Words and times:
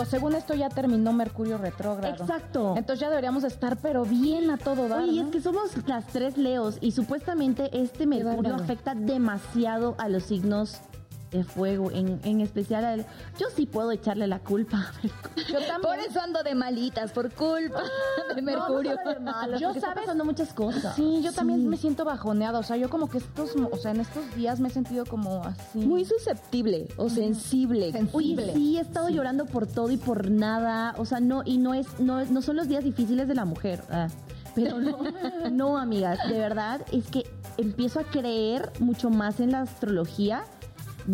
digo, 0.00 0.10
según 0.10 0.34
esto 0.34 0.54
ya 0.54 0.68
terminó 0.68 1.12
Mercurio 1.12 1.58
retrógrado. 1.58 2.22
Exacto. 2.22 2.74
Entonces 2.76 3.00
ya 3.00 3.10
deberíamos 3.10 3.44
estar, 3.44 3.76
pero 3.78 4.04
bien 4.04 4.50
a 4.50 4.56
todo 4.56 4.88
dar. 4.88 5.02
Oye, 5.02 5.20
¿no? 5.20 5.26
es 5.26 5.32
que 5.32 5.40
somos 5.40 5.70
las 5.86 6.06
tres 6.06 6.36
Leos 6.36 6.78
y 6.80 6.92
supuestamente 6.92 7.70
este 7.72 8.06
Mercurio 8.06 8.54
afecta 8.54 8.94
demasiado 8.94 9.94
a 9.98 10.08
los 10.08 10.24
signos 10.24 10.80
de 11.30 11.44
fuego, 11.44 11.90
en, 11.90 12.20
en 12.24 12.40
especial 12.40 12.84
al... 12.84 13.06
Yo 13.38 13.46
sí 13.54 13.66
puedo 13.66 13.92
echarle 13.92 14.26
la 14.26 14.40
culpa. 14.40 14.92
Yo 15.48 15.58
también. 15.66 15.80
Por 15.82 15.98
eso 15.98 16.20
ando 16.20 16.42
de 16.42 16.54
malitas, 16.54 17.12
por 17.12 17.30
culpa 17.32 17.82
de 18.34 18.42
Mercurio. 18.42 18.92
No, 18.92 18.96
no 18.96 19.02
solo 19.04 19.14
de 19.14 19.20
malos, 19.20 19.60
Yo, 19.60 19.72
¿sabes? 19.74 20.00
pasando 20.00 20.24
muchas 20.24 20.52
cosas. 20.52 20.96
Sí, 20.96 21.20
yo 21.22 21.32
también 21.32 21.68
me 21.68 21.76
siento 21.76 22.04
bajoneada. 22.04 22.58
O 22.58 22.62
sea, 22.62 22.76
yo 22.76 22.90
como 22.90 23.08
que 23.08 23.18
estos, 23.18 23.54
o 23.56 23.76
sea, 23.76 23.92
en 23.92 24.00
estos 24.00 24.34
días 24.34 24.60
me 24.60 24.68
he 24.68 24.70
sentido 24.72 25.04
como 25.06 25.42
así. 25.44 25.78
Muy 25.78 26.04
susceptible 26.04 26.88
o 26.96 27.08
sensible. 27.08 27.92
Oye, 28.12 28.52
sí, 28.52 28.78
he 28.78 28.80
estado 28.80 29.08
llorando 29.08 29.46
por 29.46 29.66
todo 29.66 29.90
y 29.90 29.96
por 29.96 30.30
nada. 30.30 30.94
O 30.98 31.04
sea, 31.04 31.20
no, 31.20 31.42
y 31.44 31.58
no 31.58 31.74
es, 31.74 31.86
no, 32.00 32.24
no 32.24 32.42
son 32.42 32.56
los 32.56 32.68
días 32.68 32.84
difíciles 32.84 33.28
de 33.28 33.34
la 33.34 33.44
mujer. 33.44 33.82
ah, 33.90 34.08
Pero 34.54 34.78
no, 34.80 34.98
no, 35.50 35.78
amigas, 35.78 36.18
de 36.28 36.38
verdad 36.38 36.80
es 36.92 37.06
que 37.08 37.24
empiezo 37.56 38.00
a 38.00 38.04
creer 38.04 38.70
mucho 38.80 39.10
más 39.10 39.40
en 39.40 39.52
la 39.52 39.60
astrología 39.62 40.44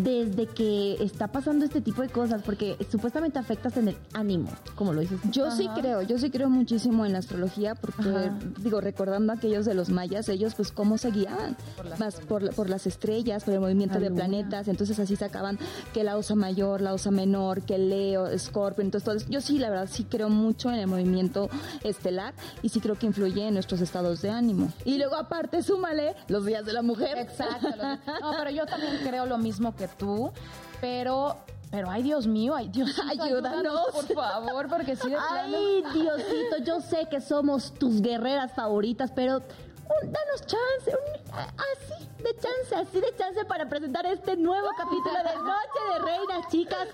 desde 0.03 0.45
que 0.47 0.95
está 1.03 1.27
pasando 1.27 1.65
este 1.65 1.81
tipo 1.81 2.01
de 2.01 2.09
cosas, 2.09 2.41
porque 2.43 2.77
supuestamente 2.91 3.39
afectas 3.39 3.75
en 3.77 3.89
el 3.89 3.97
ánimo, 4.13 4.49
como 4.75 4.93
lo 4.93 5.01
dices. 5.01 5.19
Yo 5.31 5.49
sí 5.51 5.67
creo, 5.75 6.01
yo 6.03 6.19
sí 6.19 6.29
creo 6.29 6.49
muchísimo 6.49 7.05
en 7.05 7.13
la 7.13 7.19
astrología 7.19 7.73
porque, 7.75 8.09
Ajá. 8.09 8.37
digo, 8.59 8.79
recordando 8.81 9.33
aquellos 9.33 9.65
de 9.65 9.73
los 9.73 9.89
mayas, 9.89 10.29
ellos 10.29 10.53
pues 10.55 10.71
cómo 10.71 10.97
se 10.97 11.11
guiaban, 11.11 11.57
más 11.99 12.15
por, 12.21 12.43
la- 12.43 12.51
por 12.51 12.69
las 12.69 12.85
estrellas, 12.85 13.43
por 13.43 13.53
el 13.55 13.59
movimiento 13.59 13.95
La 13.95 14.01
de 14.01 14.09
luna. 14.09 14.25
planetas, 14.25 14.67
entonces 14.67 14.99
así 14.99 15.15
sacaban 15.15 15.57
que 15.93 16.03
la 16.03 16.17
osa 16.17 16.35
mayor, 16.35 16.81
la 16.81 16.93
osa 16.93 17.09
menor, 17.11 17.61
que 17.63 17.77
Leo, 17.77 18.37
Scorpio, 18.37 18.83
entonces 18.83 19.05
todo 19.05 19.15
eso. 19.15 19.25
yo 19.29 19.41
sí, 19.41 19.57
la 19.57 19.69
verdad, 19.69 19.89
sí 19.91 20.03
creo 20.03 20.29
mucho 20.29 20.69
en 20.69 20.75
el 20.79 20.87
movimiento 20.87 21.49
estelar 21.83 22.33
y 22.61 22.69
sí 22.69 22.79
creo 22.81 22.95
que 22.95 23.05
influye 23.07 23.47
en 23.47 23.53
nuestros 23.53 23.81
estados 23.81 24.21
de 24.21 24.29
ánimo. 24.29 24.71
Y 24.85 24.97
luego 24.97 25.15
aparte, 25.15 25.63
súmale 25.63 26.15
los 26.27 26.45
días 26.45 26.65
de 26.65 26.73
la 26.73 26.81
mujer. 26.81 27.17
Exacto. 27.17 27.67
No, 28.21 28.31
pero 28.37 28.49
yo 28.51 28.65
también 28.65 28.93
creo 29.03 29.25
lo 29.25 29.37
mismo 29.37 29.75
que 29.75 29.86
tú, 29.97 30.31
pero, 30.81 31.37
pero 31.71 31.89
ay 31.89 32.03
Dios 32.03 32.27
mío, 32.27 32.55
ay 32.55 32.69
Dios, 32.69 32.89
Ayúdanos. 33.09 33.87
por 33.91 34.05
favor, 34.13 34.67
porque 34.69 34.95
sí 34.95 35.09
de 35.09 35.15
plano- 35.17 35.57
Ay, 35.57 35.83
Diosito, 35.93 36.57
yo 36.63 36.81
sé 36.81 37.07
que 37.09 37.21
somos 37.21 37.73
tus 37.73 38.01
guerreras 38.01 38.51
favoritas, 38.53 39.11
pero 39.15 39.37
un- 39.37 40.11
danos 40.11 40.41
chance, 40.45 40.91
un- 40.91 41.31
así 41.37 42.07
chance, 42.39 42.75
así 42.75 42.99
de 42.99 43.15
chance 43.17 43.43
para 43.45 43.67
presentar 43.67 44.05
este 44.05 44.35
nuevo 44.37 44.67
capítulo 44.77 45.15
de 45.17 45.35
Noche 45.35 45.79
de 45.93 45.99
Reinas, 45.99 46.47
chicas. 46.49 46.87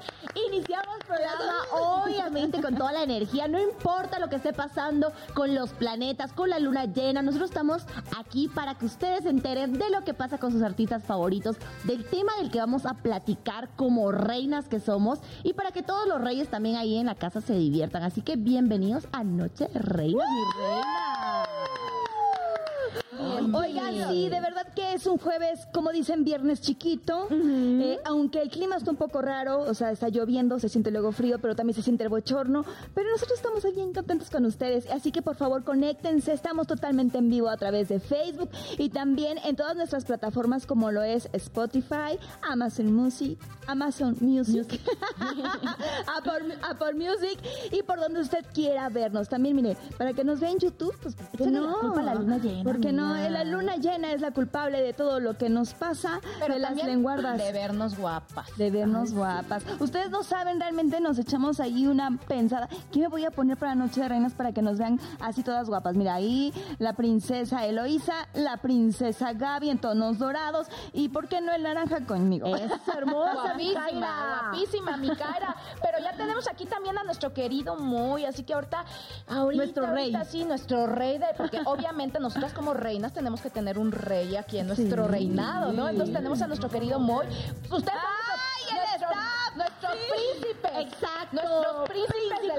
Iniciamos 0.47 0.97
programa, 1.05 1.53
obviamente, 1.71 2.61
con 2.61 2.75
toda 2.75 2.91
la 2.91 3.03
energía, 3.03 3.47
no 3.47 3.59
importa 3.59 4.19
lo 4.19 4.29
que 4.29 4.37
esté 4.37 4.53
pasando 4.53 5.11
con 5.33 5.53
los 5.53 5.71
planetas, 5.71 6.33
con 6.33 6.49
la 6.49 6.59
luna 6.59 6.85
llena, 6.85 7.21
nosotros 7.21 7.49
estamos 7.49 7.83
aquí 8.17 8.47
para 8.47 8.75
que 8.75 8.85
ustedes 8.85 9.23
se 9.23 9.29
enteren 9.29 9.73
de 9.73 9.89
lo 9.89 10.03
que 10.03 10.13
pasa 10.13 10.37
con 10.37 10.51
sus 10.51 10.61
artistas 10.61 11.03
favoritos, 11.03 11.57
del 11.83 12.05
tema 12.05 12.33
del 12.39 12.49
que 12.49 12.59
vamos 12.59 12.85
a 12.85 12.93
platicar 12.95 13.69
como 13.75 14.11
reinas 14.11 14.67
que 14.67 14.79
somos 14.79 15.19
y 15.43 15.53
para 15.53 15.71
que 15.71 15.83
todos 15.83 16.07
los 16.07 16.21
reyes 16.21 16.49
también 16.49 16.77
ahí 16.77 16.97
en 16.97 17.07
la 17.07 17.15
casa 17.15 17.41
se 17.41 17.53
diviertan. 17.53 18.03
Así 18.03 18.21
que 18.21 18.35
bienvenidos 18.35 19.07
a 19.11 19.23
Noche 19.23 19.67
de 19.67 19.79
Reinas, 19.79 20.27
mi 20.29 20.63
reina. 20.63 21.22
Oigan, 23.53 24.09
sí, 24.09 24.29
de 24.29 24.39
verdad 24.41 24.67
que 24.75 24.93
es 24.93 25.05
un 25.05 25.17
jueves, 25.17 25.67
como 25.73 25.91
dicen, 25.91 26.23
viernes 26.23 26.61
chiquito. 26.61 27.27
Eh, 27.31 27.99
aunque 28.05 28.41
el 28.41 28.49
clima 28.49 28.75
está 28.77 28.91
un 28.91 28.97
poco 28.97 29.21
raro, 29.21 29.61
o 29.61 29.73
sea, 29.73 29.91
está 29.91 30.09
lloviendo, 30.09 30.59
se 30.59 30.69
siente 30.69 30.91
luego 30.91 31.11
frío, 31.11 31.39
pero 31.39 31.55
también 31.55 31.75
se 31.75 31.81
siente 31.81 32.03
el 32.03 32.09
bochorno. 32.09 32.65
Pero 32.93 33.09
nosotros 33.11 33.37
estamos 33.37 33.63
bien 33.75 33.93
contentos 33.93 34.29
con 34.29 34.45
ustedes. 34.45 34.89
Así 34.89 35.11
que 35.11 35.21
por 35.21 35.35
favor, 35.35 35.63
conéctense. 35.63 36.33
Estamos 36.33 36.67
totalmente 36.67 37.17
en 37.17 37.29
vivo 37.29 37.49
a 37.49 37.57
través 37.57 37.89
de 37.89 37.99
Facebook 37.99 38.49
y 38.77 38.89
también 38.89 39.37
en 39.43 39.55
todas 39.55 39.75
nuestras 39.75 40.05
plataformas, 40.05 40.65
como 40.65 40.91
lo 40.91 41.03
es 41.03 41.29
Spotify, 41.33 42.17
Amazon 42.41 42.93
Music, 42.93 43.39
Amazon 43.67 44.15
Music, 44.19 44.79
Apple, 46.17 46.55
Apple 46.61 46.93
Music 46.93 47.39
y 47.71 47.83
por 47.83 47.99
donde 47.99 48.21
usted 48.21 48.45
quiera 48.53 48.89
vernos. 48.89 49.29
También, 49.29 49.55
mire, 49.55 49.77
para 49.97 50.13
que 50.13 50.23
nos 50.23 50.39
vea 50.39 50.51
en 50.51 50.59
YouTube, 50.59 50.95
pues, 51.01 51.15
¿por 51.15 51.29
qué 51.31 51.43
Échale 51.43 51.59
no? 51.59 51.93
la 52.01 52.15
luna 52.15 52.37
llena, 52.37 52.63
Porque 52.63 52.91
no, 52.91 53.13
amiga. 53.13 53.29
La 53.33 53.43
luna 53.43 53.75
llena 53.77 54.11
es 54.13 54.21
la 54.21 54.31
culpable 54.31 54.81
de 54.81 54.93
todo 54.93 55.19
lo 55.19 55.37
que 55.37 55.49
nos 55.49 55.73
pasa, 55.73 56.19
pero 56.39 56.53
de 56.53 56.59
las 56.59 56.75
lenguardas. 56.75 57.37
de 57.37 57.51
vernos 57.51 57.97
guapas. 57.97 58.55
De 58.57 58.69
vernos 58.71 59.13
guapas. 59.13 59.63
Ustedes 59.79 60.09
no 60.09 60.23
saben, 60.23 60.59
realmente 60.59 60.99
nos 61.01 61.17
echamos 61.17 61.59
ahí 61.59 61.87
una 61.87 62.17
pensada. 62.27 62.67
¿Qué 62.91 62.99
me 62.99 63.07
voy 63.07 63.25
a 63.25 63.31
poner 63.31 63.57
para 63.57 63.75
Noche 63.75 64.01
de 64.01 64.09
Reinas 64.09 64.33
para 64.33 64.51
que 64.51 64.61
nos 64.61 64.77
vean 64.77 64.99
así 65.19 65.43
todas 65.43 65.67
guapas? 65.67 65.95
Mira, 65.95 66.13
ahí 66.15 66.53
la 66.79 66.93
princesa 66.93 67.65
Eloísa, 67.65 68.13
la 68.33 68.57
princesa 68.57 69.33
Gaby 69.33 69.69
en 69.71 69.79
tonos 69.79 70.19
dorados 70.19 70.67
y 70.93 71.09
¿por 71.09 71.27
qué 71.27 71.41
no 71.41 71.51
el 71.53 71.63
naranja 71.63 72.05
conmigo? 72.05 72.55
Es 72.55 72.71
hermosa, 72.95 73.55
mi 73.55 73.71
Guapísima, 73.73 73.81
Kaira. 73.85 74.41
guapísima, 74.51 74.97
mi 74.97 75.09
cara. 75.15 75.55
Pero 75.81 75.99
ya 76.03 76.13
tenemos 76.15 76.47
aquí 76.47 76.65
también 76.65 76.97
a 76.97 77.03
nuestro 77.03 77.33
querido 77.33 77.75
Moy, 77.77 78.25
así 78.25 78.43
que 78.43 78.53
ahorita, 78.53 78.85
ahorita, 79.27 79.63
Nuestro 79.63 79.87
rey. 79.87 80.13
ahorita 80.13 80.25
sí, 80.25 80.43
nuestro 80.45 80.85
rey, 80.87 81.17
de, 81.17 81.25
porque 81.37 81.59
obviamente 81.65 82.19
nosotras 82.19 82.53
como 82.53 82.73
reinas 82.73 83.11
tenemos 83.13 83.22
que 83.41 83.49
tener 83.49 83.77
un 83.77 83.91
rey 83.91 84.35
aquí 84.35 84.57
en 84.59 84.67
nuestro 84.67 85.05
Sí. 85.05 85.11
reinado, 85.11 85.71
¿no? 85.73 85.87
Entonces 85.89 86.13
tenemos 86.15 86.41
a 86.41 86.47
nuestro 86.47 86.69
querido 86.69 86.99
Moy. 86.99 87.25
Ustedes 87.69 87.85
son 87.85 87.87
¡Ay, 87.89 88.75
nuestro, 88.75 89.09
él 89.09 89.17
está! 89.17 89.55
nuestros 89.55 89.91
príncipes. 90.11 90.71
Exacto. 90.77 91.33
Nuestros 91.33 91.89
príncipes 91.89 92.41
del 92.41 92.52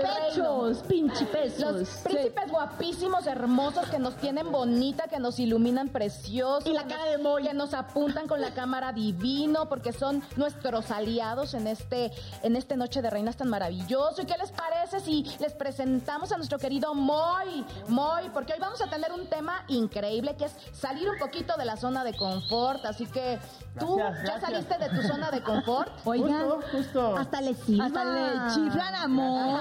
Los 0.68 0.78
príncipes 0.78 2.50
guapísimos, 2.50 3.26
hermosos, 3.26 3.86
que 3.88 3.98
nos 3.98 4.16
tienen 4.16 4.50
bonita, 4.50 5.04
que 5.08 5.18
nos 5.18 5.38
iluminan 5.38 5.88
preciosos. 5.88 6.66
Y 6.66 6.72
la 6.72 6.84
cara 6.84 7.04
de 7.04 7.18
Moy. 7.18 7.42
Que 7.44 7.54
nos 7.54 7.74
apuntan 7.74 8.26
con 8.28 8.40
la 8.40 8.52
cámara 8.52 8.92
divino, 8.92 9.68
porque 9.68 9.92
son 9.92 10.22
nuestros 10.36 10.90
aliados 10.90 11.54
en 11.54 11.66
este, 11.66 12.10
en 12.42 12.56
este 12.56 12.76
Noche 12.76 13.02
de 13.02 13.10
Reinas 13.10 13.36
tan 13.36 13.48
maravilloso. 13.48 14.22
¿Y 14.22 14.26
qué 14.26 14.36
les 14.38 14.50
parece 14.52 15.00
si 15.00 15.24
les 15.40 15.52
presentamos 15.52 16.32
a 16.32 16.36
nuestro 16.36 16.58
querido 16.58 16.94
Moy? 16.94 17.64
Moy, 17.88 18.30
porque 18.32 18.52
hoy 18.54 18.60
vamos 18.60 18.80
a 18.80 18.86
tener 18.88 19.12
un 19.12 19.26
tema 19.28 19.64
increíble, 19.68 20.36
que 20.36 20.46
es 20.46 20.56
salir 20.72 21.08
un 21.08 21.18
poquito 21.18 21.56
de 21.56 21.64
la 21.64 21.76
zona 21.76 22.04
de 22.04 22.14
confort. 22.16 22.84
Así 22.84 23.06
que 23.06 23.38
tú 23.78 23.96
Gracias, 23.96 24.24
ya 24.26 24.38
gracias. 24.38 24.50
saliste 24.50 24.78
de 24.78 24.88
tu 25.00 25.06
zona 25.08 25.30
de 25.30 25.42
confort. 25.42 25.90
Oigan, 26.04 26.48
Justo, 26.48 26.66
justo. 26.72 27.16
hasta 27.16 27.40
le 27.40 27.54
silba. 27.54 27.86
Hasta 27.86 28.04
le 28.04 28.54
chiflan 28.54 28.94
amor. 28.94 29.60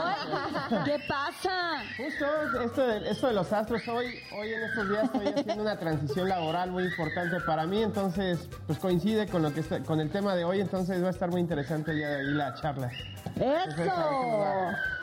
¿Qué 0.93 0.99
pasa? 1.07 1.81
Justo 1.97 2.61
esto 2.61 2.85
de, 2.87 3.09
esto 3.09 3.25
de 3.27 3.33
los 3.33 3.51
astros, 3.51 3.81
hoy, 3.87 4.13
hoy 4.37 4.53
en 4.53 4.61
estos 4.61 4.87
días 4.89 5.03
estoy 5.05 5.27
haciendo 5.27 5.63
una 5.63 5.79
transición 5.79 6.29
laboral 6.29 6.69
muy 6.69 6.83
importante 6.83 7.39
para 7.47 7.65
mí, 7.65 7.81
entonces 7.81 8.47
pues 8.67 8.77
coincide 8.77 9.25
con 9.27 9.41
lo 9.41 9.51
que 9.51 9.61
está- 9.61 9.79
con 9.81 9.99
el 9.99 10.11
tema 10.11 10.35
de 10.35 10.43
hoy, 10.43 10.61
entonces 10.61 11.01
va 11.03 11.07
a 11.07 11.09
estar 11.09 11.31
muy 11.31 11.41
interesante 11.41 11.89
el 11.91 11.97
día 11.97 12.09
de 12.09 12.17
hoy 12.17 12.33
la 12.35 12.53
charla. 12.53 12.91
¡Eso! 13.37 13.91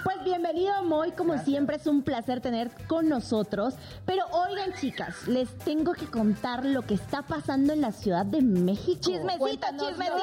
Pues 0.05 0.23
bienvenido, 0.25 0.83
Moy. 0.85 1.11
Como 1.13 1.37
siempre, 1.39 1.77
es 1.77 1.87
un 1.87 2.03
placer 2.03 2.41
tener 2.41 2.71
con 2.87 3.09
nosotros. 3.09 3.75
Pero 4.07 4.25
oigan, 4.31 4.73
chicas, 4.75 5.27
les 5.27 5.49
tengo 5.59 5.93
que 5.93 6.07
contar 6.07 6.65
lo 6.65 6.83
que 6.83 6.95
está 6.95 7.23
pasando 7.23 7.73
en 7.73 7.81
la 7.81 7.91
Ciudad 7.93 8.25
de 8.25 8.41
México. 8.41 9.01
Chismecito, 9.01 9.67
chismecito. 9.77 10.15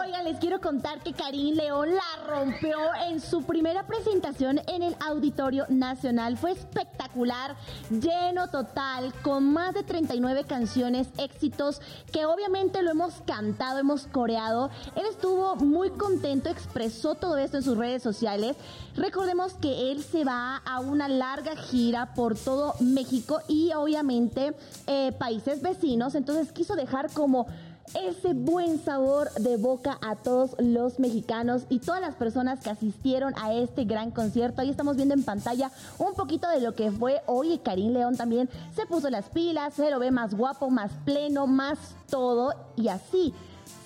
Oigan, 0.00 0.24
les 0.24 0.38
quiero 0.38 0.60
contar 0.60 0.98
que 1.00 1.12
Karim 1.12 1.54
León 1.56 1.90
la 1.94 2.24
rompió 2.26 2.78
en 3.08 3.20
su 3.20 3.42
primera 3.44 3.84
presentación 3.86 4.60
en 4.70 4.82
el 4.82 4.96
Auditorio 5.00 5.66
Nacional. 5.68 6.36
Fue 6.36 6.52
espectacular, 6.52 7.56
lleno 7.90 8.48
total, 8.48 9.12
con 9.22 9.52
más 9.52 9.74
de 9.74 9.82
39 9.82 10.44
canciones, 10.44 11.08
éxitos 11.18 11.80
que 12.12 12.26
obviamente 12.26 12.82
lo 12.82 12.90
hemos 12.90 13.14
cantado, 13.26 13.78
hemos 13.78 14.06
coreado. 14.06 14.70
Él 14.94 15.04
estuvo 15.10 15.56
muy 15.56 15.90
contento, 15.90 16.48
expresó 16.48 17.14
todo 17.14 17.36
esto 17.36 17.58
en 17.58 17.62
sus 17.62 17.76
redes 17.76 18.02
sociales. 18.02 18.56
Recordemos 18.96 19.54
que 19.54 19.92
él 19.92 20.02
se 20.02 20.24
va 20.24 20.56
a 20.56 20.80
una 20.80 21.08
larga 21.08 21.56
gira 21.56 22.14
por 22.14 22.36
todo 22.36 22.74
México 22.80 23.40
y 23.48 23.72
obviamente 23.72 24.54
eh, 24.86 25.12
países 25.18 25.62
vecinos. 25.62 26.14
Entonces 26.14 26.52
quiso 26.52 26.76
dejar 26.76 27.10
como 27.12 27.46
ese 27.94 28.34
buen 28.34 28.82
sabor 28.84 29.30
de 29.34 29.56
boca 29.56 29.98
a 30.00 30.16
todos 30.16 30.54
los 30.58 30.98
mexicanos 30.98 31.64
y 31.68 31.80
todas 31.80 32.00
las 32.00 32.14
personas 32.14 32.60
que 32.60 32.70
asistieron 32.70 33.34
a 33.36 33.52
este 33.52 33.84
gran 33.84 34.10
concierto. 34.10 34.60
Ahí 34.60 34.70
estamos 34.70 34.96
viendo 34.96 35.14
en 35.14 35.22
pantalla 35.22 35.70
un 35.98 36.14
poquito 36.14 36.48
de 36.48 36.60
lo 36.60 36.74
que 36.74 36.90
fue 36.90 37.22
hoy. 37.26 37.58
Karim 37.58 37.92
León 37.92 38.16
también 38.16 38.48
se 38.74 38.86
puso 38.86 39.10
las 39.10 39.28
pilas, 39.28 39.74
se 39.74 39.90
lo 39.90 39.98
ve 39.98 40.10
más 40.10 40.34
guapo, 40.34 40.70
más 40.70 40.92
pleno, 41.04 41.46
más 41.46 41.78
todo. 42.08 42.54
Y 42.76 42.88
así 42.88 43.34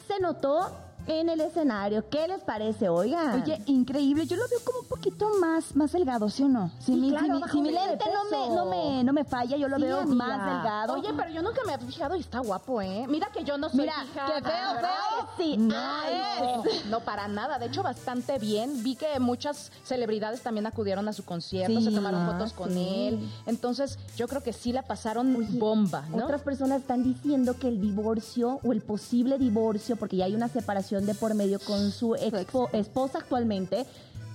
se 0.06 0.20
notó 0.20 0.70
en 1.06 1.28
el 1.28 1.40
escenario. 1.40 2.08
¿Qué 2.08 2.26
les 2.28 2.40
parece? 2.42 2.88
Oigan. 2.88 3.42
Oye, 3.42 3.60
increíble. 3.66 4.26
Yo 4.26 4.36
lo 4.36 4.48
veo 4.48 4.58
como 4.64 4.80
un 4.80 4.86
poquito 4.86 5.28
más, 5.40 5.74
más 5.76 5.92
delgado, 5.92 6.28
¿sí 6.30 6.42
o 6.44 6.48
no? 6.48 6.70
Si 6.78 6.86
Sí, 6.86 6.92
mi, 7.00 7.10
claro, 7.10 7.26
si 7.26 7.32
mi- 7.32 7.40
bajo 7.40 7.52
si 7.52 7.60
mi 7.62 7.68
de 7.68 7.74
lente 7.74 8.04
no 8.12 8.24
me, 8.30 8.54
no, 8.54 8.64
me, 8.66 9.04
no 9.04 9.12
me 9.12 9.24
falla, 9.24 9.56
yo 9.56 9.68
lo 9.68 9.76
Sí, 9.76 9.82
veo 9.82 10.00
amiga. 10.00 10.14
más 10.26 10.46
delgado. 10.54 10.94
Oye, 10.94 11.08
pero 11.16 11.30
yo 11.30 11.42
nunca 11.42 11.60
me 11.66 11.74
había 11.74 11.86
fijado 11.86 12.16
y 12.16 12.20
está 12.20 12.40
guapo, 12.40 12.80
¿eh? 12.80 13.06
Mira 13.08 13.28
que 13.32 13.44
yo 13.44 13.58
no 13.58 13.68
soy 13.68 13.80
Mira, 13.80 13.94
fija. 14.04 14.26
qué 14.26 14.42
feo, 14.42 14.70
feo. 14.80 15.28
Sí. 15.36 15.56
No, 15.56 15.74
Ay, 15.76 16.14
no, 16.40 16.62
no, 16.90 17.00
para 17.00 17.26
nada. 17.28 17.58
De 17.58 17.66
hecho, 17.66 17.82
bastante 17.82 18.38
bien. 18.38 18.82
Vi 18.82 18.96
que 18.96 19.18
muchas 19.20 19.72
celebridades 19.84 20.42
también 20.42 20.66
acudieron 20.66 21.08
a 21.08 21.12
su 21.12 21.24
concierto, 21.24 21.78
Sí. 21.80 21.84
se 21.86 21.90
tomaron 21.90 22.22
Ah, 22.22 22.32
fotos 22.32 22.52
con 22.52 22.72
sí. 22.72 23.06
él. 23.08 23.28
Entonces, 23.46 23.98
yo 24.16 24.28
creo 24.28 24.42
que 24.42 24.52
sí 24.52 24.72
la 24.72 24.82
pasaron 24.82 25.34
Oye, 25.36 25.58
bomba, 25.58 26.04
¿no? 26.10 26.24
Otras 26.24 26.42
personas 26.42 26.80
están 26.82 27.02
diciendo 27.02 27.58
que 27.58 27.68
el 27.68 27.80
divorcio 27.80 28.60
o 28.64 28.72
el 28.72 28.80
posible 28.80 29.38
divorcio, 29.38 29.96
porque 29.96 30.16
ya 30.16 30.26
hay 30.26 30.34
una 30.34 30.48
separación 30.48 30.93
de 31.02 31.14
por 31.14 31.34
medio 31.34 31.58
con 31.60 31.90
su 31.90 32.10
expo- 32.14 32.68
esposa 32.72 33.18
actualmente, 33.18 33.86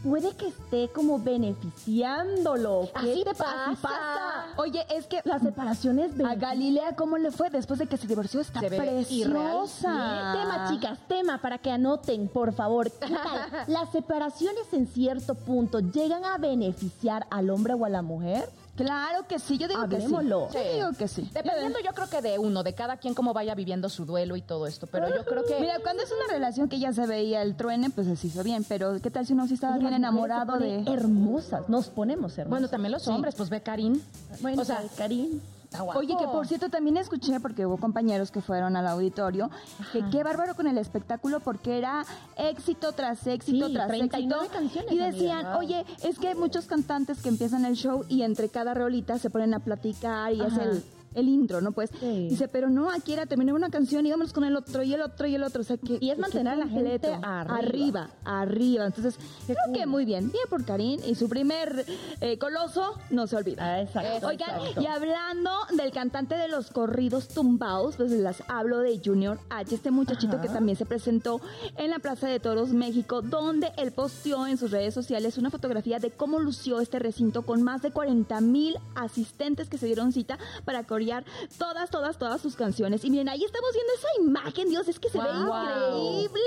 puede 0.04 0.32
que 0.36 0.48
esté 0.48 0.90
como 0.94 1.20
beneficiándolo. 1.20 2.90
¿Qué 3.02 3.12
Así 3.12 3.24
te 3.24 3.36
pasa. 3.36 4.46
Oye, 4.58 4.86
es 4.90 5.08
que 5.08 5.22
La 5.26 5.40
separación 5.40 6.00
es 6.00 6.12
a. 6.18 6.36
Galilea, 6.36 6.96
¿cómo 6.96 7.18
le 7.18 7.32
fue 7.32 7.50
después 7.50 7.80
de 7.80 7.88
que 7.88 7.98
se 7.98 8.08
divorció? 8.08 8.40
Está 8.42 8.60
Se 8.62 8.68
preciosa. 8.70 10.34
Tema, 10.34 10.68
chicas, 10.70 11.00
tema 11.08 11.42
para 11.42 11.58
que 11.58 11.72
anoten, 11.72 12.28
por 12.28 12.54
favor. 12.54 12.92
¿Qué 12.92 13.08
tal? 13.14 13.50
¿Las 13.68 13.92
separaciones 13.92 14.72
en 14.74 14.88
cierto 14.88 15.36
punto 15.36 15.80
llegan 15.80 16.24
a 16.26 16.38
beneficiar 16.38 17.26
al 17.30 17.50
hombre 17.50 17.74
o 17.74 17.86
a 17.86 17.90
la 17.90 18.02
mujer? 18.02 18.50
Claro 18.80 19.28
que 19.28 19.40
sí, 19.40 19.58
yo 19.58 19.68
digo 19.68 19.82
Hablemoslo. 19.82 20.48
que 20.48 20.58
sí. 20.58 20.66
Yo 20.66 20.74
digo 20.74 20.98
que 20.98 21.08
sí. 21.10 21.30
Dependiendo, 21.34 21.80
yo 21.80 21.92
creo 21.94 22.10
que 22.10 22.22
de 22.22 22.40
uno, 22.40 22.64
de 22.64 22.74
cada 22.74 22.96
quien 22.96 23.14
cómo 23.14 23.34
vaya 23.34 23.54
viviendo 23.54 23.90
su 23.90 24.06
duelo 24.06 24.38
y 24.38 24.42
todo 24.42 24.68
esto. 24.68 24.88
Pero 24.88 25.14
yo 25.14 25.26
creo 25.26 25.44
que. 25.46 25.60
Mira, 25.60 25.80
cuando 25.84 26.02
es 26.02 26.10
una 26.14 26.34
relación 26.34 26.70
que 26.70 26.80
ya 26.80 26.94
se 26.94 27.06
veía 27.06 27.42
el 27.42 27.56
truene, 27.56 27.90
pues 27.90 28.08
se 28.18 28.28
hizo 28.28 28.42
bien. 28.42 28.64
Pero 28.64 28.98
¿qué 29.02 29.12
tal 29.12 29.26
si 29.26 29.34
uno 29.34 29.48
sí 29.48 29.56
estaba 29.56 29.78
bien 29.78 29.92
enamorado 29.92 30.58
de... 30.58 30.84
Hermosas, 30.88 31.68
nos 31.68 31.90
ponemos 31.90 32.38
hermosas. 32.38 32.50
bueno, 32.50 32.70
también 32.70 32.94
los 32.94 33.06
hombres, 33.10 33.36
pues 33.36 33.50
ve 33.50 33.62
Karim. 33.62 34.00
Bueno, 34.40 34.62
o 34.62 34.66
sea, 34.66 34.82
Karim. 34.96 35.42
Está 35.70 35.84
guapo. 35.84 36.00
Oye, 36.00 36.16
que 36.18 36.26
por 36.26 36.48
cierto 36.48 36.70
también 36.70 36.98
escuché, 36.98 37.40
porque 37.40 37.66
hubo 37.66 37.78
compañeros 37.78 38.32
que 38.32 38.42
fueron 38.42 38.76
al 38.76 38.88
auditorio, 38.88 39.50
que 39.94 40.04
qué 40.12 40.24
bárbaro 40.24 40.56
con 40.56 40.68
el 40.68 40.78
espectáculo 40.78 41.40
porque 41.40 41.78
era 41.78 42.04
éxito 42.38 42.92
tras 42.94 43.26
éxito 43.28 43.68
Sí, 43.68 43.74
tras 43.74 43.88
39 43.88 44.46
éxito. 44.46 44.60
canciones, 44.60 44.92
y 44.92 44.98
decían, 44.98 45.46
amiga, 45.46 45.58
oye, 45.58 45.86
es 46.04 46.18
que 46.18 46.30
hay 46.30 46.36
muchos 46.36 46.66
cantantes 46.66 47.22
que 47.22 47.30
empiezan 47.30 47.66
el 47.66 47.76
show 47.76 48.04
y 48.10 48.24
entre 48.24 48.50
cada 48.50 48.74
rolita 48.74 49.20
se 49.20 49.30
ponen 49.30 49.54
a 49.54 49.60
platicar 49.60 50.34
y 50.34 50.42
Ajá. 50.42 50.48
hace 50.48 50.64
el, 50.64 50.84
el 51.16 51.28
intro, 51.28 51.62
¿no? 51.62 51.72
Pues 51.72 51.90
Sí. 52.00 52.28
dice, 52.30 52.48
pero 52.48 52.70
no, 52.70 52.90
aquí 52.92 53.14
era 53.14 53.26
terminar 53.26 53.56
una 53.56 53.70
canción 53.70 54.06
y 54.06 54.12
vámonos 54.12 54.34
con 54.34 54.44
el 54.44 54.56
otro 54.56 54.84
y 54.84 54.94
el 54.94 55.02
otro 55.02 55.28
y 55.28 55.36
el 55.36 55.44
otro. 55.44 55.62
O 55.62 55.64
sea, 55.64 55.78
que, 55.78 55.98
Y 56.00 56.10
es 56.10 56.16
que 56.16 56.22
mantener 56.22 56.54
a 56.54 56.56
la 56.56 56.68
gente 56.68 57.08
arriba. 57.22 57.56
arriba, 57.58 58.10
arriba. 58.26 58.86
Entonces, 58.86 59.16
creo 59.46 59.58
que 59.74 59.86
muy 59.86 60.06
bien, 60.06 60.32
bien 60.32 60.44
por 60.50 60.64
Karim 60.66 61.00
y 61.06 61.16
su 61.16 61.28
primer 61.30 61.86
eh, 62.22 62.38
coloso 62.38 62.94
no 63.10 63.28
se 63.28 63.36
olvida. 63.36 63.64
Ah, 63.66 63.82
exacto. 63.82 64.28
Oigan, 64.28 64.50
exacto. 64.60 64.82
y 64.82 64.86
hablando 64.86 65.52
del 65.76 65.92
cantante 65.92 66.36
de 66.36 66.48
los 66.48 66.70
corridos 66.70 67.28
tumbados, 67.28 67.96
pues 67.96 68.12
las 68.12 68.44
hablo 68.48 68.80
de 68.80 69.00
Junior 69.04 69.40
H, 69.50 69.76
este 69.76 69.92
muchachito 69.92 70.34
Ajá. 70.34 70.42
que 70.42 70.50
también 70.50 70.78
se 70.78 70.86
presentó 70.86 71.42
en 71.78 71.90
la 71.90 72.00
Plaza 72.00 72.28
de 72.28 72.40
Toros 72.40 72.70
México, 72.70 73.22
donde 73.22 73.72
él 73.78 73.92
posteó 73.92 74.48
en 74.48 74.58
sus 74.58 74.72
redes 74.72 74.94
sociales 74.94 75.38
una 75.38 75.50
fotografía 75.50 76.00
de 76.00 76.12
cómo 76.12 76.40
lució 76.40 76.80
este 76.82 77.00
recinto 77.00 77.42
con 77.44 77.64
más 77.64 77.82
de 77.82 77.92
40 77.92 78.40
mil 78.42 78.78
asistentes 78.96 79.70
que 79.70 79.78
se 79.78 79.86
dieron 79.88 80.12
cita 80.12 80.38
para 80.66 80.84
corear 81.00 81.24
todas, 81.58 81.90
todas, 81.90 82.18
todas 82.18 82.42
sus 82.42 82.58
canciones. 82.58 83.06
Y 83.06 83.10
miren, 83.10 83.30
ahí 83.30 83.42
estamos 83.42 83.70
viendo 83.74 83.94
esa 83.94 84.08
imagen, 84.22 84.70
Dios, 84.70 84.88
es 84.90 85.00
que 85.00 85.10
se 85.10 85.18
ve 85.18 85.30
increíble. 85.30 86.42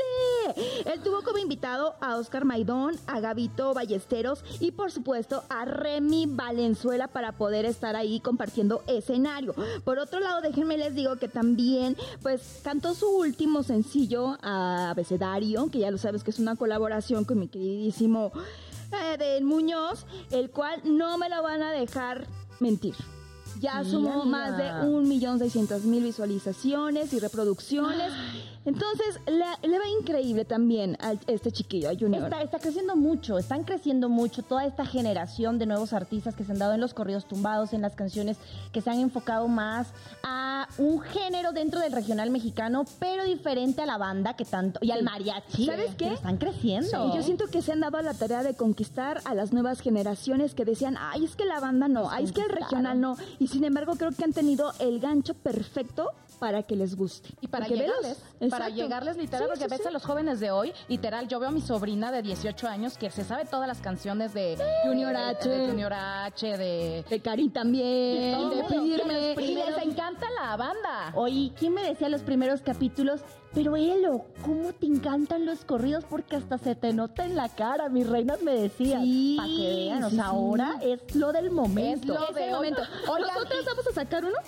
Él 0.92 1.00
tuvo 1.02 1.22
como 1.22 1.38
invitado 1.38 1.94
a 2.02 2.16
Oscar 2.16 2.44
Maidón, 2.44 2.96
a 3.06 3.20
Gabito 3.20 3.72
Ballesteros 3.72 4.44
y 4.60 4.72
por 4.72 4.92
supuesto 4.92 5.42
a 5.48 5.64
Remy 5.64 6.26
Valenzuela 6.28 7.08
para 7.08 7.32
poder 7.32 7.64
estar 7.64 7.96
ahí 7.96 8.20
compartiendo 8.20 8.82
escenario. 8.86 9.54
Por 9.84 9.98
otro 9.98 10.20
lado, 10.20 10.42
déjenme 10.42 10.76
les 10.76 10.94
digo 10.94 11.16
que 11.16 11.28
también 11.28 11.96
pues 12.20 12.60
cantó 12.62 12.92
su 12.92 13.08
último 13.08 13.62
sencillo 13.62 14.36
a 14.42 14.90
Abecedario, 14.90 15.70
que 15.70 15.78
ya 15.78 15.90
lo 15.90 15.96
sabes 15.96 16.22
que 16.24 16.30
es 16.30 16.38
una 16.38 16.56
colaboración 16.56 17.24
con 17.24 17.38
mi 17.38 17.48
queridísimo 17.48 18.32
eh, 18.92 19.40
Muñoz, 19.42 20.04
el 20.30 20.50
cual 20.50 20.82
no 20.84 21.16
me 21.16 21.30
lo 21.30 21.42
van 21.42 21.62
a 21.62 21.72
dejar 21.72 22.26
mentir. 22.60 22.94
Ya 23.60 23.84
sumó 23.84 24.24
más 24.24 24.56
de 24.56 24.86
un 24.86 25.08
millón 25.08 25.38
seiscientos 25.38 25.82
mil 25.82 26.02
visualizaciones 26.02 27.12
y 27.12 27.18
reproducciones. 27.20 28.12
Entonces, 28.64 29.18
le, 29.26 29.68
le 29.68 29.78
va 29.78 29.84
increíble 30.00 30.44
también 30.44 30.96
a 31.00 31.14
este 31.26 31.50
chiquillo, 31.50 31.90
a 31.90 31.94
Junior. 31.98 32.24
Está, 32.24 32.42
está 32.42 32.58
creciendo 32.58 32.94
mucho, 32.94 33.38
están 33.38 33.64
creciendo 33.64 34.08
mucho 34.08 34.42
toda 34.42 34.64
esta 34.64 34.86
generación 34.86 35.58
de 35.58 35.66
nuevos 35.66 35.92
artistas 35.92 36.36
que 36.36 36.44
se 36.44 36.52
han 36.52 36.58
dado 36.58 36.74
en 36.74 36.80
los 36.80 36.94
corridos 36.94 37.26
tumbados, 37.26 37.72
en 37.72 37.82
las 37.82 37.94
canciones 37.94 38.36
que 38.72 38.80
se 38.80 38.90
han 38.90 39.00
enfocado 39.00 39.48
más 39.48 39.88
a 40.22 40.68
un 40.78 41.00
género 41.00 41.52
dentro 41.52 41.80
del 41.80 41.92
regional 41.92 42.30
mexicano, 42.30 42.84
pero 42.98 43.24
diferente 43.24 43.82
a 43.82 43.86
la 43.86 43.98
banda 43.98 44.34
que 44.34 44.44
tanto, 44.44 44.78
y 44.82 44.92
al 44.92 45.02
mariachi. 45.02 45.66
¿Sabes 45.66 45.94
qué? 45.96 46.12
Están 46.12 46.36
creciendo. 46.36 47.08
Y 47.08 47.16
yo 47.16 47.22
siento 47.22 47.46
que 47.48 47.62
se 47.62 47.72
han 47.72 47.80
dado 47.80 47.98
a 47.98 48.02
la 48.02 48.14
tarea 48.14 48.42
de 48.42 48.54
conquistar 48.54 49.20
a 49.24 49.34
las 49.34 49.52
nuevas 49.52 49.80
generaciones 49.80 50.54
que 50.54 50.64
decían, 50.64 50.96
ay, 50.98 51.24
es 51.24 51.34
que 51.34 51.44
la 51.44 51.58
banda 51.58 51.88
no, 51.88 52.10
ay, 52.10 52.24
es 52.24 52.32
que 52.32 52.42
el 52.42 52.48
regional 52.48 53.00
no. 53.00 53.16
Y 53.40 53.48
sin 53.48 53.64
embargo, 53.64 53.94
creo 53.96 54.12
que 54.12 54.24
han 54.24 54.32
tenido 54.32 54.72
el 54.78 55.00
gancho 55.00 55.34
perfecto 55.34 56.10
para 56.42 56.64
que 56.64 56.74
les 56.74 56.96
guste. 56.96 57.28
Y 57.40 57.46
para 57.46 57.66
velos- 57.68 57.78
llegarles, 57.86 58.18
para 58.18 58.46
Exacto. 58.66 58.74
llegarles 58.74 59.16
literal, 59.16 59.42
Sí, 59.44 59.48
porque 59.50 59.64
sí, 59.64 59.70
ves 59.70 59.80
sí. 59.82 59.86
a 59.88 59.90
los 59.92 60.04
jóvenes 60.04 60.40
de 60.40 60.50
hoy, 60.50 60.72
literal, 60.88 61.28
yo 61.28 61.38
veo 61.38 61.50
a 61.50 61.52
mi 61.52 61.60
sobrina 61.60 62.10
de 62.10 62.20
18 62.20 62.66
años 62.66 62.98
que 62.98 63.12
se 63.12 63.22
sabe 63.22 63.44
todas 63.44 63.68
las 63.68 63.78
canciones 63.78 64.34
de 64.34 64.58
Junior 64.84 65.14
H. 65.16 65.48
de 65.48 65.68
Junior 65.68 65.92
H, 65.94 66.58
de... 66.58 67.04
De 67.08 67.20
Karim 67.20 67.52
también, 67.52 68.32
todo. 68.34 68.50
de 68.50 68.64
Firme. 68.64 69.34
Y 69.40 69.54
les 69.54 69.78
encanta 69.84 70.26
la 70.40 70.56
banda. 70.56 71.12
Oye, 71.14 71.52
¿quién 71.56 71.74
me 71.74 71.84
decía 71.84 72.08
los 72.08 72.22
primeros 72.22 72.60
capítulos? 72.60 73.20
Pero 73.54 73.76
Elo, 73.76 74.24
¿cómo 74.44 74.72
te 74.72 74.86
encantan 74.86 75.46
los 75.46 75.64
corridos? 75.64 76.02
Porque 76.10 76.34
hasta 76.34 76.58
se 76.58 76.74
te 76.74 76.92
nota 76.92 77.24
en 77.24 77.36
la 77.36 77.50
cara, 77.50 77.88
mis 77.88 78.08
reinas 78.08 78.42
me 78.42 78.52
decían. 78.52 79.02
Sí, 79.04 79.34
Para 79.36 79.48
que 79.48 79.74
vean, 79.76 80.02
o 80.04 80.10
sea, 80.10 80.24
ahora 80.24 80.74
es 80.82 81.14
lo 81.14 81.30
del 81.32 81.52
momento. 81.52 82.14
Es 82.14 82.18
lo 82.20 82.28
Es 82.30 82.34
de 82.34 82.42
el 82.44 82.48
hoy. 82.48 82.54
momento. 82.56 82.80
Nosotras 83.06 83.64
vamos 83.64 83.86
a 83.86 83.92
sacar 83.92 84.24
uno. 84.24 84.38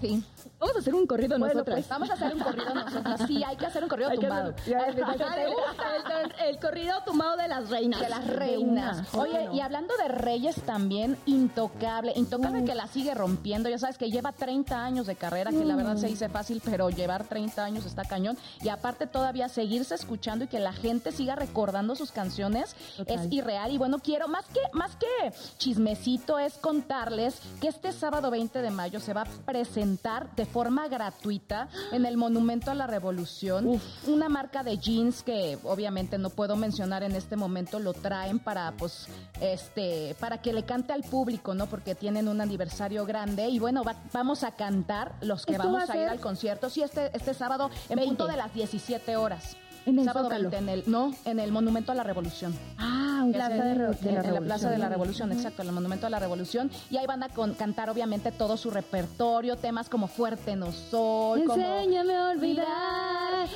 Sí. 0.00 0.22
Vamos 0.60 0.76
a 0.76 0.78
hacer 0.80 0.94
un 0.94 1.06
corrido 1.06 1.38
Bueno, 1.38 1.54
nosotras. 1.54 1.74
pues 1.78 1.88
vamos 1.88 2.10
a 2.10 2.12
hacer 2.12 2.34
un 2.34 2.40
corrido 2.40 2.74
nosotras. 2.74 3.20
Sí, 3.26 3.42
hay 3.42 3.56
que 3.56 3.64
hacer 3.66 3.82
un 3.82 3.88
corrido 3.88 4.10
Hay 4.10 4.18
tumbado. 4.18 4.54
el, 4.66 6.34
el 6.48 6.58
corrido 6.60 7.02
tumbado 7.06 7.36
de 7.38 7.48
las 7.48 7.70
reinas. 7.70 7.98
De 8.00 8.08
las 8.10 8.26
reinas. 8.26 9.14
Oye, 9.14 9.48
y 9.54 9.60
hablando 9.60 9.96
de 9.96 10.08
reyes 10.08 10.56
también, 10.66 11.16
intocable. 11.24 12.12
Intocable 12.14 12.64
que 12.64 12.74
la 12.74 12.86
sigue 12.88 13.14
rompiendo. 13.14 13.70
Ya 13.70 13.78
sabes 13.78 13.96
que 13.96 14.10
lleva 14.10 14.32
30 14.32 14.84
años 14.84 15.06
de 15.06 15.16
carrera, 15.16 15.50
que 15.50 15.64
la 15.64 15.76
verdad 15.76 15.96
se 15.96 16.08
dice 16.08 16.28
fácil, 16.28 16.60
pero 16.64 16.90
llevar 16.90 17.24
30 17.24 17.64
años 17.64 17.86
está 17.86 18.04
cañón. 18.04 18.36
Y 18.60 18.68
aparte 18.68 19.06
todavía 19.06 19.48
seguirse 19.48 19.94
escuchando 19.94 20.44
y 20.44 20.48
que 20.48 20.60
la 20.60 20.74
gente 20.74 21.10
siga 21.12 21.36
recordando 21.36 21.96
sus 21.96 22.12
canciones 22.12 22.76
Total. 22.98 23.18
es 23.26 23.32
irreal. 23.32 23.72
Y 23.72 23.78
bueno, 23.78 23.98
quiero, 23.98 24.28
más 24.28 24.44
que, 24.46 24.60
más 24.74 24.94
que 24.96 25.32
chismecito, 25.56 26.38
es 26.38 26.58
contarles 26.58 27.40
que 27.62 27.68
este 27.68 27.92
sábado 27.92 28.30
20 28.30 28.60
de 28.60 28.70
mayo 28.70 29.00
se 29.00 29.14
va 29.14 29.22
a 29.22 29.26
presentar 29.46 30.30
de 30.36 30.49
forma 30.52 30.88
gratuita 30.88 31.68
en 31.92 32.04
el 32.06 32.16
Monumento 32.16 32.70
a 32.70 32.74
la 32.74 32.86
Revolución 32.86 33.80
una 34.06 34.28
marca 34.28 34.62
de 34.62 34.78
jeans 34.78 35.22
que 35.22 35.58
obviamente 35.64 36.18
no 36.18 36.30
puedo 36.30 36.56
mencionar 36.56 37.02
en 37.02 37.12
este 37.16 37.36
momento, 37.36 37.78
lo 37.78 37.92
traen 37.92 38.38
para 38.38 38.72
pues 38.72 39.06
este 39.40 40.14
para 40.20 40.40
que 40.42 40.52
le 40.52 40.64
cante 40.64 40.92
al 40.92 41.02
público, 41.02 41.54
¿no? 41.54 41.66
Porque 41.66 41.94
tienen 41.94 42.28
un 42.28 42.40
aniversario 42.40 43.06
grande 43.06 43.48
y 43.48 43.58
bueno, 43.58 43.82
va- 43.84 43.96
vamos 44.12 44.42
a 44.44 44.52
cantar 44.52 45.14
los 45.22 45.46
que 45.46 45.52
¿Esto 45.52 45.64
vamos 45.64 45.88
va 45.88 45.92
a, 45.92 45.96
a 45.96 46.02
ir 46.02 46.08
al 46.08 46.20
concierto. 46.20 46.68
Sí, 46.70 46.82
este 46.82 47.10
este 47.16 47.34
sábado 47.34 47.70
en 47.88 47.96
20. 47.96 48.04
punto 48.06 48.26
de 48.26 48.36
las 48.36 48.52
17 48.54 49.16
horas. 49.16 49.56
En 49.86 49.98
el 49.98 50.04
sábado 50.04 50.26
Zócalo. 50.26 50.50
20 50.50 50.56
en 50.58 50.68
el 50.68 50.84
no, 50.86 51.14
en 51.24 51.38
el 51.40 51.52
Monumento 51.52 51.92
a 51.92 51.94
la 51.94 52.02
Revolución. 52.02 52.54
Ah, 52.78 53.22
un 53.24 53.32
plaza 53.32 53.54
en- 53.56 53.60
de, 53.60 53.70
en- 53.70 53.76
de 54.00 54.12
la 54.12 54.20
en 54.28 54.34
la 54.34 54.40
Plaza 54.40 54.70
de 54.70 54.78
la 54.78 54.88
Revolución. 54.88 55.32
Exacto, 55.32 55.62
en 55.62 55.68
el 55.68 55.74
Monumento 55.74 56.06
a 56.06 56.10
la 56.10 56.18
Revolución. 56.18 56.70
Y 56.90 56.96
ahí 56.96 57.06
van 57.06 57.22
a 57.22 57.28
con- 57.28 57.54
cantar 57.54 57.88
obviamente 57.90 58.30
todo 58.32 58.56
su 58.56 58.70
repertorio, 58.70 59.56
temas 59.56 59.88
como 59.88 60.06
Fuerte 60.08 60.56
no 60.56 60.70
soy, 60.72 61.44
como... 61.44 61.62
Enséñame 61.62 62.14
a 62.16 62.28
olvidar, 62.30 62.66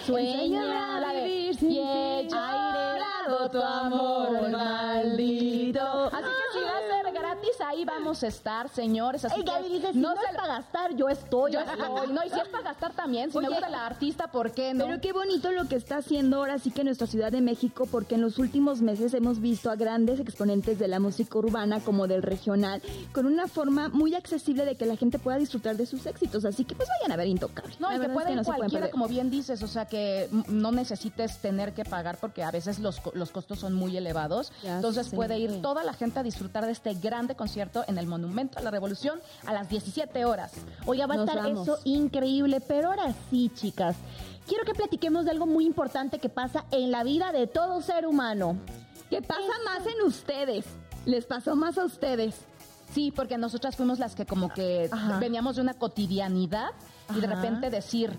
enséñame 0.09 0.77
a 0.77 1.13
vivir 1.13 1.57
sin 1.57 1.71
Y 1.73 1.79
he 1.79 2.29
llorado 2.29 3.51
tu 3.51 3.61
amor 3.63 4.49
maldito. 4.51 5.81
Así 6.07 6.25
que 6.25 6.59
sí 6.59 6.65
va 6.65 6.77
a 6.79 7.03
ser 7.03 7.04
gratis 7.45 7.61
ahí 7.67 7.85
vamos 7.85 8.23
a 8.23 8.29
estar, 8.29 8.69
señores. 8.69 9.25
Así 9.25 9.35
Ay, 9.37 9.45
Gaby 9.45 9.69
dice, 9.69 9.93
si 9.93 9.99
no, 9.99 10.13
se 10.13 10.21
es 10.21 10.37
para 10.37 10.47
gastar, 10.47 10.95
yo 10.97 11.09
estoy. 11.09 11.53
Yo 11.53 11.61
estoy, 11.61 12.13
no, 12.13 12.25
y 12.25 12.31
si 12.31 12.41
es 12.41 12.49
para 12.49 12.65
gastar 12.65 12.93
también, 12.93 13.31
si 13.31 13.39
me 13.39 13.47
Oye, 13.47 13.57
gusta 13.57 13.69
la 13.69 13.87
artista, 13.87 14.29
¿por 14.29 14.53
qué 14.53 14.75
no? 14.75 14.87
Pero 14.87 15.01
qué 15.01 15.13
bonito 15.13 15.51
lo 15.53 15.69
que 15.69 15.77
está 15.77 15.99
haciendo 15.99 16.39
ahora 16.39 16.59
sí 16.59 16.71
que 16.71 16.85
nuestra 16.85 17.07
Ciudad 17.07 17.33
de 17.33 17.41
México, 17.41 17.87
porque 17.91 18.15
en 18.15 18.23
los 18.23 18.39
últimos 18.39 18.81
meses 18.81 19.15
hemos 19.15 19.41
visto 19.41 19.71
a 19.71 19.77
grandes 19.77 20.21
exponentes 20.21 20.79
de 20.79 20.89
la 20.89 21.01
música 21.01 21.39
urbana 21.39 21.81
como 21.81 22.07
del 22.07 22.23
regional, 22.23 22.83
con 23.13 23.27
una 23.27 23.47
forma 23.47 23.89
muy 23.89 24.15
accesible 24.15 24.65
de 24.65 24.77
que 24.77 24.87
la 24.87 24.97
gente 24.97 25.19
pueda 25.19 25.39
disfrutar 25.39 25.77
de 25.77 25.87
sus 25.87 26.07
éxitos. 26.07 26.45
Así 26.45 26.65
que 26.65 26.75
pues 26.75 26.89
vayan 27.01 27.13
a 27.13 27.17
ver 27.17 27.25
Intocable. 27.25 27.75
No, 27.81 27.89
La 27.91 27.97
y 27.97 28.01
que 28.01 28.07
es 28.07 28.13
pueden 28.13 28.37
no 28.37 28.43
pueden 28.43 28.59
cualquiera, 28.61 28.91
como 28.91 29.09
bien 29.09 29.31
dices, 29.31 29.63
o 29.63 29.67
sea, 29.67 29.87
que 29.87 30.29
no 30.49 30.73
necesites 30.73 31.39
tener 31.39 31.73
que 31.73 31.85
pagar 31.85 32.19
porque 32.19 32.43
a 32.43 32.51
veces 32.51 32.79
los, 32.79 33.01
los 33.15 33.31
costos 33.31 33.59
son 33.59 33.75
muy 33.75 33.97
elevados. 33.97 34.53
Ya 34.63 34.77
Entonces 34.77 35.09
puede 35.09 35.39
ir 35.39 35.63
toda 35.63 35.83
la 35.83 35.95
gente 35.95 36.21
a 36.21 36.23
disfrutar 36.23 36.67
de 36.67 36.73
este 36.73 36.95
grande 36.95 37.34
concierto 37.35 37.85
en 37.87 37.99
el 37.99 38.07
Monumento 38.07 38.59
a 38.59 38.63
la 38.63 38.71
Revolución 38.71 39.21
a 39.47 39.53
las 39.53 39.69
17 39.69 40.25
horas. 40.25 40.53
Oiga, 40.87 41.07
va 41.07 41.15
a 41.15 41.17
Nos 41.19 41.29
estar 41.29 41.43
vamos. 41.43 41.63
eso 41.69 41.79
increíble, 41.85 42.61
pero 42.61 42.89
ahora 42.89 43.15
sí, 43.31 43.51
chicas. 43.55 43.97
Quiero 44.47 44.65
que 44.65 44.75
platiquemos 44.75 45.25
de 45.25 45.31
algo 45.31 45.47
muy 45.47 45.65
importante 45.65 46.19
que 46.19 46.29
pasa 46.29 46.65
en 46.71 46.91
la 46.91 47.03
vida 47.03 47.33
de 47.33 47.47
todo 47.47 47.81
ser 47.81 48.07
humano. 48.07 48.57
¿Qué 49.11 49.23
pasa 49.23 49.53
más 49.65 49.87
en 49.87 50.07
ustedes? 50.07 50.65
Les 51.07 51.25
pasó 51.27 51.57
más 51.57 51.79
a 51.79 51.85
ustedes. 51.85 52.35
Sí, 52.95 53.13
porque 53.15 53.37
nosotras 53.39 53.75
fuimos 53.75 53.99
las 53.99 54.15
que 54.15 54.25
como 54.25 54.51
que 54.51 54.89
Ajá. 54.91 55.19
veníamos 55.19 55.57
de 55.57 55.63
una 55.63 55.75
cotidianidad 55.75 56.71
y 57.15 57.21
de 57.21 57.27
repente 57.27 57.69
decir, 57.69 58.17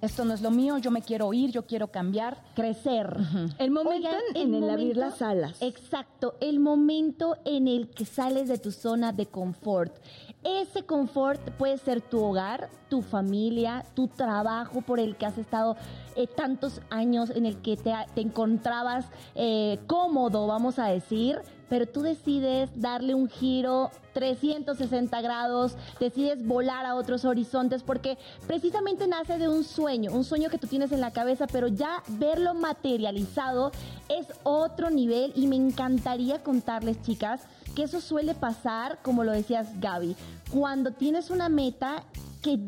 esto 0.00 0.24
no 0.24 0.34
es 0.34 0.42
lo 0.42 0.50
mío, 0.50 0.78
yo 0.78 0.90
me 0.90 1.00
quiero 1.00 1.32
ir, 1.32 1.52
yo 1.52 1.64
quiero 1.64 1.88
cambiar. 1.88 2.42
Crecer. 2.54 3.16
El 3.58 3.70
momento 3.70 4.08
Oigan, 4.08 4.20
en, 4.34 4.54
el 4.54 4.68
abrir 4.68 4.96
las 4.96 5.22
alas. 5.22 5.56
Exacto, 5.62 6.34
el 6.40 6.58
momento 6.58 7.36
en 7.44 7.68
el 7.68 7.88
que 7.88 8.04
sales 8.04 8.48
de 8.48 8.58
tu 8.58 8.72
zona 8.72 9.12
de 9.12 9.26
confort. 9.26 9.94
Ese 10.42 10.82
confort 10.84 11.40
puede 11.52 11.78
ser 11.78 12.00
tu 12.02 12.22
hogar, 12.22 12.68
tu 12.88 13.02
familia, 13.02 13.84
tu 13.94 14.08
trabajo 14.08 14.82
por 14.82 15.00
el 15.00 15.16
que 15.16 15.26
has 15.26 15.38
estado 15.38 15.76
eh, 16.16 16.26
tantos 16.26 16.80
años, 16.90 17.30
en 17.30 17.46
el 17.46 17.62
que 17.62 17.76
te, 17.76 17.94
te 18.14 18.20
encontrabas 18.20 19.06
eh, 19.34 19.78
cómodo, 19.86 20.46
vamos 20.46 20.78
a 20.78 20.86
decir, 20.86 21.40
pero 21.68 21.86
tú 21.86 22.02
decides 22.02 22.70
darle 22.74 23.14
un 23.14 23.28
giro 23.28 23.90
360 24.14 25.20
grados, 25.20 25.76
decides 26.00 26.46
volar 26.46 26.86
a 26.86 26.94
otros 26.94 27.24
horizontes 27.24 27.82
porque 27.82 28.16
precisamente 28.46 29.06
nace 29.06 29.38
de 29.38 29.48
un 29.48 29.64
sueño, 29.64 30.12
un 30.12 30.24
sueño 30.24 30.48
que 30.48 30.58
tú 30.58 30.66
tienes 30.66 30.92
en 30.92 31.00
la 31.00 31.10
cabeza, 31.10 31.46
pero 31.46 31.68
ya 31.68 32.02
verlo 32.08 32.54
materializado 32.54 33.72
es 34.08 34.26
otro 34.42 34.90
nivel 34.90 35.32
y 35.34 35.46
me 35.46 35.56
encantaría 35.56 36.42
contarles, 36.42 37.02
chicas, 37.02 37.42
que 37.74 37.82
eso 37.82 38.00
suele 38.00 38.34
pasar, 38.34 38.98
como 39.02 39.22
lo 39.22 39.32
decías 39.32 39.80
Gaby, 39.80 40.16
cuando 40.50 40.92
tienes 40.92 41.30
una 41.30 41.48
meta 41.48 42.04
que 42.42 42.58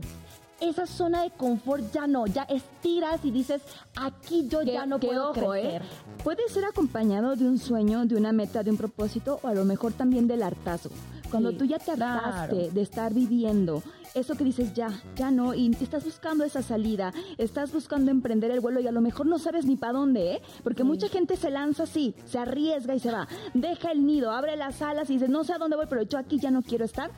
esa 0.61 0.87
zona 0.87 1.23
de 1.23 1.31
confort 1.31 1.93
ya 1.93 2.07
no, 2.07 2.27
ya 2.27 2.43
estiras 2.45 3.25
y 3.25 3.31
dices, 3.31 3.63
aquí 3.97 4.49
yo 4.49 4.63
ya 4.63 4.87
no 4.87 4.99
puedo 4.99 5.31
ojo, 5.31 5.55
¿eh? 5.55 5.63
crecer. 5.63 5.83
Puede 6.25 6.49
ser 6.49 6.65
acompañado 6.65 7.37
de 7.37 7.45
un 7.47 7.59
sueño, 7.59 8.05
de 8.07 8.17
una 8.17 8.33
meta, 8.33 8.63
de 8.63 8.71
un 8.71 8.77
propósito 8.77 9.39
o 9.43 9.49
a 9.49 9.55
lo 9.55 9.65
mejor 9.65 9.93
también 9.93 10.27
del 10.27 10.43
hartazgo. 10.43 10.91
Cuando 11.31 11.51
Sí, 11.51 11.57
tú 11.59 11.65
ya 11.67 11.79
te 11.79 11.91
hartaste 11.93 12.57
claro. 12.57 12.71
de 12.73 12.81
estar 12.81 13.13
viviendo 13.13 13.83
eso 14.15 14.35
que 14.35 14.45
dices 14.45 14.73
ya, 14.73 14.89
ya 15.15 15.31
no, 15.31 15.55
y 15.55 15.71
te 15.71 15.85
estás 15.85 16.05
buscando 16.05 16.43
esa 16.43 16.63
salida, 16.63 17.13
estás 17.37 17.71
buscando 17.73 18.11
emprender 18.11 18.51
el 18.51 18.61
vuelo 18.61 18.81
y 18.81 18.87
a 18.87 18.93
lo 18.93 19.01
mejor 19.03 19.27
no 19.27 19.39
sabes 19.39 19.67
ni 19.67 19.77
para 19.77 19.93
dónde, 19.93 20.33
¿eh? 20.33 20.43
Porque 20.65 20.83
mucha 20.83 21.09
gente 21.09 21.37
se 21.37 21.51
lanza 21.51 21.83
así, 21.85 22.15
se 22.25 22.39
arriesga 22.39 22.95
y 22.95 23.01
se 23.01 23.13
va, 23.13 23.29
deja 23.55 23.93
el 23.93 24.07
nido, 24.07 24.31
abre 24.33 24.57
las 24.57 24.81
alas 24.83 25.11
y 25.11 25.15
dice, 25.15 25.29
no 25.29 25.45
sé 25.45 25.53
a 25.53 25.59
dónde 25.59 25.77
voy, 25.77 25.87
pero 25.89 26.03
yo 26.03 26.19
aquí 26.19 26.39
ya 26.39 26.51
no 26.51 26.63
quiero 26.63 26.85
estar. 26.87 27.11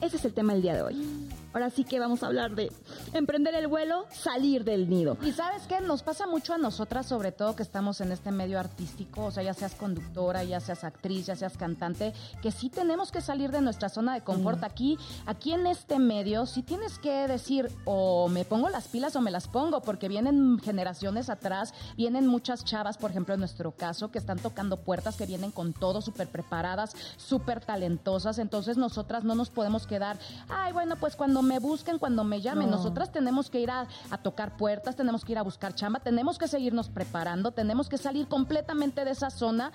Ese 0.00 0.16
es 0.16 0.24
el 0.24 0.32
tema 0.32 0.54
del 0.54 0.62
día 0.62 0.74
de 0.74 0.82
hoy. 0.82 1.30
Ahora 1.52 1.68
sí 1.68 1.82
que 1.82 1.98
vamos 1.98 2.22
a 2.22 2.28
hablar 2.28 2.54
de 2.54 2.72
emprender 3.12 3.54
el 3.56 3.66
vuelo, 3.66 4.06
salir 4.12 4.62
del 4.62 4.88
nido. 4.88 5.18
Y 5.22 5.32
sabes 5.32 5.62
qué, 5.66 5.80
nos 5.80 6.04
pasa 6.04 6.28
mucho 6.28 6.54
a 6.54 6.58
nosotras, 6.58 7.06
sobre 7.06 7.32
todo 7.32 7.56
que 7.56 7.64
estamos 7.64 8.00
en 8.00 8.12
este 8.12 8.30
medio 8.30 8.60
artístico, 8.60 9.24
o 9.24 9.30
sea, 9.32 9.42
ya 9.42 9.52
seas 9.52 9.74
conductora, 9.74 10.44
ya 10.44 10.60
seas 10.60 10.84
actriz, 10.84 11.26
ya 11.26 11.34
seas 11.34 11.56
cantante, 11.56 12.12
que 12.40 12.52
sí 12.52 12.70
tenemos 12.70 13.10
que 13.10 13.20
salir 13.20 13.50
de 13.50 13.60
nuestra 13.62 13.88
zona 13.88 14.14
de 14.14 14.20
confort. 14.20 14.62
Aquí, 14.62 14.96
aquí 15.26 15.52
en 15.52 15.66
este 15.66 15.98
medio, 15.98 16.46
sí 16.46 16.62
tienes 16.62 17.00
que 17.00 17.26
decir, 17.26 17.68
o 17.84 18.28
me 18.28 18.44
pongo 18.44 18.68
las 18.68 18.86
pilas 18.86 19.16
o 19.16 19.20
me 19.20 19.32
las 19.32 19.48
pongo, 19.48 19.82
porque 19.82 20.08
vienen 20.08 20.60
generaciones 20.60 21.28
atrás, 21.28 21.74
vienen 21.96 22.28
muchas 22.28 22.64
chavas, 22.64 22.96
por 22.96 23.10
ejemplo, 23.10 23.34
en 23.34 23.40
nuestro 23.40 23.72
caso, 23.72 24.12
que 24.12 24.18
están 24.18 24.38
tocando 24.38 24.76
puertas, 24.76 25.16
que 25.16 25.26
vienen 25.26 25.50
con 25.50 25.72
todo, 25.72 26.00
súper 26.00 26.28
preparadas, 26.28 26.94
súper 27.16 27.60
talentosas, 27.60 28.38
entonces 28.38 28.76
nosotras 28.76 29.24
no 29.24 29.34
nos 29.34 29.50
podemos 29.50 29.88
quedar, 29.90 30.16
ay, 30.48 30.72
bueno, 30.72 30.94
pues 30.96 31.16
cuando 31.16 31.42
me 31.42 31.58
busquen, 31.58 31.98
cuando 31.98 32.22
me 32.22 32.40
llamen, 32.40 32.70
No. 32.70 32.76
nosotras 32.76 33.10
tenemos 33.10 33.50
que 33.50 33.58
ir 33.60 33.70
a, 33.72 33.88
a 34.10 34.18
tocar 34.18 34.56
puertas, 34.56 34.94
tenemos 34.94 35.24
que 35.24 35.32
ir 35.32 35.38
a 35.38 35.42
buscar 35.42 35.74
chamba, 35.74 35.98
tenemos 35.98 36.38
que 36.38 36.46
seguirnos 36.46 36.88
preparando, 36.88 37.50
tenemos 37.50 37.88
que 37.88 37.98
salir 37.98 38.28
completamente 38.28 39.04
de 39.04 39.10
esa 39.10 39.30
zona 39.30 39.72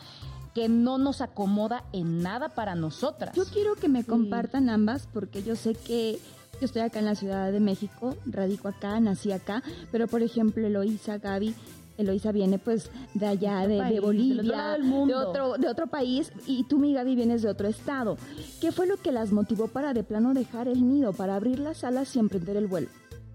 que 0.53 0.69
no 0.69 0.97
nos 0.97 1.19
acomoda 1.19 1.83
en 1.91 2.23
nada 2.23 2.47
para 2.47 2.75
nosotras. 2.75 3.35
Yo 3.35 3.43
quiero 3.45 3.75
que 3.75 3.89
me 3.89 4.05
compartan 4.05 4.69
ambas 4.69 5.05
porque 5.13 5.43
yo 5.43 5.57
sé 5.57 5.73
que 5.75 6.17
yo 6.61 6.65
estoy 6.67 6.83
acá 6.83 6.99
en 6.99 7.05
la 7.05 7.15
Ciudad 7.15 7.51
de 7.51 7.59
México, 7.59 8.15
radico 8.25 8.69
acá, 8.69 8.97
nací 9.01 9.33
acá, 9.33 9.61
pero 9.91 10.07
por 10.07 10.21
ejemplo 10.23 10.65
Eloísa, 10.65 11.17
Gaby, 11.17 11.53
Eloísa 11.97 12.31
viene 12.31 12.59
pues 12.59 12.89
de 13.13 13.25
allá, 13.25 13.67
de, 13.67 13.75
de 13.75 13.79
país, 13.79 13.93
del 13.93 14.01
Bolivia, 14.01 14.77
de 14.77 15.15
otro, 15.15 15.53
de 15.57 15.67
otro 15.67 15.87
país, 15.87 16.31
y 16.45 16.63
tú, 16.65 16.77
mi 16.77 16.93
Gaby, 16.93 17.15
vienes 17.15 17.41
de 17.41 17.49
otro 17.49 17.67
estado. 17.67 18.17
¿Qué 18.59 18.71
fue 18.71 18.87
lo 18.87 18.97
que 18.97 19.11
las 19.11 19.31
motivó 19.31 19.67
para 19.67 19.93
de 19.93 20.03
plano 20.03 20.33
dejar 20.33 20.67
el 20.67 20.87
nido, 20.87 21.13
para 21.13 21.35
abrir 21.35 21.59
las 21.59 21.83
alas 21.83 22.15
y 22.15 22.19
emprender 22.19 22.57
el 22.57 22.67
vuelo? 22.67 22.89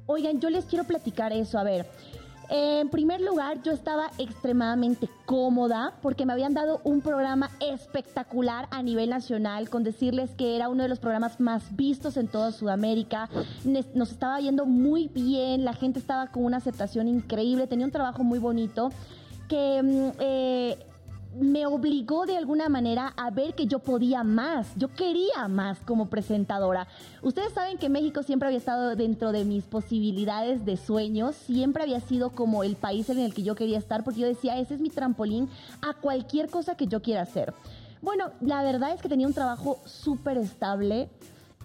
Oigan, 0.07 0.40
yo 0.40 0.50
les 0.50 0.64
quiero 0.64 0.85
platicar 0.85 1.33
eso. 1.33 1.59
A 1.59 1.62
ver, 1.62 1.87
en 2.50 2.88
primer 2.88 3.21
lugar, 3.21 3.62
yo 3.62 3.71
estaba 3.71 4.11
extremadamente 4.19 5.09
cómoda 5.25 5.95
porque 6.02 6.26
me 6.26 6.33
habían 6.33 6.52
dado 6.52 6.80
un 6.83 7.00
programa 7.00 7.49
espectacular 7.61 8.66
a 8.73 8.83
nivel 8.83 9.11
nacional 9.11 9.71
con 9.71 9.85
decirles 9.85 10.30
que 10.37 10.57
era 10.57 10.69
uno 10.69 10.83
de 10.83 10.88
los 10.88 10.99
programas 10.99 11.38
más 11.38 11.76
vistos 11.76 12.16
en 12.16 12.26
toda 12.26 12.50
Sudamérica. 12.50 13.28
Nos 13.95 14.11
estaba 14.11 14.40
yendo 14.40 14.66
muy 14.66 15.07
bien, 15.09 15.64
la 15.64 15.75
gente 15.75 16.00
estaba 16.00 16.26
con 16.26 16.45
una 16.45 16.57
aceptación 16.57 17.07
increíble, 17.07 17.69
tenía 17.69 17.87
un 17.87 17.92
trabajo 17.92 18.25
muy 18.25 18.40
bonito 18.40 18.90
que 19.49 19.83
mm, 19.83 20.19
eh, 20.19 20.78
me 21.35 21.67
obligó 21.67 22.27
de 22.27 22.37
alguna 22.37 22.69
manera 22.69 23.13
a 23.17 23.31
ver 23.31 23.55
que 23.55 23.67
yo 23.67 23.79
podía 23.79 24.25
más, 24.25 24.67
yo 24.77 24.89
quería 24.89 25.49
más 25.49 25.79
como 25.81 26.07
presentadora. 26.07 26.89
Ustedes 27.23 27.53
saben 27.53 27.79
que 27.79 27.89
México 27.89 28.23
siempre 28.23 28.49
había 28.49 28.59
estado 28.59 28.97
dentro 28.97 29.33
de 29.33 29.45
mis 29.45 29.65
posibilidades 29.65 30.65
de 30.65 30.77
sueños, 30.77 31.37
siempre 31.37 31.83
había 31.83 32.01
sido 32.01 32.31
como 32.31 32.65
el 32.65 32.77
país 32.77 33.09
en 33.11 33.19
el 33.19 33.33
que 33.35 33.43
yo 33.43 33.55
quería 33.55 33.79
estar, 33.79 34.03
porque 34.03 34.21
yo 34.21 34.27
decía, 34.27 34.59
ese 34.59 34.75
es 34.75 34.81
mi 34.81 34.91
trampolín 34.91 35.49
a 35.83 35.95
cualquier 35.95 36.51
cosa 36.51 36.75
que 36.75 36.87
yo 36.87 37.01
quiera 37.01 37.23
hacer. 37.23 37.55
Bueno, 38.03 38.31
la 38.41 38.63
verdad 38.63 38.93
es 38.93 39.03
que 39.03 39.09
tenía 39.09 39.27
un 39.27 39.35
trabajo 39.35 39.79
súper 39.85 40.39
estable 40.39 41.11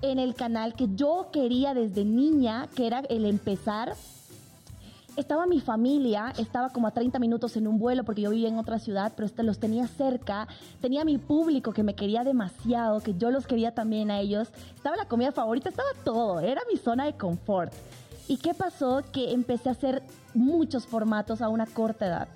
en 0.02 0.20
el 0.20 0.36
canal 0.36 0.76
que 0.76 0.90
yo 0.94 1.30
quería 1.32 1.74
desde 1.74 2.06
niña, 2.06 2.68
que 2.76 2.86
era 2.86 3.00
el 3.00 3.26
empezar 3.26 3.96
estaba 5.16 5.46
mi 5.46 5.62
familia, 5.62 6.34
estaba 6.38 6.70
como 6.70 6.88
a 6.88 6.92
30 6.92 7.20
minutos 7.20 7.56
en 7.58 7.68
un 7.68 7.80
vuelo 7.80 8.04
porque 8.04 8.22
yo 8.22 8.30
vivía 8.30 8.50
en 8.50 8.58
otra 8.58 8.80
ciudad, 8.80 9.14
pero 9.16 9.26
este, 9.26 9.44
los 9.44 9.60
tenía 9.60 9.88
cerca, 9.88 10.48
tenía 10.82 11.06
mi 11.06 11.18
público 11.18 11.72
que 11.72 11.84
me 11.84 11.96
quería 11.96 12.24
demasiado, 12.24 13.02
que 13.02 13.16
yo 13.16 13.32
los 13.32 13.48
quería 13.48 13.74
también 13.74 14.12
a 14.12 14.20
ellos, 14.20 14.50
estaba 14.76 14.96
la 14.96 15.08
comida 15.08 15.32
favorita, 15.32 15.70
estaba 15.70 15.90
todo, 16.04 16.40
era 16.40 16.62
mi 16.72 16.78
zona 16.78 17.06
de 17.06 17.14
confort. 17.14 17.74
¿Y 18.28 18.38
qué 18.38 18.54
pasó? 18.54 19.04
Que 19.12 19.32
empecé 19.34 19.70
a 19.70 19.74
hacer 19.74 20.02
muchos 20.34 20.88
formatos 20.88 21.42
a 21.42 21.50
una 21.50 21.66
corta 21.66 22.08
edad. 22.08 22.28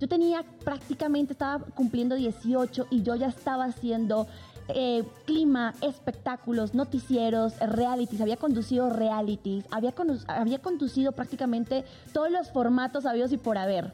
Yo 0.00 0.08
tenía 0.08 0.44
prácticamente, 0.64 1.32
estaba 1.32 1.64
cumpliendo 1.64 2.16
18 2.16 2.88
y 2.90 3.02
yo 3.02 3.14
ya 3.14 3.28
estaba 3.28 3.66
haciendo 3.66 4.26
eh, 4.68 5.04
clima, 5.26 5.74
espectáculos, 5.80 6.74
noticieros, 6.74 7.58
realities, 7.60 8.20
había 8.20 8.36
conducido 8.36 8.90
realities, 8.90 9.64
había, 9.70 9.94
condu- 9.94 10.24
había 10.28 10.60
conducido 10.60 11.12
prácticamente 11.12 11.84
todos 12.12 12.30
los 12.30 12.50
formatos 12.50 13.06
habidos 13.06 13.32
y 13.32 13.36
por 13.38 13.58
haber. 13.58 13.92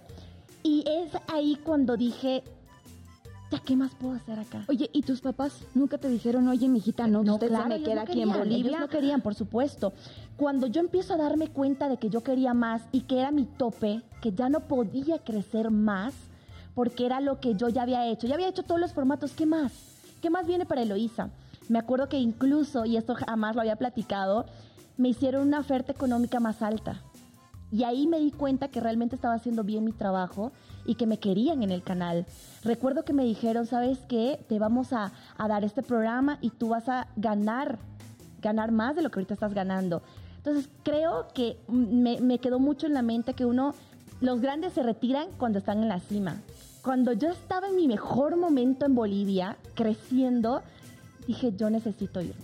Y 0.63 0.85
es 0.89 1.11
ahí 1.33 1.57
cuando 1.65 1.97
dije, 1.97 2.43
¿ya 3.51 3.59
qué 3.61 3.77
más 3.77 3.95
puedo 3.95 4.15
hacer 4.15 4.39
acá? 4.39 4.65
Oye, 4.69 4.91
¿y 4.93 5.03
tus 5.03 5.21
papás 5.21 5.61
nunca 5.75 5.99
te 5.99 6.09
dijeron, 6.09 6.49
oye, 6.49 6.69
mijita, 6.69 7.07
no, 7.07 7.21
usted 7.21 7.49
se 7.49 7.69
me 7.69 7.83
queda 7.83 7.95
no 7.95 8.01
aquí 8.03 8.13
en 8.13 8.19
querían, 8.29 8.39
Bolivia? 8.39 8.59
Ellos 8.69 8.81
no 8.81 8.89
querían, 8.89 9.21
por 9.23 9.35
supuesto. 9.35 9.93
Cuando 10.37 10.67
yo 10.67 10.81
empiezo 10.81 11.15
a 11.15 11.17
darme 11.17 11.49
cuenta 11.49 11.89
de 11.89 11.97
que 11.97 12.11
yo 12.11 12.23
quería 12.23 12.55
más 12.55 12.83
y 12.93 13.03
que 13.03 13.19
era 13.21 13.31
mi 13.31 13.45
tope, 13.47 14.03
que 14.21 14.33
ya 14.33 14.49
no 14.49 14.61
podía 14.61 15.19
crecer 15.19 15.71
más, 15.71 16.13
porque 16.75 17.07
era 17.07 17.21
lo 17.21 17.41
que 17.41 17.55
yo 17.55 17.69
ya 17.69 17.83
había 17.83 18.07
hecho. 18.07 18.27
Ya 18.27 18.35
había 18.35 18.49
hecho 18.49 18.63
todos 18.65 18.81
los 18.81 18.93
formatos, 18.93 19.33
¿qué 19.33 19.47
más? 19.47 19.73
¿Qué 20.21 20.31
más 20.31 20.47
viene 20.47 20.67
para 20.67 20.83
Eloísa? 20.83 21.31
Me 21.69 21.79
acuerdo 21.79 22.09
que 22.09 22.19
incluso, 22.19 22.85
y 22.85 22.97
esto 22.97 23.15
jamás 23.15 23.55
lo 23.55 23.61
había 23.61 23.77
platicado, 23.77 24.47
me 24.97 25.09
hicieron 25.09 25.47
una 25.47 25.61
oferta 25.61 25.93
económica 25.93 26.41
más 26.41 26.61
alta. 26.63 27.03
Y 27.71 27.85
ahí 27.85 28.07
me 28.07 28.19
di 28.19 28.33
cuenta 28.33 28.69
que 28.69 28.81
realmente 28.81 29.15
estaba 29.15 29.35
haciendo 29.35 29.63
bien 29.63 29.85
mi 29.85 29.93
trabajo 29.93 30.53
y 30.87 30.95
que 30.95 31.07
me 31.07 31.19
querían 31.19 31.63
en 31.63 31.71
el 31.71 31.83
canal. 31.83 32.27
Recuerdo 32.65 33.05
que 33.05 33.13
me 33.13 33.25
dijeron, 33.25 33.67
¿sabes 33.67 33.99
qué? 34.09 34.45
Te 34.49 34.59
vamos 34.59 34.93
a, 34.93 35.13
dar 35.37 35.65
este 35.65 35.83
programa 35.83 36.39
y 36.41 36.51
tú 36.51 36.71
vas 36.71 36.89
a 36.89 37.07
ganar, 37.17 37.79
ganar 38.41 38.73
más 38.73 38.97
de 38.97 39.03
lo 39.03 39.11
que 39.11 39.21
ahorita 39.21 39.35
estás 39.35 39.55
ganando. 39.55 40.03
Entonces 40.39 40.69
creo 40.83 41.29
que 41.35 41.61
me, 41.69 42.21
me 42.21 42.39
quedó 42.39 42.59
mucho 42.59 42.87
en 42.87 42.95
la 42.95 43.03
mente 43.03 43.35
que 43.35 43.45
uno, 43.45 43.75
los 44.21 44.41
grandes 44.41 44.73
se 44.73 44.83
retiran 44.83 45.29
cuando 45.37 45.59
están 45.59 45.83
en 45.83 45.89
la 45.89 46.01
cima. 46.01 46.41
Cuando 46.89 47.13
yo 47.13 47.29
estaba 47.29 47.69
en 47.69 47.77
mi 47.77 47.87
mejor 47.87 48.39
momento 48.39 48.87
en 48.87 48.95
Bolivia, 48.95 49.59
creciendo, 49.75 50.63
dije, 51.27 51.53
yo 51.55 51.69
necesito 51.69 52.23
irme. 52.23 52.41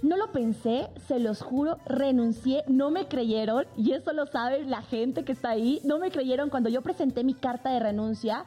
No 0.00 0.16
lo 0.16 0.32
pensé, 0.32 0.88
se 1.06 1.18
los 1.18 1.42
juro, 1.42 1.76
renuncié, 1.84 2.64
no 2.68 2.90
me 2.90 3.06
creyeron, 3.06 3.66
y 3.76 3.92
eso 3.92 4.14
lo 4.14 4.24
sabe 4.24 4.64
la 4.64 4.80
gente 4.80 5.26
que 5.26 5.32
está 5.32 5.50
ahí, 5.50 5.78
no 5.84 5.98
me 5.98 6.10
creyeron 6.10 6.48
cuando 6.48 6.70
yo 6.70 6.80
presenté 6.80 7.22
mi 7.22 7.34
carta 7.34 7.70
de 7.70 7.80
renuncia. 7.80 8.46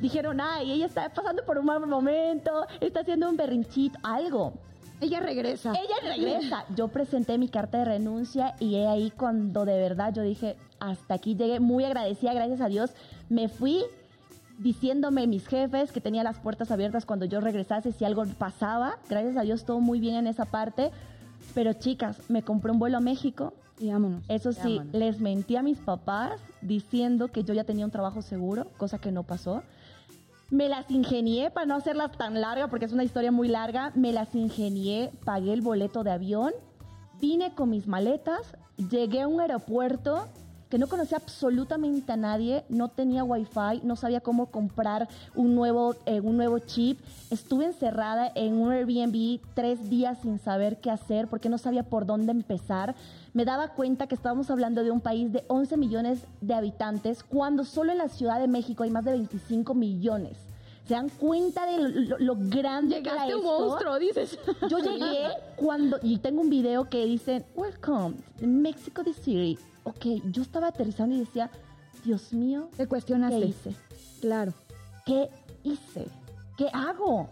Dijeron, 0.00 0.40
ay, 0.40 0.70
ella 0.70 0.86
está 0.86 1.08
pasando 1.12 1.44
por 1.44 1.58
un 1.58 1.66
mal 1.66 1.84
momento, 1.84 2.52
está 2.80 3.00
haciendo 3.00 3.28
un 3.28 3.36
berrinchito, 3.36 3.98
algo. 4.04 4.52
Ella 5.00 5.18
regresa. 5.18 5.72
Ella 5.72 6.14
regresa. 6.14 6.66
Yo 6.76 6.86
presenté 6.86 7.36
mi 7.36 7.48
carta 7.48 7.78
de 7.78 7.84
renuncia 7.86 8.54
y 8.60 8.76
he 8.76 8.86
ahí 8.86 9.10
cuando 9.10 9.64
de 9.64 9.76
verdad 9.80 10.12
yo 10.14 10.22
dije, 10.22 10.56
hasta 10.78 11.14
aquí 11.14 11.34
llegué, 11.34 11.58
muy 11.58 11.84
agradecida, 11.84 12.34
gracias 12.34 12.60
a 12.60 12.68
Dios. 12.68 12.90
Me 13.30 13.48
fui 13.48 13.82
diciéndome 14.60 15.26
mis 15.26 15.46
jefes 15.46 15.90
que 15.90 16.02
tenía 16.02 16.22
las 16.22 16.38
puertas 16.38 16.70
abiertas 16.70 17.06
cuando 17.06 17.24
yo 17.24 17.40
regresase 17.40 17.92
si 17.92 18.04
algo 18.04 18.24
pasaba. 18.38 18.98
Gracias 19.08 19.36
a 19.36 19.42
Dios 19.42 19.64
todo 19.64 19.80
muy 19.80 20.00
bien 20.00 20.14
en 20.16 20.26
esa 20.26 20.44
parte. 20.44 20.90
Pero 21.54 21.72
chicas, 21.72 22.18
me 22.28 22.42
compré 22.42 22.70
un 22.70 22.78
vuelo 22.78 22.98
a 22.98 23.00
México. 23.00 23.54
Y 23.78 23.90
vámonos. 23.90 24.22
Eso 24.28 24.52
sí, 24.52 24.76
Vámonos. 24.76 24.94
les 24.94 25.20
mentí 25.20 25.56
a 25.56 25.62
mis 25.62 25.78
papás 25.78 26.38
diciendo 26.60 27.28
que 27.28 27.42
yo 27.42 27.54
ya 27.54 27.64
tenía 27.64 27.86
un 27.86 27.90
trabajo 27.90 28.20
seguro, 28.20 28.66
cosa 28.76 28.98
que 28.98 29.10
no 29.10 29.22
pasó. 29.22 29.62
Me 30.50 30.68
las 30.68 30.90
ingenié 30.90 31.50
para 31.50 31.64
no 31.64 31.76
hacerlas 31.76 32.12
tan 32.12 32.38
largas, 32.42 32.68
porque 32.68 32.84
es 32.84 32.92
una 32.92 33.04
historia 33.04 33.32
muy 33.32 33.48
larga. 33.48 33.92
Me 33.94 34.12
las 34.12 34.34
ingenié, 34.34 35.10
pagué 35.24 35.54
el 35.54 35.62
boleto 35.62 36.04
de 36.04 36.10
avión, 36.10 36.52
vine 37.18 37.54
con 37.54 37.70
mis 37.70 37.86
maletas, 37.86 38.54
llegué 38.76 39.22
a 39.22 39.28
un 39.28 39.40
aeropuerto 39.40 40.28
que 40.70 40.78
no 40.78 40.86
conocía 40.86 41.18
absolutamente 41.18 42.12
a 42.12 42.16
nadie, 42.16 42.64
no 42.68 42.88
tenía 42.88 43.24
wifi, 43.24 43.80
no 43.82 43.96
sabía 43.96 44.20
cómo 44.20 44.46
comprar 44.46 45.08
un 45.34 45.56
nuevo, 45.56 45.96
eh, 46.06 46.20
un 46.20 46.36
nuevo 46.36 46.60
chip. 46.60 47.00
Estuve 47.30 47.66
encerrada 47.66 48.30
en 48.36 48.54
un 48.54 48.70
Airbnb 48.70 49.40
tres 49.54 49.90
días 49.90 50.18
sin 50.22 50.38
saber 50.38 50.80
qué 50.80 50.90
hacer 50.90 51.26
porque 51.26 51.48
no 51.48 51.58
sabía 51.58 51.82
por 51.82 52.06
dónde 52.06 52.30
empezar. 52.30 52.94
Me 53.34 53.44
daba 53.44 53.68
cuenta 53.74 54.06
que 54.06 54.14
estábamos 54.14 54.48
hablando 54.50 54.84
de 54.84 54.92
un 54.92 55.00
país 55.00 55.32
de 55.32 55.44
11 55.48 55.76
millones 55.76 56.20
de 56.40 56.54
habitantes 56.54 57.24
cuando 57.24 57.64
solo 57.64 57.90
en 57.90 57.98
la 57.98 58.08
Ciudad 58.08 58.38
de 58.38 58.48
México 58.48 58.84
hay 58.84 58.90
más 58.90 59.04
de 59.04 59.12
25 59.12 59.74
millones. 59.74 60.49
¿Se 60.90 60.96
dan 60.96 61.08
cuenta 61.08 61.66
de 61.66 61.78
lo, 61.78 62.18
lo- 62.18 62.34
grande 62.36 63.00
que 63.00 63.08
era 63.10 63.26
Llegaste 63.26 63.34
un 63.36 63.40
esto? 63.42 63.60
monstruo, 63.60 63.98
dices. 64.00 64.36
Yo 64.68 64.78
llegué 64.80 65.28
cuando, 65.54 66.00
y 66.02 66.18
tengo 66.18 66.40
un 66.40 66.50
video 66.50 66.88
que 66.90 67.04
dice, 67.06 67.44
Welcome, 67.54 68.16
Mexico 68.40 69.04
City. 69.04 69.56
Ok, 69.84 70.04
yo 70.32 70.42
estaba 70.42 70.66
aterrizando 70.66 71.14
y 71.14 71.20
decía, 71.20 71.48
Dios 72.04 72.32
mío, 72.32 72.70
Te 72.72 72.78
¿qué 72.78 72.88
cuestionaste. 72.88 73.38
hice? 73.38 73.76
Claro. 74.20 74.52
¿Qué 75.06 75.28
hice? 75.62 76.08
¿Qué 76.58 76.66
hago? 76.72 77.28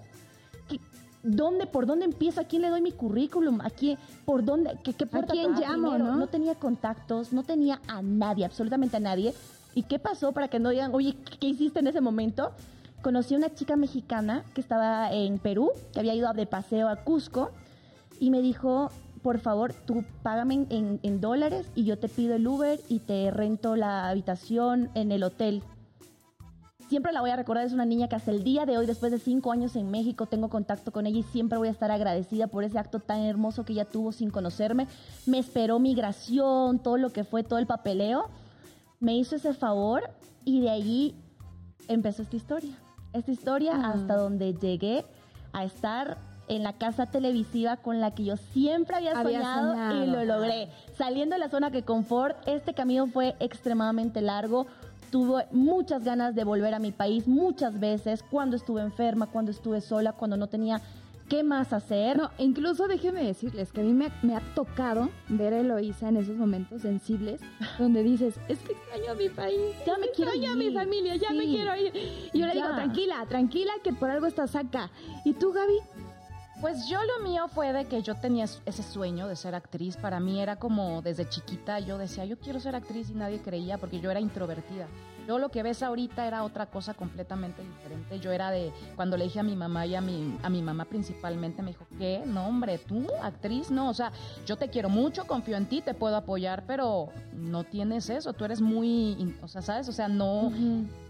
¿Qué- 0.69 0.79
¿Dónde, 1.25 1.67
por 1.67 1.85
dónde 1.87 2.05
empiezo? 2.05 2.41
¿A 2.41 2.45
quién 2.45 2.62
le 2.62 2.69
doy 2.69 2.81
mi 2.81 2.93
currículum? 2.93 3.61
¿A 3.61 3.71
quién, 3.71 3.99
por 4.25 4.45
dónde, 4.45 4.79
qué, 4.85 4.93
qué 4.95 5.05
puerta 5.05 5.33
quién 5.33 5.47
toco 5.57 5.61
llamo, 5.67 5.91
primero? 5.95 6.15
no? 6.15 6.29
tenía 6.29 6.55
contactos, 6.55 7.33
no 7.33 7.43
tenía 7.43 7.81
a 7.88 8.03
nadie, 8.03 8.45
absolutamente 8.45 8.99
a 8.99 9.00
nadie. 9.00 9.35
¿Y 9.75 9.83
qué 9.83 9.99
pasó 9.99 10.31
para 10.31 10.47
que 10.47 10.61
no 10.61 10.71
digan, 10.71 10.95
oye, 10.95 11.17
¿qué 11.41 11.49
hiciste 11.49 11.81
en 11.81 11.88
ese 11.88 12.00
momento? 12.00 12.53
Conocí 13.02 13.35
a 13.35 13.38
una 13.38 13.55
chica 13.55 13.76
mexicana 13.76 14.45
que 14.55 14.61
estaba 14.61 15.12
en 15.12 15.38
Perú, 15.38 15.71
que 15.93 16.00
había 16.00 16.14
ido 16.14 16.33
de 16.33 16.47
paseo 16.47 16.88
a 16.88 16.97
Cusco, 17.05 17.52
y 18.19 18.31
me 18.31 18.43
dijo, 18.43 18.90
por 19.23 19.38
favor, 19.38 19.73
tú 19.73 20.05
págame 20.23 20.67
en, 20.71 21.21
dólares 21.21 21.71
y 21.75 21.85
yo 21.85 21.99
te 21.99 22.09
pido 22.09 22.35
el 22.35 22.47
Uber 22.47 22.81
y 22.88 23.00
te 23.00 23.31
rento 23.31 23.76
la 23.76 24.09
habitación 24.09 24.90
en 24.95 25.12
el 25.12 25.23
hotel. 25.23 25.62
Siempre 26.88 27.12
la 27.12 27.21
voy 27.21 27.31
a 27.31 27.37
recordar, 27.37 27.67
es 27.67 27.73
una 27.73 27.85
niña 27.85 28.09
que 28.09 28.17
hasta 28.17 28.31
el 28.31 28.43
día 28.43 28.64
de 28.64 28.78
hoy, 28.78 28.87
después 28.87 29.12
de 29.12 29.19
cinco 29.19 29.52
años 29.52 29.76
en 29.76 29.90
México, 29.90 30.26
tengo 30.26 30.49
contacto 30.49 30.90
con 30.90 31.07
ella 31.07 31.19
y 31.19 31.23
siempre 31.23 31.59
voy 31.59 31.69
a 31.69 31.73
estar 31.73 31.90
agradecida 31.90 32.47
por 32.47 32.64
ese 32.64 32.78
acto 32.78 32.99
tan 32.99 33.21
hermoso 33.21 33.64
que 33.64 33.75
ella 33.75 33.85
tuvo 33.85 34.11
sin 34.11 34.31
conocerme. 34.31 34.88
Me 35.26 35.38
esperó 35.38 35.78
migración, 35.78 36.78
todo 36.78 36.97
lo 36.97 37.11
que 37.11 37.25
fue, 37.25 37.43
todo 37.43 37.59
el 37.59 37.67
papeleo. 37.67 38.31
Me 39.00 39.17
hizo 39.17 39.37
ese 39.37 39.52
favor 39.52 40.02
y 40.45 40.62
de 40.62 40.71
allí 40.71 41.14
empezó 41.88 42.23
esta 42.23 42.37
historia. 42.37 42.78
Esta 43.12 43.31
historia 43.33 43.75
hasta 43.75 44.17
donde 44.17 44.55
llegué 44.55 45.05
a 45.53 45.65
estar 45.65 46.19
en 46.49 46.62
la 46.62 46.73
casa 46.75 47.07
televisiva 47.07 47.77
con 47.77 48.00
la 48.00 48.12
que 48.15 48.25
yo 48.25 48.37
siempre 48.37 48.97
había 48.97 49.19
Había 49.19 49.41
soñado, 49.41 49.71
soñado. 49.73 50.05
y 50.05 50.07
lo 50.07 50.25
logré. 50.25 50.69
Saliendo 50.97 51.35
de 51.35 51.41
la 51.41 51.49
zona 51.50 51.71
de 51.71 51.83
confort, 51.83 52.37
este 52.47 52.75
camino 52.75 53.07
fue 53.07 53.37
extremadamente 53.40 54.21
largo. 54.21 54.66
Tuve 55.11 55.47
muchas 55.53 56.05
ganas 56.05 56.35
de 56.35 56.44
volver 56.44 56.75
a 56.75 56.79
mi 56.79 56.92
país 56.92 57.27
muchas 57.27 57.79
veces, 57.81 58.23
cuando 58.23 58.57
estuve 58.57 58.83
enferma, 58.83 59.27
cuando 59.27 59.51
estuve 59.51 59.81
sola, 59.81 60.12
cuando 60.12 60.37
no 60.37 60.47
tenía 60.49 60.81
qué 61.29 61.43
más 61.43 61.73
hacer. 61.73 62.17
No, 62.17 62.31
incluso 62.38 62.88
déjenme 62.88 63.23
decirles 63.25 63.71
que 63.73 63.81
a 63.81 63.85
mí 63.85 63.93
me, 63.93 64.11
me 64.23 64.35
ha 64.37 64.41
tocado 64.55 65.11
ver 65.29 65.53
a 65.55 65.61
Eloísa 65.61 66.09
en 66.09 66.17
esos 66.17 66.37
momentos 66.37 66.83
sensibles 66.83 67.41
donde 67.79 68.03
dices, 68.03 68.35
es 68.49 68.59
que 68.61 68.73
extraño 68.73 69.12
a 69.12 69.14
mi 69.14 69.29
país, 69.29 69.61
Ya 69.87 69.99
me 69.99 70.09
quiero 70.11 70.31
extraño 70.33 70.53
a 70.53 70.57
mi 70.57 70.64
ir". 70.67 70.75
familia, 70.75 71.17
ya 71.17 71.31
me 71.33 71.45
quiero 71.45 71.77
ir. 71.77 71.93
Y 72.33 72.38
yo 72.38 72.47
le 72.47 72.55
Ya. 72.55 72.62
digo, 72.62 72.75
tranquila, 72.75 73.27
tranquila, 73.29 73.73
que 73.85 73.93
por 73.93 74.11
algo 74.11 74.27
estás 74.27 74.55
acá. 74.57 74.91
¿Y 75.25 75.35
tú, 75.35 75.53
Gaby? 75.53 75.79
Pues 76.61 76.88
yo 76.88 76.99
lo 77.05 77.29
mío 77.29 77.47
fue 77.49 77.73
de 77.73 77.85
que 77.85 78.03
yo 78.03 78.16
tenía 78.16 78.44
es- 78.44 78.61
ese 78.66 78.83
sueño 78.83 79.29
de 79.29 79.37
ser 79.37 79.55
actriz. 79.55 79.97
Para 79.97 80.18
mí 80.18 80.40
era 80.40 80.57
como 80.57 81.03
desde 81.03 81.29
chiquita 81.29 81.79
yo 81.79 81.99
decía, 81.99 82.25
yo 82.25 82.37
quiero 82.38 82.59
ser 82.59 82.75
actriz 82.75 83.11
y 83.11 83.14
nadie 83.14 83.38
creía 83.40 83.79
porque 83.79 84.01
yo 84.01 84.11
era 84.11 84.18
introvertida. 84.18 84.87
Yo 85.29 85.38
lo 85.38 85.51
que 85.51 85.62
ves 85.62 85.83
ahorita 85.83 86.27
era 86.27 86.42
otra 86.42 86.66
cosa 86.66 86.94
completamente 86.94 87.62
diferente. 87.62 88.18
Yo 88.18 88.33
era 88.33 88.51
de, 88.51 88.73
cuando 88.97 89.18
le 89.18 89.25
dije 89.25 89.38
a 89.38 89.42
mi 89.42 89.55
mamá 89.57 89.85
y 89.85 89.94
a 89.94 90.01
mi, 90.01 90.37
a 90.42 90.49
mi 90.49 90.62
mamá 90.62 90.87
principalmente, 90.87 91.61
me 91.62 91.73
dijo, 91.73 91.87
¿qué? 91.99 92.23
No, 92.25 92.47
hombre, 92.47 92.79
tú, 92.79 93.07
actriz, 93.23 93.71
no. 93.71 93.90
O 93.90 93.94
sea, 93.94 94.11
yo 94.47 94.57
te 94.57 94.68
quiero 94.71 94.88
mucho, 94.88 95.27
confío 95.27 95.59
en 95.59 95.66
ti, 95.66 95.83
te 95.83 95.92
puedo 95.92 96.16
apoyar, 96.16 96.64
pero 96.66 97.11
no 97.35 97.62
tienes 97.64 98.09
eso. 98.09 98.33
Tú 98.33 98.47
eres 98.47 98.62
muy, 98.62 99.37
o 99.42 99.49
sea, 99.49 99.61
¿sabes? 99.61 99.87
O 99.90 99.92
sea, 99.92 100.09
no, 100.09 100.51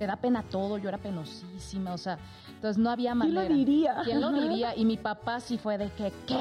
te 0.01 0.07
da 0.09 0.17
pena 0.17 0.43
todo. 0.43 0.79
Yo 0.79 0.89
era 0.89 0.99
penosísima, 0.99 1.95
o 1.95 1.99
sea, 1.99 2.19
entonces 2.59 2.77
no 2.83 2.91
había 2.91 3.13
¿Quién 3.13 3.19
manera. 3.19 3.49
lo 3.49 3.55
diría? 3.55 4.01
¿Quién 4.05 4.21
lo 4.21 4.33
diría? 4.33 4.75
Y 4.77 4.85
mi 4.85 4.97
papá 5.11 5.39
sí 5.39 5.59
fue 5.59 5.79
de 5.79 5.91
que, 5.93 6.13
¿qué? 6.27 6.37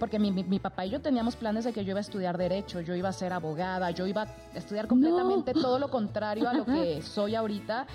Porque 0.00 0.18
mi, 0.18 0.32
mi- 0.32 0.42
mi 0.44 0.58
papá 0.58 0.86
y 0.86 0.90
yo 0.90 1.00
teníamos 1.02 1.36
planes 1.36 1.64
de 1.64 1.72
que 1.74 1.84
yo 1.84 1.90
iba 1.90 1.98
a 1.98 2.00
estudiar 2.00 2.38
Derecho, 2.38 2.80
yo 2.80 2.94
iba 2.94 3.10
a 3.10 3.12
ser 3.12 3.32
abogada, 3.34 3.90
yo 3.90 4.06
iba 4.06 4.22
a 4.22 4.28
estudiar 4.58 4.86
completamente 4.88 5.52
todo 5.52 5.78
lo 5.78 5.90
contrario 5.90 6.48
a 6.48 6.54
lo 6.54 6.64
que 6.64 7.02
soy 7.02 7.34
ahorita. 7.34 7.86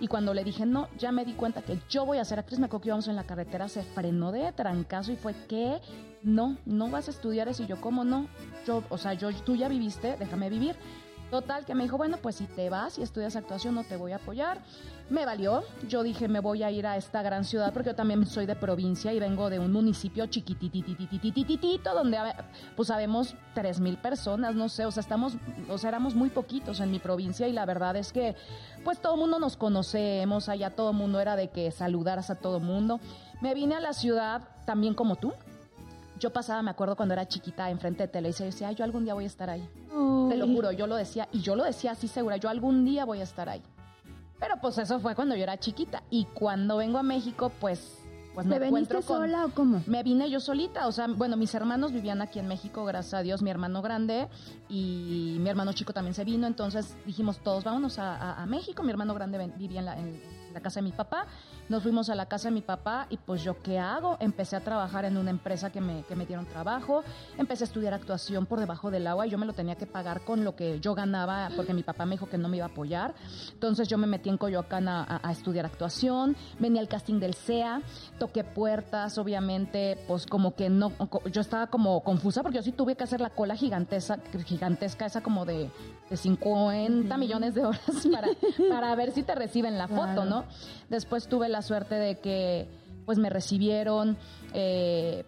Y 0.00 0.08
cuando 0.08 0.34
le 0.34 0.42
dije, 0.44 0.66
no, 0.66 0.88
ya 0.98 1.12
me 1.12 1.24
di 1.24 1.32
cuenta 1.34 1.62
que 1.62 1.78
yo 1.88 2.04
voy 2.04 2.18
a 2.18 2.24
ser 2.24 2.38
actriz, 2.40 2.58
me 2.58 2.66
acuerdo 2.66 2.82
que 2.82 2.88
íbamos 2.88 3.06
en 3.08 3.16
la 3.16 3.24
carretera, 3.24 3.68
se 3.68 3.82
frenó 3.82 4.32
de 4.32 4.52
trancazo 4.52 5.12
y 5.12 5.16
fue 5.16 5.32
que, 5.48 5.80
no, 6.22 6.58
no 6.66 6.90
vas 6.90 7.06
a 7.06 7.12
estudiar 7.12 7.46
eso. 7.48 7.62
Y 7.62 7.66
yo, 7.66 7.80
¿cómo 7.80 8.04
no? 8.04 8.26
Yo, 8.66 8.82
o 8.90 8.98
sea, 8.98 9.14
yo, 9.14 9.32
tú 9.32 9.54
ya 9.54 9.68
viviste, 9.68 10.16
déjame 10.18 10.50
vivir. 10.50 10.74
Total, 11.30 11.64
que 11.64 11.74
me 11.74 11.82
dijo, 11.84 11.96
bueno, 11.96 12.18
pues 12.22 12.36
si 12.36 12.46
te 12.46 12.70
vas 12.70 12.98
y 12.98 13.02
estudias 13.02 13.34
actuación 13.36 13.74
no 13.74 13.82
te 13.84 13.96
voy 13.96 14.12
a 14.12 14.16
apoyar 14.16 14.60
me 15.08 15.24
valió. 15.24 15.62
Yo 15.88 16.02
dije, 16.02 16.28
me 16.28 16.40
voy 16.40 16.62
a 16.62 16.70
ir 16.70 16.86
a 16.86 16.96
esta 16.96 17.22
gran 17.22 17.44
ciudad 17.44 17.72
porque 17.72 17.90
yo 17.90 17.94
también 17.94 18.26
soy 18.26 18.46
de 18.46 18.56
provincia 18.56 19.12
y 19.12 19.20
vengo 19.20 19.50
de 19.50 19.58
un 19.58 19.72
municipio 19.72 20.26
chiquititititititito 20.26 21.94
donde, 21.94 22.18
pues 22.74 22.88
sabemos, 22.88 23.34
tres 23.54 23.80
mil 23.80 23.96
personas, 23.96 24.54
no 24.54 24.68
sé, 24.68 24.86
o 24.86 24.90
sea, 24.90 25.00
estamos, 25.00 25.34
o 25.68 25.78
sea, 25.78 25.88
éramos 25.88 26.14
muy 26.14 26.30
poquitos 26.30 26.80
en 26.80 26.90
mi 26.90 26.98
provincia 26.98 27.46
y 27.46 27.52
la 27.52 27.64
verdad 27.66 27.96
es 27.96 28.12
que, 28.12 28.34
pues 28.84 29.00
todo 29.00 29.14
el 29.14 29.20
mundo 29.20 29.38
nos 29.38 29.56
conocemos, 29.56 30.48
allá 30.48 30.70
todo 30.70 30.90
el 30.90 30.96
mundo 30.96 31.20
era 31.20 31.36
de 31.36 31.48
que 31.48 31.70
saludaras 31.70 32.30
a 32.30 32.36
todo 32.36 32.60
mundo. 32.60 33.00
Me 33.40 33.54
vine 33.54 33.74
a 33.74 33.80
la 33.80 33.92
ciudad 33.92 34.42
también 34.64 34.94
como 34.94 35.16
tú, 35.16 35.32
yo 36.18 36.32
pasaba, 36.32 36.62
me 36.62 36.70
acuerdo 36.70 36.96
cuando 36.96 37.12
era 37.12 37.28
chiquita, 37.28 37.70
enfrente 37.70 38.04
de 38.04 38.08
Televisa, 38.08 38.44
y 38.44 38.46
decía, 38.46 38.68
Ay, 38.68 38.74
yo 38.74 38.84
algún 38.84 39.04
día 39.04 39.14
voy 39.14 39.24
a 39.24 39.26
estar 39.26 39.50
ahí. 39.50 39.68
Te 40.30 40.36
lo 40.36 40.46
juro, 40.46 40.72
yo 40.72 40.86
lo 40.86 40.96
decía, 40.96 41.28
y 41.30 41.40
yo 41.40 41.54
lo 41.56 41.64
decía 41.64 41.92
así 41.92 42.08
segura, 42.08 42.36
yo 42.38 42.48
algún 42.48 42.84
día 42.84 43.04
voy 43.04 43.20
a 43.20 43.22
estar 43.22 43.48
ahí. 43.48 43.62
Pero 44.38 44.54
pues 44.60 44.78
eso 44.78 44.98
fue 45.00 45.14
cuando 45.14 45.34
yo 45.34 45.42
era 45.42 45.58
chiquita. 45.58 46.02
Y 46.10 46.24
cuando 46.26 46.76
vengo 46.76 46.98
a 46.98 47.02
México, 47.02 47.50
pues, 47.60 47.98
pues 48.34 48.46
me 48.46 48.56
¿Te 48.56 48.60
veniste 48.60 48.94
con... 48.96 49.02
sola 49.02 49.46
o 49.46 49.48
cómo? 49.50 49.82
Me 49.86 50.02
vine 50.02 50.28
yo 50.30 50.40
solita, 50.40 50.86
o 50.86 50.92
sea, 50.92 51.06
bueno, 51.08 51.36
mis 51.38 51.54
hermanos 51.54 51.92
vivían 51.92 52.20
aquí 52.20 52.38
en 52.38 52.46
México, 52.48 52.84
gracias 52.84 53.14
a 53.14 53.22
Dios, 53.22 53.40
mi 53.40 53.48
hermano 53.50 53.80
grande 53.80 54.28
y 54.68 55.36
mi 55.40 55.48
hermano 55.48 55.72
chico 55.72 55.92
también 55.94 56.12
se 56.14 56.24
vino, 56.24 56.46
entonces 56.46 56.94
dijimos 57.06 57.38
todos, 57.38 57.64
vámonos 57.64 57.98
a, 57.98 58.14
a- 58.14 58.42
a 58.42 58.46
México, 58.46 58.82
mi 58.82 58.90
hermano 58.90 59.14
grande 59.14 59.50
vivía 59.56 59.78
en 59.80 59.86
la, 59.86 59.98
en 59.98 60.20
la 60.52 60.60
casa 60.60 60.80
de 60.80 60.84
mi 60.84 60.92
papá, 60.92 61.26
Nos 61.68 61.82
fuimos 61.82 62.10
a 62.10 62.14
la 62.14 62.26
casa 62.26 62.48
de 62.48 62.54
mi 62.54 62.60
papá 62.60 63.06
y 63.10 63.16
pues 63.16 63.42
yo 63.42 63.60
qué 63.60 63.78
hago? 63.78 64.16
Empecé 64.20 64.54
a 64.54 64.60
trabajar 64.60 65.04
en 65.04 65.16
una 65.16 65.30
empresa 65.30 65.70
que 65.70 65.80
me, 65.80 66.04
que 66.04 66.14
me 66.14 66.24
dieron 66.24 66.46
trabajo, 66.46 67.02
empecé 67.38 67.64
a 67.64 67.66
estudiar 67.66 67.92
actuación 67.92 68.46
por 68.46 68.60
debajo 68.60 68.90
del 68.90 69.06
agua 69.06 69.26
y 69.26 69.30
yo 69.30 69.38
me 69.38 69.46
lo 69.46 69.52
tenía 69.52 69.74
que 69.74 69.86
pagar 69.86 70.20
con 70.20 70.44
lo 70.44 70.54
que 70.54 70.78
yo 70.78 70.94
ganaba 70.94 71.50
porque 71.56 71.74
mi 71.74 71.82
papá 71.82 72.06
me 72.06 72.12
dijo 72.12 72.28
que 72.28 72.38
no 72.38 72.48
me 72.48 72.58
iba 72.58 72.66
a 72.66 72.68
apoyar. 72.68 73.14
Entonces 73.52 73.88
yo 73.88 73.98
me 73.98 74.06
metí 74.06 74.28
en 74.28 74.38
Coyoacán 74.38 74.88
a, 74.88 75.20
a 75.22 75.32
estudiar 75.32 75.66
actuación, 75.66 76.36
venía 76.58 76.80
al 76.80 76.88
casting 76.88 77.18
del 77.18 77.34
SEA, 77.34 77.82
toqué 78.18 78.44
puertas, 78.44 79.18
obviamente, 79.18 79.98
pues 80.06 80.26
como 80.26 80.54
que 80.54 80.70
no, 80.70 80.92
yo 81.32 81.40
estaba 81.40 81.66
como 81.66 82.02
confusa 82.02 82.42
porque 82.42 82.58
yo 82.58 82.62
sí 82.62 82.72
tuve 82.72 82.94
que 82.94 83.04
hacer 83.04 83.20
la 83.20 83.30
cola 83.30 83.56
gigantesca, 83.56 84.18
gigantesca 84.44 85.06
esa 85.06 85.20
como 85.20 85.44
de, 85.44 85.70
de 86.08 86.16
50 86.16 87.16
millones 87.16 87.54
de 87.54 87.64
horas 87.64 87.80
para, 88.12 88.28
para 88.68 88.94
ver 88.94 89.12
si 89.12 89.22
te 89.22 89.34
reciben 89.34 89.78
la 89.78 89.88
foto, 89.88 90.24
¿no? 90.24 90.44
Después 90.88 91.28
tuve 91.28 91.48
la 91.48 91.62
suerte 91.62 91.94
de 91.96 92.18
que 92.18 92.68
pues 93.04 93.18
me 93.18 93.30
recibieron 93.30 94.16
eh, 94.52 95.24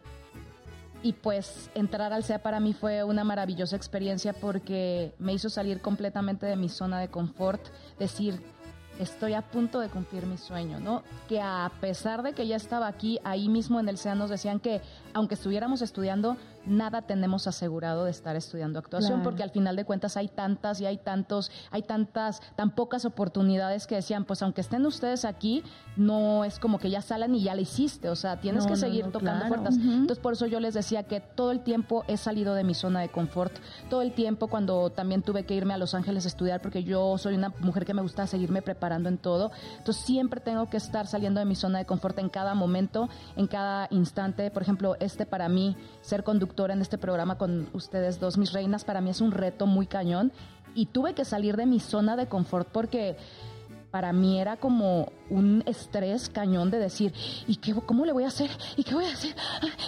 y 1.03 1.12
pues 1.12 1.71
entrar 1.75 2.12
al 2.12 2.25
SEA 2.25 2.42
para 2.42 2.59
mí 2.61 2.73
fue 2.73 3.05
una 3.05 3.25
maravillosa 3.25 3.77
experiencia 3.77 4.33
porque 4.33 5.14
me 5.18 5.33
hizo 5.33 5.49
salir 5.49 5.81
completamente 5.81 6.47
de 6.47 6.57
mi 6.57 6.68
zona 6.68 6.99
de 6.99 7.09
confort, 7.09 7.62
decir, 7.99 8.42
estoy 8.99 9.35
a 9.35 9.42
punto 9.42 9.79
de 9.79 9.88
cumplir 9.88 10.27
mi 10.27 10.37
sueño, 10.37 10.81
¿no? 10.81 11.05
Que 11.29 11.40
a 11.40 11.71
pesar 11.81 12.23
de 12.23 12.33
que 12.33 12.47
ya 12.47 12.57
estaba 12.57 12.88
aquí, 12.88 13.21
ahí 13.23 13.49
mismo 13.49 13.79
en 13.79 13.88
el 13.88 13.97
SEA 13.97 14.16
nos 14.16 14.31
decían 14.31 14.59
que 14.59 14.81
aunque 15.18 15.35
estuviéramos 15.35 15.83
estudiando, 15.83 16.37
nada 16.66 17.02
tenemos 17.02 17.46
asegurado 17.46 18.04
de 18.04 18.11
estar 18.11 18.37
estudiando 18.37 18.78
actuación, 18.78 19.14
Claro. 19.20 19.24
porque 19.24 19.42
al 19.42 19.50
final 19.50 19.76
de 19.76 19.85
cuentas 19.85 20.16
hay 20.16 20.28
tantas 20.28 20.81
y 20.81 20.87
hay 20.87 20.98
tantos, 20.98 21.50
hay 21.70 21.83
tantas, 21.83 22.40
tan 22.57 22.70
pocas 22.70 23.04
oportunidades 23.04 23.87
que 23.87 23.94
decían, 23.96 24.24
pues 24.24 24.42
aunque 24.42 24.61
estén 24.61 24.85
ustedes 24.87 25.24
aquí, 25.24 25.62
no 25.96 26.44
es 26.44 26.59
como 26.59 26.78
que 26.78 26.90
ya 26.90 27.02
salen 27.02 27.35
y 27.35 27.42
ya 27.42 27.54
la 27.54 27.62
hiciste, 27.62 28.09
o 28.11 28.16
sea, 28.16 28.40
tienes 28.40 28.64
No, 28.64 28.70
que 28.70 28.76
seguir 28.76 29.07
no, 29.07 29.12
tocando 29.12 29.46
claro. 29.46 29.48
puertas. 29.48 29.74
Entonces 29.76 30.18
por 30.18 30.35
eso 30.35 30.46
yo 30.46 30.61
les 30.61 30.74
decía 30.74 31.02
que 31.04 31.20
todo 31.20 31.50
el 31.50 31.61
tiempo 31.61 32.04
he 32.07 32.16
salido 32.16 32.54
de 32.54 32.64
mi 32.64 32.74
zona 32.74 33.00
de 33.00 33.09
confort, 33.09 33.52
todo 33.90 34.02
el 34.02 34.12
tiempo 34.12 34.48
cuando 34.48 34.90
también 34.90 35.22
tuve 35.22 35.44
que 35.44 35.54
irme 35.54 35.74
a 35.74 35.78
Los 35.78 35.94
Ángeles 35.94 36.24
a 36.24 36.28
estudiar, 36.28 36.61
porque 36.61 36.85
yo 36.85 37.18
soy 37.18 37.35
una 37.35 37.52
mujer 37.61 37.85
que 37.85 37.94
me 37.94 38.02
gusta 38.02 38.26
seguirme 38.26 38.62
preparando 38.62 39.09
en 39.09 39.18
todo, 39.18 39.50
entonces 39.78 40.04
siempre 40.04 40.40
tengo 40.40 40.68
que 40.68 40.76
estar 40.76 41.07
saliendo 41.07 41.40
de 41.40 41.46
mi 41.46 41.57
zona 41.57 41.78
de 41.78 41.87
confort 41.87 42.18
en 42.18 42.28
cada 42.28 42.54
momento, 42.54 43.09
en 43.37 43.46
cada 43.46 43.88
instante. 43.90 44.50
Por 44.50 44.62
ejemplo, 44.62 44.96
este 45.09 45.27
para 45.27 45.49
mí, 45.49 45.77
ser 46.01 46.23
conductora 46.23 46.75
en 46.75 46.81
este 46.81 46.99
programa 46.99 47.37
con 47.37 47.68
ustedes 47.73 48.21
dos, 48.21 48.38
mis 48.38 48.53
reinas, 48.53 48.85
para 48.85 49.01
mí 49.01 49.11
es 49.11 49.21
un 49.21 49.33
reto 49.33 49.66
muy 49.66 49.87
cañón 49.87 50.33
y 50.75 50.87
tuve 50.87 51.14
que 51.14 51.25
salir 51.25 51.57
de 51.57 51.66
mi 51.66 51.81
zona 51.81 52.16
de 52.16 52.29
confort 52.29 52.68
porque 52.68 53.16
para 53.90 54.12
mí 54.12 54.38
era 54.38 54.59
como 54.59 55.11
un 55.31 55.62
estrés 55.66 56.29
cañón 56.29 56.71
de 56.71 56.79
decir, 56.79 57.12
¿y 57.47 57.57
qué, 57.57 57.75
cómo 57.75 58.05
le 58.05 58.12
voy 58.12 58.25
a 58.25 58.29
hacer? 58.29 58.51
¿Y 58.77 58.85
qué 58.85 58.94
voy 58.94 59.07
a 59.07 59.12
hacer? 59.12 59.35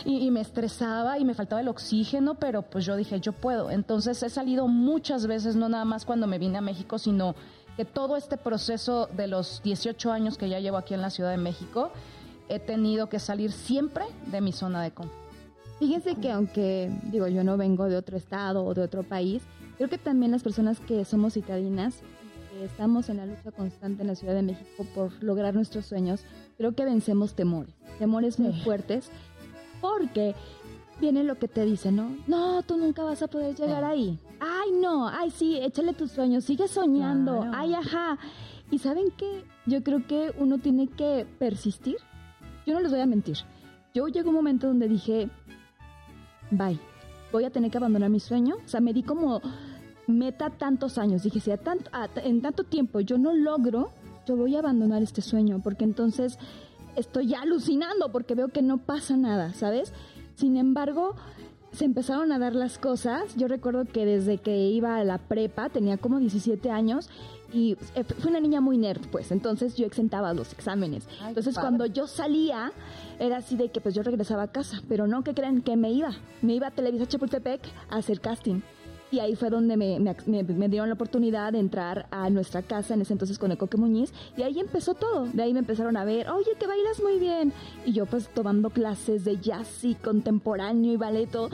Y, 0.05 0.27
y 0.27 0.31
me 0.31 0.41
estresaba 0.41 1.19
y 1.19 1.25
me 1.25 1.35
faltaba 1.35 1.61
el 1.61 1.69
oxígeno, 1.69 2.35
pero 2.35 2.63
pues 2.63 2.87
yo 2.87 2.97
dije, 2.97 3.21
yo 3.21 3.33
puedo. 3.33 3.71
Entonces 3.71 4.23
he 4.23 4.31
salido 4.31 4.69
muchas 4.69 5.27
veces, 5.27 5.55
no 5.55 5.69
nada 5.69 5.85
más 5.85 6.07
cuando 6.07 6.27
me 6.27 6.39
vine 6.39 6.59
a 6.59 6.63
México, 6.63 6.99
sino 6.99 7.35
que 7.77 7.85
todo 7.85 8.17
este 8.17 8.37
proceso 8.37 9.09
de 9.13 9.27
los 9.27 9.63
18 9.63 10.11
años 10.11 10.39
que 10.39 10.49
ya 10.49 10.61
llevo 10.61 10.77
aquí 10.77 10.95
en 10.95 11.03
la 11.03 11.11
Ciudad 11.11 11.31
de 11.31 11.37
México, 11.37 11.93
he 12.51 12.59
tenido 12.59 13.09
que 13.09 13.19
salir 13.19 13.53
siempre 13.53 14.05
de 14.31 14.41
mi 14.41 14.53
zona 14.53 14.83
de 14.83 14.91
confort. 14.91 15.19
Fíjense 15.79 16.17
que 16.17 16.31
aunque, 16.31 16.91
digo, 17.05 17.27
yo 17.29 17.43
no 17.43 17.57
vengo 17.57 17.89
de 17.89 17.97
otro 17.97 18.17
estado 18.19 18.65
o 18.65 18.75
de 18.75 18.83
otro 18.83 19.03
país, 19.03 19.43
creo 19.79 19.89
que 19.89 19.97
también 19.97 20.31
las 20.33 20.43
personas 20.43 20.79
que 20.81 21.05
somos 21.07 21.33
citadinas, 21.35 22.01
que 22.53 22.65
estamos 22.67 23.09
en 23.09 23.17
la 23.17 23.25
lucha 23.27 23.51
constante 23.51 24.03
en 24.03 24.09
la 24.09 24.15
Ciudad 24.15 24.35
de 24.35 24.43
México 24.43 24.85
por 24.95 25.11
lograr 25.23 25.55
nuestros 25.55 25.87
sueños, 25.87 26.23
creo 26.59 26.73
que 26.73 26.85
vencemos 26.85 27.35
temores, 27.35 27.73
temores 27.99 28.39
muy 28.39 28.53
fuertes, 28.61 29.11
porque 29.81 30.35
viene 31.01 31.25
lo 31.25 31.39
que 31.39 31.49
te 31.49 31.65
dice, 31.65 31.91
¿no? 31.93 32.15
No, 32.27 32.63
tú 32.63 32.77
nunca 32.77 33.03
vas 33.03 33.23
a 33.23 33.29
poder 33.29 33.55
llegar 33.55 33.83
ahí. 33.85 34.19
Ay, 34.41 34.73
no, 34.83 35.09
ay, 35.09 35.31
sí, 35.31 35.57
échale 35.63 35.95
tus 35.95 36.11
sueños, 36.11 36.45
sigue 36.45 36.69
soñando, 36.69 37.39
Claro. 37.41 37.53
ay, 37.55 37.73
ajá. 37.75 38.19
Y 38.71 38.79
saben 38.81 39.07
qué, 39.17 39.45
yo 39.65 39.83
creo 39.83 40.07
que 40.07 40.33
uno 40.39 40.59
tiene 40.59 40.89
que 40.89 41.27
persistir. 41.39 41.97
Yo 42.67 42.75
no 42.75 42.81
les 42.81 42.91
voy 42.91 43.01
a 43.01 43.07
mentir. 43.07 43.39
Yo 43.95 44.07
llegó 44.09 44.31
un 44.31 44.37
momento 44.37 44.67
donde 44.69 44.89
dije, 44.89 45.29
bye, 46.51 46.79
voy 47.33 47.45
a 47.45 47.51
tener 47.51 47.71
que 47.71 47.79
abandonar 47.79 48.11
mi 48.11 48.21
sueño. 48.21 48.57
O 48.65 48.69
sea, 48.69 48.81
me 48.81 48.93
di 48.93 49.03
como 49.03 49.41
meta 50.07 50.51
tantos 50.51 50.99
años. 50.99 51.23
Dije, 51.23 51.41
si 51.41 51.51
a 51.51 51.57
tanto, 51.57 51.91
en 52.17 52.43
tanto 52.43 52.65
tiempo 52.65 53.01
yo 53.01 53.19
no 53.19 53.33
logro, 53.33 53.91
yo 54.27 54.37
voy 54.37 54.57
a 54.57 54.61
abandonar 54.61 55.03
este 55.03 55.23
sueño, 55.23 55.61
porque 55.63 55.85
entonces 55.85 56.39
estoy 56.97 57.29
ya 57.29 57.43
alucinando, 57.43 58.13
porque 58.13 58.35
veo 58.35 58.49
que 58.49 58.63
no 58.63 58.79
pasa 58.79 59.17
nada, 59.17 59.53
¿sabes? 59.55 59.93
Sin 60.35 60.57
embargo, 60.57 61.17
se 61.73 61.85
empezaron 61.85 62.33
a 62.33 62.39
dar 62.39 62.55
las 62.55 62.79
cosas. 62.79 63.37
Yo 63.37 63.49
recuerdo 63.49 63.85
que 63.85 64.05
desde 64.05 64.39
que 64.39 64.57
iba 64.69 64.97
a 64.97 65.05
la 65.05 65.19
prepa, 65.19 65.69
tenía 65.69 65.97
como 65.97 66.19
17 66.19 66.71
años, 66.71 67.09
y 67.53 67.77
eh, 67.95 68.05
fui 68.05 68.31
una 68.31 68.41
niña 68.41 68.61
muy 68.61 68.79
nerd, 68.79 69.09
pues, 69.11 69.33
entonces 69.33 69.77
yo 69.77 69.87
exentaba 69.87 70.33
los 70.35 70.53
exámenes. 70.53 71.07
Ay, 71.21 71.29
entonces 71.29 71.59
cuando 71.59 71.87
yo 71.87 72.07
salía, 72.07 72.73
era 73.19 73.39
así 73.39 73.57
de 73.57 73.71
que 73.71 73.81
pues 73.81 73.95
yo 73.95 74.03
regresaba 74.03 74.45
a 74.45 74.53
casa, 74.53 74.83
pero 74.89 75.07
no 75.07 75.25
que 75.25 75.35
crean 75.35 75.63
que 75.63 75.77
me 75.77 75.91
iba. 75.91 76.13
Me 76.43 76.55
iba 76.55 76.69
a 76.69 76.71
Televisa 76.71 77.07
Chapultepec 77.07 77.61
a 77.91 77.97
hacer 77.97 78.21
casting. 78.21 78.61
Y 79.13 79.19
ahí 79.19 79.35
fue 79.35 79.51
donde 79.51 79.77
me, 79.77 79.99
me- 79.99 80.15
me- 80.45 80.69
dieron 80.69 80.89
la 80.89 80.95
oportunidad 80.95 81.53
de 81.53 81.59
entrar 81.59 82.07
a 82.13 82.31
nuestra 82.31 82.63
casa, 82.63 82.95
en 82.95 83.01
ese 83.03 83.13
entonces 83.13 83.39
con 83.39 83.51
el 83.51 83.59
Muñiz, 83.77 84.13
y 84.37 84.43
ahí 84.43 84.61
empezó 84.61 84.95
todo. 84.95 85.27
De 85.27 85.43
ahí 85.43 85.53
me 85.53 85.59
empezaron 85.61 85.97
a 85.97 86.05
ver, 86.05 86.29
oye, 86.31 86.51
que 86.59 86.67
bailas 86.67 87.01
muy 87.03 87.19
bien. 87.19 87.53
Y 87.85 87.93
yo 87.93 88.07
pues 88.07 88.29
tomando 88.29 88.71
clases 88.71 89.25
de 89.25 89.39
jazz 89.39 89.85
y 89.85 89.95
contemporáneo 89.97 90.93
y 90.93 90.97
ballet, 90.97 91.29
todo, 91.31 91.51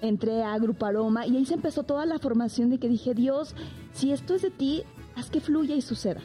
entré 0.00 0.42
a 0.44 0.56
Grupo 0.58 0.86
Aroma, 0.86 1.26
y 1.26 1.36
ahí 1.36 1.44
se 1.46 1.54
empezó 1.54 1.82
toda 1.82 2.06
la 2.06 2.18
formación 2.18 2.70
de 2.70 2.78
que 2.78 2.88
dije, 2.88 3.12
Dios, 3.14 3.54
si 3.92 4.12
esto 4.12 4.34
es 4.34 4.42
de 4.42 4.50
ti, 4.50 4.82
haz 5.16 5.30
que 5.30 5.40
fluya 5.40 5.74
y 5.74 5.82
suceda. 5.82 6.20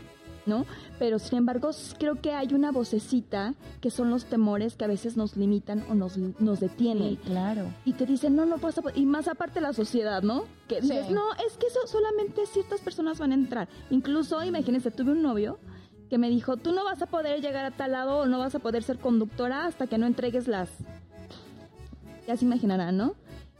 ¿No? 0.46 0.66
Pero 1.00 1.20
sin 1.20 1.38
embargo, 1.40 1.72
creo 2.00 2.22
que 2.22 2.34
hay 2.34 2.54
una 2.54 2.72
vocecita 2.72 3.54
que 3.82 3.90
son 3.90 4.10
los 4.10 4.26
temores 4.26 4.76
que 4.76 4.86
a 4.86 4.88
veces 4.88 5.18
nos 5.18 5.36
limitan 5.38 5.84
o 5.90 5.94
nos, 5.96 6.18
nos 6.18 6.60
detienen. 6.60 7.12
Sí, 7.12 7.20
claro. 7.26 7.66
Y 7.86 7.94
te 7.94 8.06
dicen, 8.06 8.36
no, 8.36 8.46
no 8.46 8.58
pasa. 8.58 8.82
Y 8.96 9.06
más 9.06 9.28
aparte 9.28 9.62
la 9.62 9.74
sociedad, 9.74 10.22
¿no? 10.24 10.44
Que 10.68 10.82
Sí. 10.82 10.90
dices, 10.90 11.10
no, 11.10 11.24
es 11.48 11.58
que 11.58 11.68
eso 11.68 11.80
solamente 11.88 12.46
ciertas 12.46 12.82
personas 12.82 13.20
van 13.20 13.32
a 13.32 13.36
entrar. 13.36 13.68
Incluso, 13.90 14.44
imagínense, 14.44 14.92
tuve 14.92 15.12
un 15.12 15.22
novio 15.22 15.58
que 16.10 16.18
me 16.20 16.30
dijo, 16.30 16.58
tú 16.58 16.72
no 16.72 16.84
vas 16.84 17.02
a 17.02 17.08
poder 17.08 17.42
llegar 17.42 17.66
a 17.66 17.72
tal 17.72 17.92
lado 17.94 18.20
o 18.20 18.26
no 18.26 18.38
vas 18.40 18.54
a 18.56 18.60
poder 18.60 18.84
ser 18.84 19.00
conductora 19.00 19.66
hasta 19.66 19.88
que 19.88 19.98
no 19.98 20.06
entregues 20.06 20.48
las... 20.48 20.70
Ya 22.28 22.36
se 22.38 22.46
imaginarán, 22.46 22.98
¿no? 22.98 23.14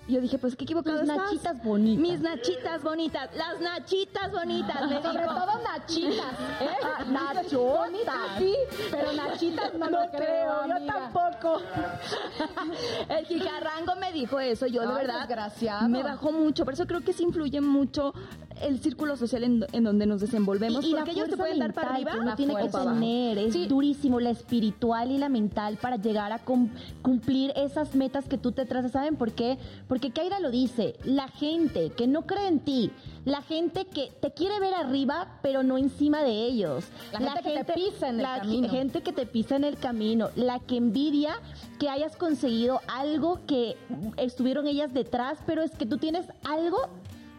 Y 0.08 0.14
yo 0.14 0.22
dije, 0.22 0.38
pues 0.38 0.56
qué 0.56 0.66
equivocado 0.66 1.02
estás. 1.02 1.18
nachitas 1.18 1.64
bonitas. 1.64 2.00
Mis 2.02 2.20
nachitas 2.22 2.84
bonitas, 2.84 3.30
las 3.36 3.60
nachitas 3.60 4.32
bonitas. 4.32 4.88
me 4.88 5.02
Sobre 5.02 5.24
todo 5.26 5.52
nachitas, 5.64 6.34
¿eh? 6.62 6.68
Ah, 6.84 7.04
nachotas. 7.10 7.52
Bonitas 7.54 8.16
sí, 8.38 8.54
pero 8.92 9.14
nachitas 9.14 9.74
no, 9.74 9.90
lo 9.90 9.98
creo, 10.12 10.68
yo 10.68 10.86
tampoco. 10.86 11.60
El 13.10 13.26
jicarrango 13.26 13.96
me 14.00 14.12
dijo 14.14 14.40
eso, 14.40 14.68
yo 14.68 14.82
de 14.82 14.94
verdad 14.94 15.20
desgraciado. 15.28 15.90
me 15.90 16.04
bajó 16.04 16.32
mucho, 16.32 16.66
por 16.66 16.74
eso 16.76 16.86
creo 16.86 17.02
que 17.02 17.14
sí 17.14 17.24
influye 17.24 17.62
mucho 17.62 18.14
el 18.62 18.80
círculo 18.80 19.18
social 19.18 19.44
en, 19.44 19.66
en 19.74 19.84
donde 19.84 20.06
nos 20.06 20.22
desenvolvemos, 20.22 20.86
Y, 20.86 20.92
y 20.92 20.96
porque 20.96 21.12
ellos 21.12 21.30
te 21.30 21.36
pueden 21.38 21.60
dar 21.60 21.74
para 21.74 21.94
arriba 21.96 22.12
que 22.14 22.20
uno 22.20 22.36
tiene 22.36 22.56
que 22.56 22.70
tener 22.70 23.38
es 23.40 23.54
Sí. 23.54 23.68
durísimo, 23.68 24.20
la 24.20 24.30
espiritual 24.30 25.12
y 25.12 25.18
la 25.18 25.30
mental 25.30 25.78
para 25.82 25.98
llegar 25.98 26.32
a 26.32 26.40
cum- 26.40 26.70
cumplir 27.02 27.52
esas 27.56 27.96
metas 27.96 28.26
que 28.26 28.38
tú 28.38 28.52
te 28.52 28.66
trazas. 28.66 28.92
¿Saben 28.92 29.16
por 29.18 29.32
qué? 29.34 29.58
Porque 29.88 29.95
Kaira 30.00 30.40
lo 30.40 30.52
dice, 30.52 30.96
la 31.04 31.28
gente 31.28 31.92
que 31.92 32.08
no 32.08 32.26
cree 32.26 32.48
en 32.48 32.60
ti, 32.60 32.92
la 33.26 33.42
gente 33.42 33.86
que 33.86 34.12
te 34.22 34.32
quiere 34.32 34.60
ver 34.60 34.74
arriba, 34.74 35.40
pero 35.42 35.64
no 35.64 35.78
encima 35.78 36.24
de 36.24 36.46
ellos. 36.46 36.86
La 37.12 37.32
gente 37.32 37.54
que 37.54 37.64
te 37.64 37.74
pisa 37.74 38.10
en 38.10 38.16
el 38.16 38.24
la 38.24 38.40
camino. 38.40 38.70
gente 38.70 39.02
que 39.02 39.14
te 39.14 39.26
pisa 39.26 39.56
en 39.56 39.64
el 39.64 39.78
camino, 39.78 40.30
la 40.36 40.60
que 40.60 40.78
envidia 40.78 41.40
que 41.80 41.90
hayas 41.90 42.16
conseguido 42.16 42.82
algo 42.88 43.42
que 43.46 43.78
estuvieron 44.18 44.68
ellas 44.68 44.94
detrás, 44.94 45.40
pero 45.46 45.62
es 45.62 45.72
que 45.72 45.86
tú 45.86 45.98
tienes 45.98 46.26
algo 46.44 46.90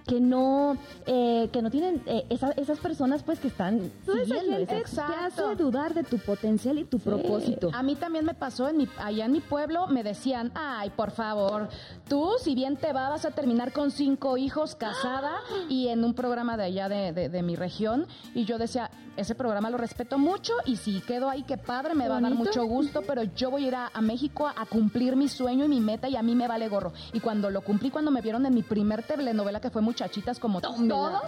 que 0.07 0.21
no 0.21 0.77
eh, 1.07 1.49
que 1.53 1.62
no 1.62 1.71
tienen 1.71 2.03
eh, 2.07 2.25
esa- 2.31 2.53
esas 2.53 2.79
personas 2.79 3.23
pues 3.23 3.40
que 3.40 3.49
están 3.49 3.90
Toda 4.05 4.23
esa 4.23 4.25
siguiendo 4.37 4.57
gente 4.59 4.62
esa- 4.62 5.07
te 5.07 5.12
Exacto. 5.12 5.47
hace 5.49 5.57
dudar 5.62 5.95
de 5.95 6.05
tu 6.05 6.19
potencial 6.19 6.79
y 6.79 6.85
tu 6.85 6.99
propósito. 6.99 7.71
A 7.75 7.83
mí 7.83 7.97
también 7.97 8.25
me 8.25 8.35
pasó, 8.35 8.69
en 8.69 8.77
mi, 8.77 8.88
allá 8.99 9.25
en 9.25 9.33
mi 9.33 9.40
pueblo 9.40 9.87
me 9.88 10.03
decían, 10.03 10.53
ay, 10.55 10.90
por 10.90 11.11
favor, 11.11 11.69
tú 12.09 12.31
si 12.40 12.55
bien 12.55 12.77
te 12.77 12.92
va, 12.92 13.09
vas 13.09 13.25
a 13.25 13.31
terminar 13.33 13.73
con 13.73 13.90
cinco 13.90 14.37
hijos 14.37 14.75
casada 14.77 15.33
y 15.69 15.88
en 15.88 16.05
un 16.05 16.14
programa 16.14 16.57
de 16.57 16.64
allá 16.64 16.88
de, 16.88 17.12
de- 17.12 17.29
de 17.29 17.42
mi 17.42 17.57
región. 17.57 18.07
Y 18.35 18.45
yo 18.45 18.59
decía, 18.59 18.90
ese 19.16 19.35
programa 19.35 19.71
lo 19.71 19.79
respeto 19.79 20.19
mucho 20.19 20.53
y 20.66 20.77
si 20.77 21.01
quedo 21.01 21.31
ahí, 21.31 21.42
qué 21.42 21.57
padre, 21.57 21.95
me 21.95 22.07
va 22.09 22.19
a 22.19 22.21
dar 22.21 22.35
mucho 22.35 22.64
gusto, 22.66 23.03
pero 23.07 23.23
yo 23.23 23.51
voy 23.51 23.64
a 23.64 23.69
ir 23.69 23.75
a, 23.75 23.90
a 23.92 24.01
México 24.03 24.47
a, 24.47 24.55
a 24.61 24.66
cumplir 24.66 25.16
mi 25.16 25.29
sueño 25.29 25.64
y 25.64 25.69
mi 25.69 25.81
meta 25.81 26.09
y 26.09 26.16
a 26.16 26.23
mí 26.23 26.35
me 26.35 26.47
vale 26.47 26.69
gorro. 26.69 26.92
Y 27.14 27.21
cuando 27.21 27.51
lo 27.51 27.62
cumplí, 27.62 27.90
cuando 27.90 28.11
me 28.11 28.21
vieron 28.21 28.45
en 28.47 28.55
mi 28.55 28.62
primer 28.62 29.03
telenovela 29.03 29.61
que 29.61 29.71
fue 29.71 29.81
Muchachitas 29.97 30.39
como 30.39 30.61
todos, 30.61 31.23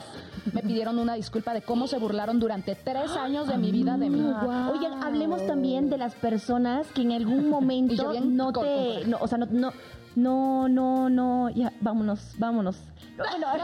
me 0.53 0.61
pidieron 0.61 0.99
una 0.99 1.15
disculpa 1.15 1.55
de 1.55 1.63
cómo 1.63 1.87
se 1.87 1.99
burlaron 1.99 2.39
durante 2.39 2.75
tres 2.75 3.11
años 3.17 3.49
de 3.49 3.57
mi 3.57 3.73
vida 3.73 3.97
de 3.97 4.11
mí. 4.11 4.21
Oigan, 4.21 5.03
hablemos 5.03 5.47
también 5.47 5.89
de 5.89 5.97
las 5.97 6.15
personas 6.15 6.87
que 6.89 7.01
en 7.01 7.13
algún 7.13 7.39
Y 7.39 7.45
yo 7.45 7.51
momento 7.51 8.11
bien 8.11 8.37
no 8.37 8.53
te, 8.53 9.07
no, 9.07 9.17
o 9.23 9.27
sea, 9.27 9.39
no, 9.39 9.47
no, 9.47 9.73
no, 10.17 10.69
no, 10.69 11.09
no, 11.09 11.49
ya, 11.49 11.73
vámonos, 11.81 12.35
vámonos. 12.37 12.77
Bueno, 13.17 13.47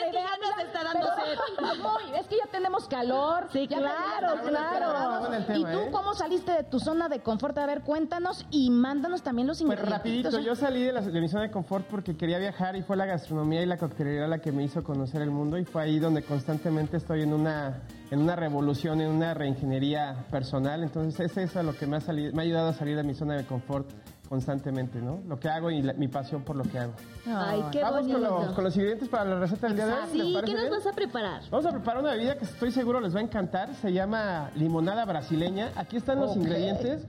Es 0.00 0.10
que 0.10 0.12
ya 0.12 0.36
nos 0.40 0.56
está 0.80 0.92
dando 0.92 1.06
sed. 1.14 1.80
Muy, 1.82 2.18
es 2.18 2.26
que 2.26 2.36
ya 2.36 2.50
tenemos 2.50 2.86
calor. 2.88 3.46
Sí, 3.52 3.66
ya 3.68 3.78
claro, 3.78 4.40
claro. 4.46 5.32
El 5.34 5.42
¿Y 5.42 5.46
tema, 5.46 5.72
tú 5.72 5.78
¿eh? 5.80 5.88
cómo 5.90 6.14
saliste 6.14 6.52
de 6.52 6.64
tu 6.64 6.78
zona 6.80 7.08
de 7.08 7.20
confort? 7.20 7.56
A 7.58 7.66
ver, 7.66 7.82
cuéntanos 7.82 8.46
y 8.50 8.70
mándanos 8.70 9.22
también 9.22 9.46
los 9.46 9.58
Pues 9.58 9.78
ingredientes. 9.78 9.98
rapidito, 9.98 10.38
yo 10.40 10.54
salí 10.56 10.82
de, 10.82 10.92
la, 10.92 11.00
de 11.00 11.20
mi 11.20 11.28
zona 11.28 11.42
de 11.44 11.50
confort 11.50 11.86
porque 11.86 12.16
quería 12.16 12.38
viajar 12.38 12.76
y 12.76 12.82
fue 12.82 12.96
la 12.96 13.06
gastronomía 13.06 13.62
y 13.62 13.66
la 13.66 13.76
coctelería 13.78 14.26
la 14.26 14.38
que 14.38 14.52
me 14.52 14.62
hizo 14.64 14.82
conocer 14.82 15.22
el 15.22 15.30
mundo 15.30 15.58
y 15.58 15.64
fue 15.64 15.82
ahí 15.82 15.98
donde 15.98 16.22
constantemente 16.22 16.96
estoy 16.96 17.22
en 17.22 17.32
una, 17.32 17.82
en 18.10 18.20
una 18.20 18.36
revolución, 18.36 19.00
en 19.00 19.08
una 19.10 19.34
reingeniería 19.34 20.24
personal. 20.30 20.82
Entonces 20.82 21.18
es 21.20 21.36
eso 21.36 21.62
lo 21.62 21.74
que 21.76 21.86
me 21.86 21.96
ha, 21.96 22.00
salido, 22.00 22.32
me 22.32 22.42
ha 22.42 22.44
ayudado 22.44 22.68
a 22.70 22.72
salir 22.72 22.96
de 22.96 23.02
mi 23.04 23.14
zona 23.14 23.34
de 23.34 23.44
confort 23.44 23.88
constantemente, 24.30 25.00
¿no? 25.02 25.18
Lo 25.26 25.40
que 25.40 25.48
hago 25.48 25.72
y 25.72 25.82
la- 25.82 25.92
mi 25.94 26.06
pasión 26.06 26.42
por 26.44 26.54
lo 26.54 26.62
que 26.62 26.78
hago. 26.78 26.92
Ay, 27.26 27.64
qué 27.72 27.82
Vamos 27.82 28.06
con, 28.06 28.54
con 28.54 28.62
los 28.64 28.76
ingredientes 28.76 29.08
para 29.08 29.24
la 29.24 29.40
receta 29.40 29.66
del 29.66 29.74
día 29.76 29.86
de 29.86 29.92
hoy. 29.92 29.98
¿les 30.02 30.10
sí, 30.12 30.18
¿qué 30.46 30.52
nos 30.52 30.60
bien? 30.60 30.70
vas 30.70 30.86
a 30.86 30.92
preparar? 30.92 31.42
Vamos 31.50 31.66
a 31.66 31.72
preparar 31.72 32.00
una 32.00 32.12
bebida 32.12 32.38
que 32.38 32.44
estoy 32.44 32.70
seguro 32.70 33.00
les 33.00 33.12
va 33.12 33.18
a 33.18 33.22
encantar. 33.24 33.74
Se 33.74 33.92
llama 33.92 34.50
limonada 34.54 35.04
brasileña. 35.04 35.72
Aquí 35.74 35.96
están 35.96 36.20
los 36.20 36.36
ingredientes. 36.36 37.04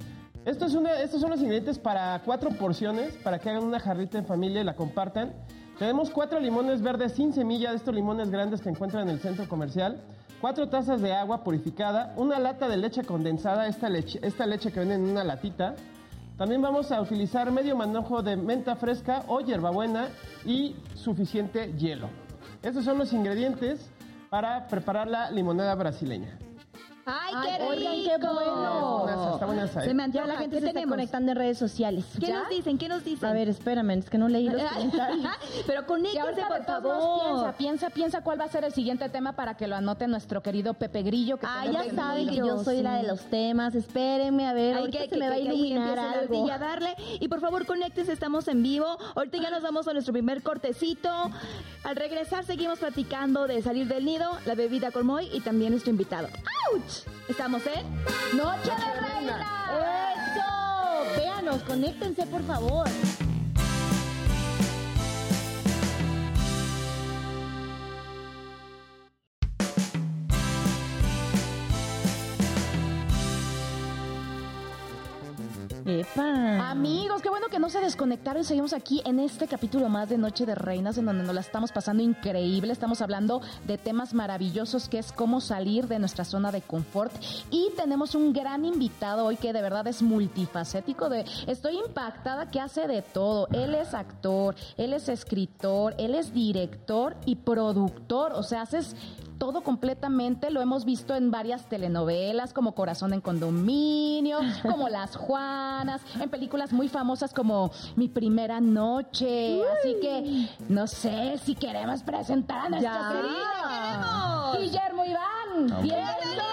Esto 0.46 0.66
es 0.66 0.74
una, 0.74 1.00
estos 1.00 1.22
son 1.22 1.30
los 1.30 1.40
ingredientes 1.40 1.78
para 1.78 2.20
cuatro 2.26 2.50
porciones, 2.50 3.14
para 3.18 3.38
que 3.38 3.52
hagan 3.52 3.64
una 3.66 3.80
jarrita 3.80 4.18
en 4.18 4.26
familia 4.26 4.62
y 4.62 4.64
la 4.64 4.74
compartan. 4.74 5.32
Tenemos 5.78 6.10
cuatro 6.10 6.40
limones 6.40 6.82
verdes 6.82 7.12
sin 7.12 7.34
semilla, 7.34 7.70
de 7.70 7.76
estos 7.76 7.94
limones 7.94 8.32
grandes 8.32 8.62
que 8.62 8.70
encuentran 8.70 9.04
en 9.04 9.10
el 9.10 9.20
centro 9.20 9.48
comercial. 9.48 10.02
Cuatro 10.42 10.70
tazas 10.70 11.02
de 11.04 11.14
agua 11.14 11.44
purificada, 11.44 12.16
una 12.18 12.40
lata 12.40 12.68
de 12.68 12.78
leche 12.78 13.04
condensada, 13.04 13.68
esta 13.68 13.90
leche, 13.90 14.20
esta 14.24 14.48
leche 14.48 14.72
que 14.72 14.80
venden 14.80 15.04
en 15.04 15.12
una 15.12 15.24
latita. 15.24 15.76
También 16.42 16.64
vamos 16.64 16.92
a 16.92 17.00
utilizar 17.00 17.52
medio 17.52 17.76
manojo 17.76 18.24
de 18.24 18.36
menta 18.36 18.76
fresca 18.76 19.26
o 19.28 19.42
hierbabuena 19.42 20.08
y 20.44 20.76
suficiente 20.96 21.72
hielo. 21.78 22.10
Estos 22.64 22.84
son 22.84 22.98
los 22.98 23.14
ingredientes 23.14 23.92
para 24.32 24.66
preparar 24.68 25.08
la 25.08 25.30
limonada 25.30 25.76
brasileña. 25.76 26.40
Ay, 27.06 27.34
Ay, 27.36 27.58
qué 27.58 27.64
oigan, 27.64 27.94
rico. 27.94 28.12
qué 28.20 28.28
bueno. 28.28 29.06
Está 29.34 29.64
esa, 29.64 29.84
¿eh? 29.84 29.88
Se 29.88 29.94
me 29.94 30.02
Ya 30.02 30.06
antoja. 30.06 30.28
la 30.28 30.36
gente 30.38 30.56
¿Qué 30.56 30.62
se 30.62 30.68
está 30.68 30.74
tenemos? 30.74 30.94
conectando 30.96 31.32
en 31.32 31.38
redes 31.38 31.58
sociales. 31.58 32.06
¿Qué 32.20 32.28
¿Ya? 32.28 32.40
nos 32.40 32.50
dicen? 32.50 32.78
¿Qué 32.78 32.88
nos 32.88 33.04
dicen? 33.04 33.30
A 33.30 33.34
ver, 33.34 33.50
espérame, 33.50 33.92
es 33.92 34.10
que 34.10 34.18
no 34.18 34.28
leí 34.30 34.50
los 34.50 34.62
comentarios. 34.72 35.26
Pero 35.68 35.86
conéctense, 35.86 36.42
por 36.48 36.66
favor. 36.66 37.22
piensa, 37.22 37.58
piensa, 37.58 37.90
piensa 37.90 38.22
cuál 38.24 38.40
va 38.40 38.46
a 38.46 38.50
ser 38.50 38.64
el 38.64 38.74
siguiente 38.74 39.10
tema 39.10 39.34
para 39.34 39.56
que 39.58 39.68
lo 39.68 39.76
anote 39.76 40.08
nuestro 40.08 40.42
querido 40.42 40.74
Pepe 40.76 41.02
Grillo. 41.04 41.38
Que 41.38 41.46
Ah, 41.48 41.66
ya 41.72 41.84
en 41.86 41.96
saben 41.96 42.30
que 42.30 42.36
yo 42.38 42.64
soy 42.64 42.82
la 42.82 42.98
de 42.98 43.04
los 43.08 43.22
temas. 43.26 43.76
Espérenme, 43.76 44.48
a 44.48 44.54
ver, 44.54 44.76
Ay, 44.76 44.80
ahorita 44.82 44.98
que, 45.00 45.04
se 45.06 45.10
que- 45.12 45.18
me 45.20 45.28
va 45.30 45.36
a 45.36 45.38
que- 45.38 45.42
ahí 45.44 45.48
iluminar 45.48 46.00
algo. 46.00 46.52
a 46.52 46.58
darle. 46.58 46.96
Y 47.20 47.28
por 47.28 47.40
favor, 47.40 47.66
conéctense, 47.66 48.12
estamos 48.12 48.48
en 48.48 48.62
vivo. 48.64 48.98
Ahorita 49.16 49.38
ya 49.38 49.50
nos 49.50 49.62
vamos 49.64 49.88
a 49.88 49.94
nuestro 49.94 50.14
primer 50.14 50.44
cortecito. 50.44 51.10
Al 51.84 51.96
regresar, 51.96 52.44
seguimos 52.46 52.80
platicando 52.80 53.48
de 53.48 53.62
salir 53.62 53.88
del 53.88 54.06
nido, 54.06 54.30
la 54.46 54.56
bebida 54.56 54.92
con 54.92 55.06
Moy 55.06 55.30
y 55.34 55.40
también 55.42 55.72
nuestro 55.72 55.90
invitado. 55.92 56.28
¡Auch! 56.74 56.91
Estamos 57.28 57.62
en 57.66 58.38
Noche 58.38 58.72
de 58.72 59.02
Reina. 59.02 59.38
¡Eso! 60.16 61.18
Véanos, 61.18 61.64
conéctense, 61.64 62.26
por 62.28 62.44
favor. 62.44 62.88
Epa. 75.86 76.70
Amigos, 76.70 77.22
qué 77.22 77.30
bueno 77.30 77.48
que 77.48 77.60
no 77.60 77.70
se 77.70 77.80
desconectaron. 77.80 78.44
Seguimos 78.44 78.74
aquí 78.74 79.02
en 79.06 79.20
este 79.20 79.48
capítulo 79.48 79.90
más 79.90 80.10
de 80.10 80.18
Noche 80.18 80.46
de 80.46 80.56
Reinas, 80.56 80.98
en 80.98 81.06
donde 81.06 81.24
nos 81.24 81.34
la 81.34 81.42
estamos 81.42 81.72
pasando 81.72 82.04
increíble. 82.04 82.72
Estamos 82.72 83.02
hablando 83.02 83.42
de 83.66 83.78
temas 83.78 84.14
maravillosos, 84.14 84.90
que 84.90 85.00
es 85.00 85.12
cómo 85.12 85.42
salir 85.42 85.88
de 85.88 86.00
nuestra 86.00 86.26
zona 86.26 86.52
de 86.52 86.62
confort. 86.62 87.14
Y 87.50 87.70
tenemos 87.76 88.16
un 88.16 88.34
gran 88.34 88.66
invitado 88.66 89.26
hoy 89.26 89.38
que 89.38 89.54
de 89.54 89.62
verdad 89.62 89.88
es 89.88 90.02
multifacético. 90.02 91.10
Estoy 91.48 91.78
impactada 91.78 92.52
que 92.52 92.60
hace 92.60 92.88
de 92.88 93.02
todo. 93.02 93.48
Él 93.52 93.76
es 93.76 93.94
actor, 93.94 94.56
él 94.78 94.94
es 94.94 95.10
escritor, 95.10 95.96
él 95.98 96.16
es 96.16 96.34
director 96.34 97.16
y 97.26 97.36
productor. 97.36 98.34
O 98.34 98.44
sea, 98.44 98.62
haces 98.62 98.96
todo 99.42 99.64
completamente. 99.64 100.52
Lo 100.52 100.62
hemos 100.62 100.86
visto 100.86 101.16
en 101.16 101.32
varias 101.32 101.68
telenovelas 101.68 102.54
como 102.54 102.76
Corazón 102.76 103.12
en 103.12 103.22
Condominio, 103.22 104.38
como 104.62 104.88
Las 104.88 105.16
Juanas, 105.16 106.04
en 106.20 106.30
películas 106.30 106.72
muy 106.72 106.88
famosas 106.90 107.34
como 107.34 107.72
Mi 107.96 108.08
Primera 108.08 108.62
Noche. 108.62 109.60
Así 109.80 109.96
que 110.00 110.48
no 110.70 110.86
sé 110.86 111.40
si 111.44 111.56
queremos 111.56 112.04
presentar 112.04 112.68
a 112.68 112.70
nuestro 112.70 112.92
Ya. 112.92 114.52
Guillermo 114.60 115.06
Iván. 115.06 115.82
Bienvenido. 115.82 116.44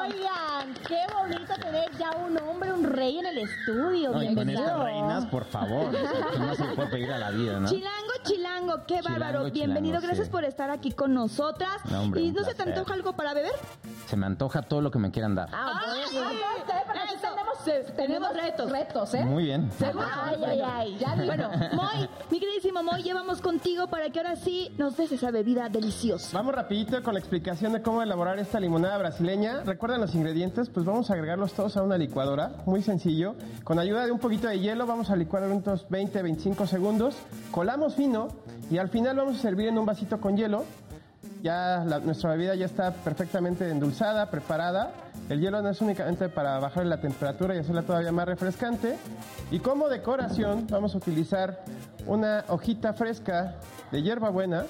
Oigan, 0.00 0.74
qué 0.88 1.00
bonito 1.14 1.52
tener 1.60 1.90
ya 1.98 2.10
un 2.16 2.38
hombre, 2.38 2.72
un 2.72 2.77
rey 2.98 3.18
en 3.18 3.26
el 3.26 3.38
estudio. 3.38 4.10
No, 4.10 4.22
y 4.22 4.26
con 4.26 4.34
Bienvenido. 4.34 4.60
estas 4.60 4.82
reinas, 4.84 5.26
por 5.26 5.44
favor. 5.44 5.90
¿Qué 6.32 6.38
más 6.38 6.56
se 6.56 6.64
puede 6.64 6.88
pedir 6.90 7.12
a 7.12 7.18
la 7.18 7.30
vida, 7.30 7.60
no? 7.60 7.68
Chilango, 7.68 8.12
chilango, 8.24 8.74
qué 8.86 8.96
Chilango, 8.96 9.08
bárbaro. 9.10 9.38
chilango, 9.38 9.52
Bienvenido, 9.54 10.00
gracias 10.00 10.26
sí. 10.26 10.32
por 10.32 10.44
estar 10.44 10.70
aquí 10.70 10.92
con 10.92 11.14
nosotras. 11.14 11.70
No, 11.90 12.02
hombre, 12.02 12.20
¿Y 12.22 12.32
no 12.32 12.42
se 12.44 12.54
te 12.54 12.62
antoja 12.62 12.94
algo 12.94 13.12
para 13.14 13.34
beber? 13.34 13.52
Se 14.06 14.16
me 14.16 14.26
antoja 14.26 14.62
todo 14.62 14.80
lo 14.80 14.90
que 14.90 14.98
me 14.98 15.10
quieran 15.10 15.34
dar. 15.34 15.48
Ah, 15.52 15.80
tenemos, 17.64 17.94
tenemos 17.96 18.32
retos. 18.34 18.70
retos, 18.70 19.14
¿eh? 19.14 19.24
Muy 19.24 19.44
bien. 19.44 19.70
Seguro. 19.78 20.06
Ay, 20.24 20.42
ay, 20.44 20.60
ay. 20.64 20.98
Ya 20.98 21.14
digo. 21.14 21.26
Bueno, 21.26 21.50
Moy, 21.74 22.08
mi 22.30 22.40
queridísimo 22.40 22.82
Moy, 22.82 23.02
llevamos 23.02 23.40
contigo 23.40 23.88
para 23.88 24.10
que 24.10 24.18
ahora 24.20 24.36
sí 24.36 24.72
nos 24.78 24.96
des 24.96 25.12
esa 25.12 25.30
bebida 25.30 25.68
deliciosa. 25.68 26.30
Vamos 26.36 26.54
rapidito 26.54 27.02
con 27.02 27.14
la 27.14 27.20
explicación 27.20 27.72
de 27.72 27.82
cómo 27.82 28.02
elaborar 28.02 28.38
esta 28.38 28.58
limonada 28.60 28.96
brasileña. 28.98 29.62
¿Recuerdan 29.64 30.00
los 30.00 30.14
ingredientes? 30.14 30.68
Pues 30.70 30.86
vamos 30.86 31.10
a 31.10 31.14
agregarlos 31.14 31.52
todos 31.52 31.76
a 31.76 31.82
una 31.82 31.98
licuadora, 31.98 32.52
muy 32.66 32.82
sencillo. 32.88 33.34
Con 33.64 33.78
ayuda 33.78 34.06
de 34.06 34.12
un 34.12 34.18
poquito 34.18 34.48
de 34.48 34.58
hielo 34.60 34.86
vamos 34.86 35.10
a 35.10 35.16
licuar 35.16 35.42
unos 35.44 35.86
20-25 35.90 36.66
segundos. 36.66 37.14
Colamos 37.50 37.94
fino 37.94 38.28
y 38.70 38.78
al 38.78 38.88
final 38.88 39.14
vamos 39.16 39.36
a 39.36 39.42
servir 39.42 39.68
en 39.68 39.78
un 39.78 39.84
vasito 39.84 40.18
con 40.20 40.38
hielo. 40.38 40.64
Ya 41.42 41.84
nuestra 42.02 42.30
bebida 42.30 42.54
ya 42.54 42.64
está 42.64 42.92
perfectamente 42.92 43.68
endulzada, 43.70 44.30
preparada. 44.30 44.90
El 45.28 45.40
hielo 45.40 45.60
no 45.60 45.68
es 45.68 45.80
únicamente 45.82 46.30
para 46.30 46.58
bajar 46.58 46.86
la 46.86 46.98
temperatura 46.98 47.54
y 47.54 47.58
hacerla 47.58 47.82
todavía 47.82 48.10
más 48.10 48.26
refrescante. 48.26 48.96
Y 49.50 49.58
como 49.58 49.90
decoración 49.90 50.66
vamos 50.70 50.94
a 50.94 50.98
utilizar 50.98 51.64
una 52.06 52.46
hojita 52.48 52.94
fresca 52.94 53.56
de 53.92 54.02
hierbabuena 54.02 54.64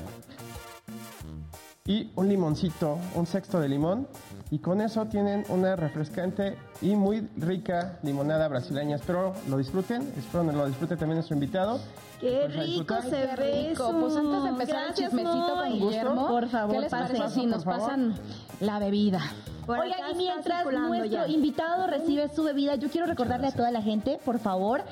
y 1.86 2.10
un 2.16 2.28
limoncito, 2.28 2.98
un 3.14 3.26
sexto 3.26 3.60
de 3.60 3.68
limón. 3.68 4.08
Y 4.50 4.60
con 4.60 4.80
eso 4.80 5.06
tienen 5.06 5.44
una 5.48 5.76
refrescante 5.76 6.56
y 6.80 6.96
muy 6.96 7.28
rica 7.36 7.98
limonada 8.02 8.48
brasileña. 8.48 8.96
Espero 8.96 9.34
lo 9.48 9.58
disfruten, 9.58 10.10
espero 10.16 10.42
lo 10.44 10.66
disfrute 10.66 10.96
también 10.96 11.16
nuestro 11.16 11.34
invitado. 11.34 11.80
Qué 12.20 12.42
Pues 12.46 12.56
rico 12.56 12.94
disfrutar. 12.96 13.02
se 13.02 13.10
Qué 13.10 13.42
ve 13.42 13.68
rico. 13.68 13.92
Pues 14.00 14.16
antes 14.16 14.42
de 14.42 14.48
empezar 14.48 14.74
Gracias, 14.86 15.12
el 15.12 15.18
chismecito 15.18 15.54
con 15.54 15.72
Guillermo, 15.72 16.28
Por 16.28 16.48
favor, 16.48 16.74
¿qué 16.74 16.80
les 16.80 16.90
parece 16.90 17.28
si 17.30 17.46
nos 17.46 17.64
pasan 17.64 18.14
la 18.60 18.78
bebida? 18.78 19.20
Por 19.66 19.80
Oigan, 19.80 20.12
y 20.12 20.14
mientras 20.14 20.64
nuestro 20.64 21.04
ya. 21.04 21.28
invitado 21.28 21.86
recibe 21.86 22.28
su 22.34 22.42
bebida, 22.42 22.76
yo 22.76 22.88
quiero 22.88 23.06
recordarle 23.06 23.48
a 23.48 23.52
toda 23.52 23.70
la 23.70 23.82
gente, 23.82 24.18
por 24.24 24.38
favor, 24.38 24.82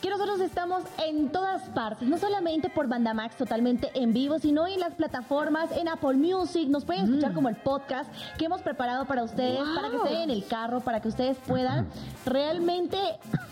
que 0.00 0.10
nosotros 0.10 0.40
estamos 0.40 0.84
en 1.04 1.30
todas 1.30 1.62
partes, 1.70 2.08
no 2.08 2.16
solamente 2.18 2.70
por 2.70 2.86
Bandamax 2.86 3.36
totalmente 3.36 3.90
en 3.94 4.12
vivo, 4.12 4.38
sino 4.38 4.68
en 4.68 4.78
las 4.78 4.94
plataformas, 4.94 5.70
en 5.76 5.88
Apple 5.88 6.14
Music, 6.14 6.68
nos 6.68 6.84
pueden 6.84 7.06
escuchar 7.06 7.32
como 7.34 7.48
el 7.48 7.56
podcast 7.56 8.08
que 8.38 8.44
hemos 8.44 8.62
preparado 8.62 9.06
para 9.06 9.24
ustedes, 9.24 9.58
para 9.74 9.90
que 9.90 9.96
estén 9.96 10.18
en 10.22 10.30
el 10.30 10.46
carro, 10.46 10.80
para 10.80 11.00
que 11.00 11.08
ustedes 11.08 11.36
puedan 11.44 11.88
realmente 12.24 12.96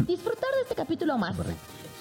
disfrutar 0.06 0.50
de 0.54 0.62
este 0.62 0.76
capítulo 0.76 1.18
más. 1.18 1.34
sí. 1.36 1.42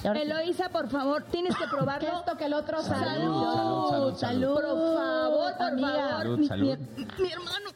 Eloisa, 0.04 0.70
por 0.70 0.88
favor, 0.90 1.24
tienes 1.30 1.56
que 1.58 1.64
Que 1.66 1.70
probarlo. 1.70 2.20
esto, 2.20 2.38
que 2.38 2.46
el 2.46 2.54
otro, 2.54 2.82
Salud, 2.82 3.04
salud. 3.06 3.90
salud, 3.90 4.16
salud. 4.18 4.54
Por 4.54 4.64
favor, 4.64 5.54
por 5.58 5.68
amiga. 5.68 5.90
favor. 5.90 6.10
Salud, 6.20 6.38
Mi- 6.40 6.48
salud. 6.48 6.78
Mi, 6.98 7.06
mi 7.24 7.32
hermano. 7.32 7.70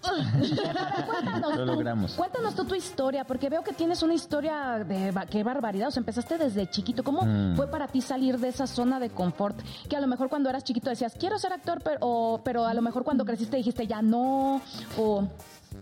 Cuéntanos 1.05 1.51
Lo 1.55 1.57
tú, 1.57 1.65
logramos. 1.65 2.13
cuéntanos 2.13 2.55
tú 2.55 2.65
tu 2.65 2.75
historia, 2.75 3.23
porque 3.25 3.49
veo 3.49 3.63
que 3.63 3.73
tienes 3.73 4.01
una 4.03 4.13
historia 4.13 4.83
de 4.85 5.13
qué 5.29 5.43
barbaridad. 5.43 5.89
O 5.89 5.91
sea, 5.91 6.01
empezaste 6.01 6.37
desde 6.37 6.69
chiquito. 6.69 7.03
¿Cómo 7.03 7.23
Mm. 7.23 7.55
fue 7.55 7.67
para 7.67 7.87
ti 7.87 8.01
salir 8.01 8.37
de 8.39 8.49
esa 8.49 8.67
zona 8.67 8.99
de 8.99 9.09
confort? 9.09 9.57
Que 9.89 9.95
a 9.97 10.01
lo 10.01 10.07
mejor 10.07 10.29
cuando 10.29 10.49
eras 10.49 10.63
chiquito 10.63 10.89
decías, 10.89 11.13
quiero 11.19 11.37
ser 11.39 11.53
actor, 11.53 11.81
pero, 11.83 11.97
o- 12.01 12.41
pero 12.43 12.65
a 12.65 12.73
lo 12.73 12.81
mejor 12.81 13.03
cuando 13.03 13.25
creciste 13.25 13.57
dijiste, 13.57 13.87
ya 13.87 14.01
no. 14.01 14.61
O 14.97 15.27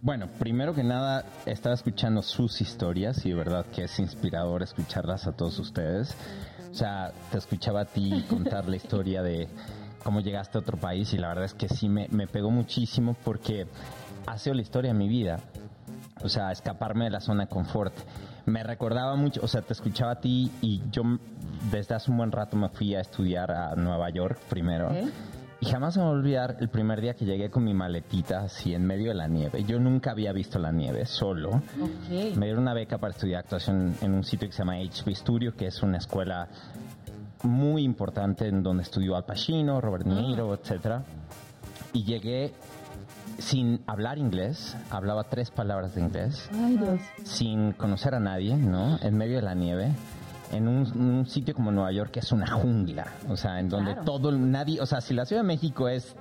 Bueno, 0.01 0.27
primero 0.39 0.73
que 0.73 0.83
nada, 0.83 1.25
estaba 1.45 1.75
escuchando 1.75 2.21
sus 2.21 2.61
historias 2.61 3.25
y 3.25 3.29
de 3.29 3.35
verdad 3.35 3.65
que 3.65 3.83
es 3.83 3.99
inspirador 3.99 4.63
escucharlas 4.63 5.27
a 5.27 5.33
todos 5.33 5.59
ustedes. 5.59 6.15
O 6.71 6.73
sea, 6.73 7.11
te 7.31 7.37
escuchaba 7.37 7.81
a 7.81 7.85
ti 7.85 8.25
contar 8.29 8.67
la 8.67 8.77
historia 8.77 9.21
de 9.21 9.47
cómo 10.03 10.21
llegaste 10.21 10.57
a 10.57 10.61
otro 10.61 10.77
país 10.77 11.13
y 11.13 11.17
la 11.17 11.27
verdad 11.29 11.45
es 11.45 11.53
que 11.53 11.67
sí 11.67 11.89
me, 11.89 12.07
me 12.09 12.27
pegó 12.27 12.49
muchísimo 12.49 13.15
porque 13.23 13.67
ha 14.25 14.37
sido 14.37 14.55
la 14.55 14.61
historia 14.61 14.93
de 14.93 14.97
mi 14.97 15.09
vida. 15.09 15.39
O 16.23 16.29
sea, 16.29 16.51
escaparme 16.51 17.05
de 17.05 17.11
la 17.11 17.19
zona 17.19 17.43
de 17.43 17.49
confort. 17.49 17.93
Me 18.45 18.63
recordaba 18.63 19.15
mucho, 19.15 19.41
o 19.43 19.47
sea, 19.47 19.61
te 19.61 19.73
escuchaba 19.73 20.13
a 20.13 20.19
ti 20.19 20.51
y 20.61 20.81
yo 20.91 21.03
desde 21.71 21.95
hace 21.95 22.09
un 22.09 22.17
buen 22.17 22.31
rato 22.31 22.57
me 22.57 22.69
fui 22.69 22.95
a 22.95 23.01
estudiar 23.01 23.51
a 23.51 23.75
Nueva 23.75 24.09
York 24.09 24.39
primero. 24.49 24.87
Ok. 24.87 25.09
Y 25.63 25.67
jamás 25.67 25.95
me 25.95 26.01
voy 26.03 26.11
a 26.11 26.15
olvidar 26.15 26.57
el 26.59 26.69
primer 26.69 26.99
día 27.01 27.13
que 27.13 27.23
llegué 27.23 27.51
con 27.51 27.63
mi 27.63 27.73
maletita 27.73 28.39
así 28.41 28.73
en 28.73 28.83
medio 28.85 29.09
de 29.09 29.15
la 29.15 29.27
nieve. 29.27 29.63
Yo 29.63 29.79
nunca 29.79 30.09
había 30.11 30.33
visto 30.33 30.57
la 30.57 30.71
nieve 30.71 31.05
solo. 31.05 31.61
Me 32.09 32.45
dieron 32.47 32.63
una 32.63 32.73
beca 32.73 32.97
para 32.97 33.13
estudiar 33.13 33.41
actuación 33.41 33.93
en 34.01 34.13
un 34.13 34.23
sitio 34.23 34.47
que 34.47 34.53
se 34.53 34.59
llama 34.59 34.77
HB 34.79 35.15
Studio, 35.15 35.55
que 35.55 35.67
es 35.67 35.83
una 35.83 35.97
escuela 35.99 36.47
muy 37.43 37.83
importante 37.83 38.47
en 38.47 38.63
donde 38.63 38.81
estudió 38.83 39.15
Al 39.15 39.23
Pacino, 39.25 39.79
Robert 39.79 40.03
De 40.05 40.15
Niro, 40.15 40.51
etcétera. 40.55 41.03
Y 41.93 42.05
llegué 42.05 42.53
sin 43.37 43.81
hablar 43.85 44.17
inglés, 44.17 44.75
hablaba 44.89 45.25
tres 45.25 45.51
palabras 45.51 45.93
de 45.93 46.01
inglés, 46.01 46.49
Ay, 46.53 46.77
Dios. 46.77 46.99
sin 47.23 47.73
conocer 47.73 48.15
a 48.15 48.19
nadie, 48.19 48.55
¿no? 48.55 48.97
En 49.01 49.15
medio 49.15 49.35
de 49.37 49.41
la 49.43 49.53
nieve. 49.53 49.91
En 50.51 50.67
un, 50.67 50.81
un 50.99 51.25
sitio 51.27 51.53
como 51.55 51.71
Nueva 51.71 51.91
York 51.93 52.11
que 52.11 52.19
es 52.19 52.31
una 52.33 52.47
jungla, 52.47 53.07
o 53.29 53.37
sea, 53.37 53.59
en 53.59 53.69
donde 53.69 53.91
Claro. 53.93 54.05
todo, 54.05 54.31
nadie, 54.33 54.81
o 54.81 54.85
sea, 54.85 54.99
si 54.99 55.13
la 55.13 55.25
Ciudad 55.25 55.43
de 55.43 55.47
México 55.47 55.87
es 55.87 56.13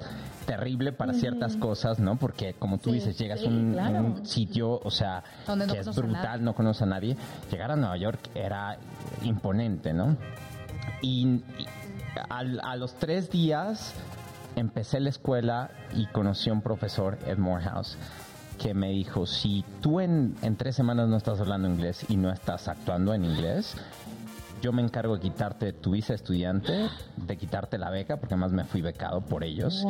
terrible 0.46 0.92
para 0.92 1.12
ciertas 1.14 1.56
cosas, 1.56 1.98
¿no? 1.98 2.16
Porque 2.16 2.54
como 2.54 2.78
tú 2.78 2.90
Sí, 2.90 2.96
dices, 2.96 3.18
llegas 3.18 3.40
sí, 3.40 3.46
a 3.46 3.48
un, 3.48 3.72
claro. 3.72 3.98
un 4.04 4.26
sitio, 4.26 4.78
o 4.82 4.90
sea, 4.90 5.24
Donde 5.46 5.66
no 5.66 5.72
que 5.72 5.80
es 5.80 5.86
conoces 5.86 6.04
brutal, 6.04 6.44
no 6.44 6.54
conoce 6.54 6.84
a 6.84 6.86
nadie. 6.86 7.16
Llegar 7.50 7.72
a 7.72 7.76
Nueva 7.76 7.96
York 7.96 8.20
era 8.34 8.78
imponente, 9.22 9.92
¿no? 9.92 10.16
Y, 11.02 11.26
y 11.58 11.66
a 12.28 12.76
los 12.76 12.94
tres 12.94 13.30
días 13.30 13.94
empecé 14.56 15.00
la 15.00 15.08
escuela 15.10 15.70
y 15.96 16.06
conocí 16.06 16.50
a 16.50 16.52
un 16.52 16.62
profesor, 16.62 17.18
Ed 17.26 17.38
Morehouse, 17.38 17.96
que 18.58 18.74
me 18.74 18.90
dijo, 18.90 19.26
si 19.26 19.64
tú 19.80 20.00
en, 20.00 20.34
en 20.42 20.56
tres 20.56 20.76
semanas 20.76 21.08
no 21.08 21.16
estás 21.16 21.40
hablando 21.40 21.66
inglés 21.68 22.04
y 22.08 22.16
no 22.16 22.30
estás 22.30 22.68
actuando 22.68 23.14
en 23.14 23.24
inglés, 23.24 23.74
yo 24.60 24.72
me 24.72 24.82
encargo 24.82 25.14
de 25.16 25.20
quitarte 25.20 25.72
tu 25.72 25.92
visa 25.92 26.08
de 26.12 26.16
estudiante, 26.16 26.88
de 27.16 27.36
quitarte 27.36 27.78
la 27.78 27.90
beca, 27.90 28.18
porque 28.18 28.34
además 28.34 28.52
me 28.52 28.64
fui 28.64 28.82
becado 28.82 29.20
por 29.22 29.42
ellos, 29.44 29.84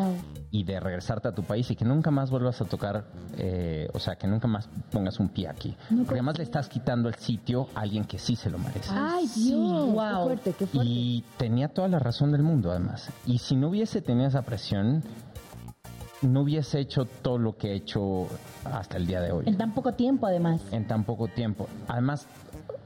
y 0.50 0.64
de 0.64 0.80
regresarte 0.80 1.28
a 1.28 1.32
tu 1.32 1.42
país 1.42 1.70
y 1.70 1.76
que 1.76 1.84
nunca 1.84 2.10
más 2.10 2.30
vuelvas 2.30 2.60
a 2.60 2.64
tocar, 2.64 3.04
eh, 3.36 3.88
o 3.92 3.98
sea, 3.98 4.16
que 4.16 4.26
nunca 4.26 4.48
más 4.48 4.68
pongas 4.90 5.18
un 5.20 5.28
pie 5.28 5.48
aquí. 5.48 5.76
porque 5.88 6.14
además 6.14 6.38
le 6.38 6.44
estás 6.44 6.68
quitando 6.68 7.08
el 7.08 7.14
sitio 7.16 7.68
a 7.74 7.80
alguien 7.80 8.04
que 8.04 8.18
sí 8.18 8.36
se 8.36 8.50
lo 8.50 8.58
merece. 8.58 8.90
Ay, 8.92 9.26
Dios. 9.34 9.86
Qué 9.86 9.92
Wow. 9.92 10.24
fuerte, 10.24 10.52
qué 10.58 10.66
fuerte. 10.66 10.90
Y 10.90 11.24
tenía 11.36 11.68
toda 11.68 11.88
la 11.88 11.98
razón 11.98 12.32
del 12.32 12.42
mundo, 12.42 12.70
además. 12.70 13.08
Y 13.26 13.38
si 13.38 13.56
no 13.56 13.68
hubiese 13.68 14.00
tenido 14.02 14.28
esa 14.28 14.42
presión, 14.42 15.02
no 16.22 16.42
hubiese 16.42 16.80
hecho 16.80 17.06
todo 17.06 17.38
lo 17.38 17.56
que 17.56 17.72
he 17.72 17.74
hecho 17.76 18.26
hasta 18.64 18.98
el 18.98 19.06
día 19.06 19.20
de 19.22 19.32
hoy, 19.32 19.44
En 19.46 19.56
tan 19.56 19.72
poco 19.72 19.92
tiempo, 19.94 20.26
además. 20.26 20.60
en 20.70 20.86
tan 20.86 21.04
poco 21.04 21.28
tiempo. 21.28 21.66
Además, 21.88 22.26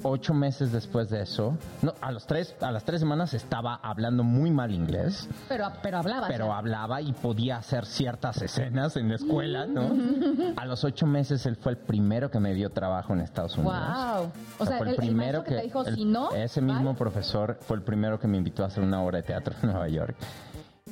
ocho 0.04 0.34
meses 0.34 0.70
después 0.70 1.08
de 1.10 1.22
eso, 1.22 1.56
no, 1.82 1.94
a 2.00 2.12
los 2.12 2.26
tres, 2.26 2.54
a 2.60 2.70
las 2.70 2.84
tres 2.84 3.00
semanas 3.00 3.34
estaba 3.34 3.74
hablando 3.82 4.22
muy 4.22 4.50
mal 4.50 4.70
inglés, 4.70 5.28
Pero, 5.48 5.66
pero 5.82 5.98
hablabas. 5.98 6.28
pero 6.30 6.52
hablaba 6.52 7.00
y 7.02 7.12
podía 7.12 7.56
hacer 7.56 7.86
ciertas 7.86 8.40
escenas 8.42 8.96
en 8.96 9.08
la 9.08 9.16
escuela, 9.16 9.66
¿no? 9.66 9.90
A 10.56 10.66
los 10.66 10.84
ocho 10.84 11.06
meses 11.06 11.44
él 11.46 11.56
fue 11.56 11.72
el 11.72 11.78
primero 11.78 12.30
que 12.30 12.38
me 12.38 12.54
dio 12.54 12.70
trabajo 12.70 13.12
en 13.14 13.20
Estados 13.20 13.56
Unidos. 13.56 13.74
Wow. 13.74 14.30
O 14.58 14.66
sea, 14.66 14.78
fue 14.78 14.90
el, 14.94 15.02
el 15.02 15.14
maestro 15.14 15.44
que, 15.44 15.54
te 15.56 15.62
dijo, 15.62 15.84
el- 15.86 15.94
si 15.96 16.04
no, 16.04 16.30
ese 16.32 16.60
mismo 16.60 16.94
profesor 16.94 17.58
fue 17.62 17.76
el 17.78 17.82
primero 17.82 18.18
que 18.20 18.28
me 18.28 18.36
invitó 18.36 18.62
a 18.62 18.66
hacer 18.66 18.84
una 18.84 19.02
obra 19.02 19.18
de 19.18 19.22
teatro 19.24 19.54
en 19.62 19.68
Nueva 19.70 19.88
York. 19.88 20.14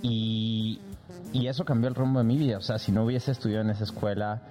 Y, 0.01 0.81
y 1.33 1.46
eso 1.46 1.64
cambió 1.64 1.88
el 1.88 1.94
rumbo 1.94 2.18
de 2.18 2.25
mi 2.25 2.37
vida. 2.37 2.59
O 2.59 2.61
sea, 2.62 2.79
si 2.79 2.90
no 2.92 3.05
hubiese 3.05 3.31
estudiado 3.31 3.62
en 3.62 3.70
esa 3.70 3.85
escuela, 3.85 4.42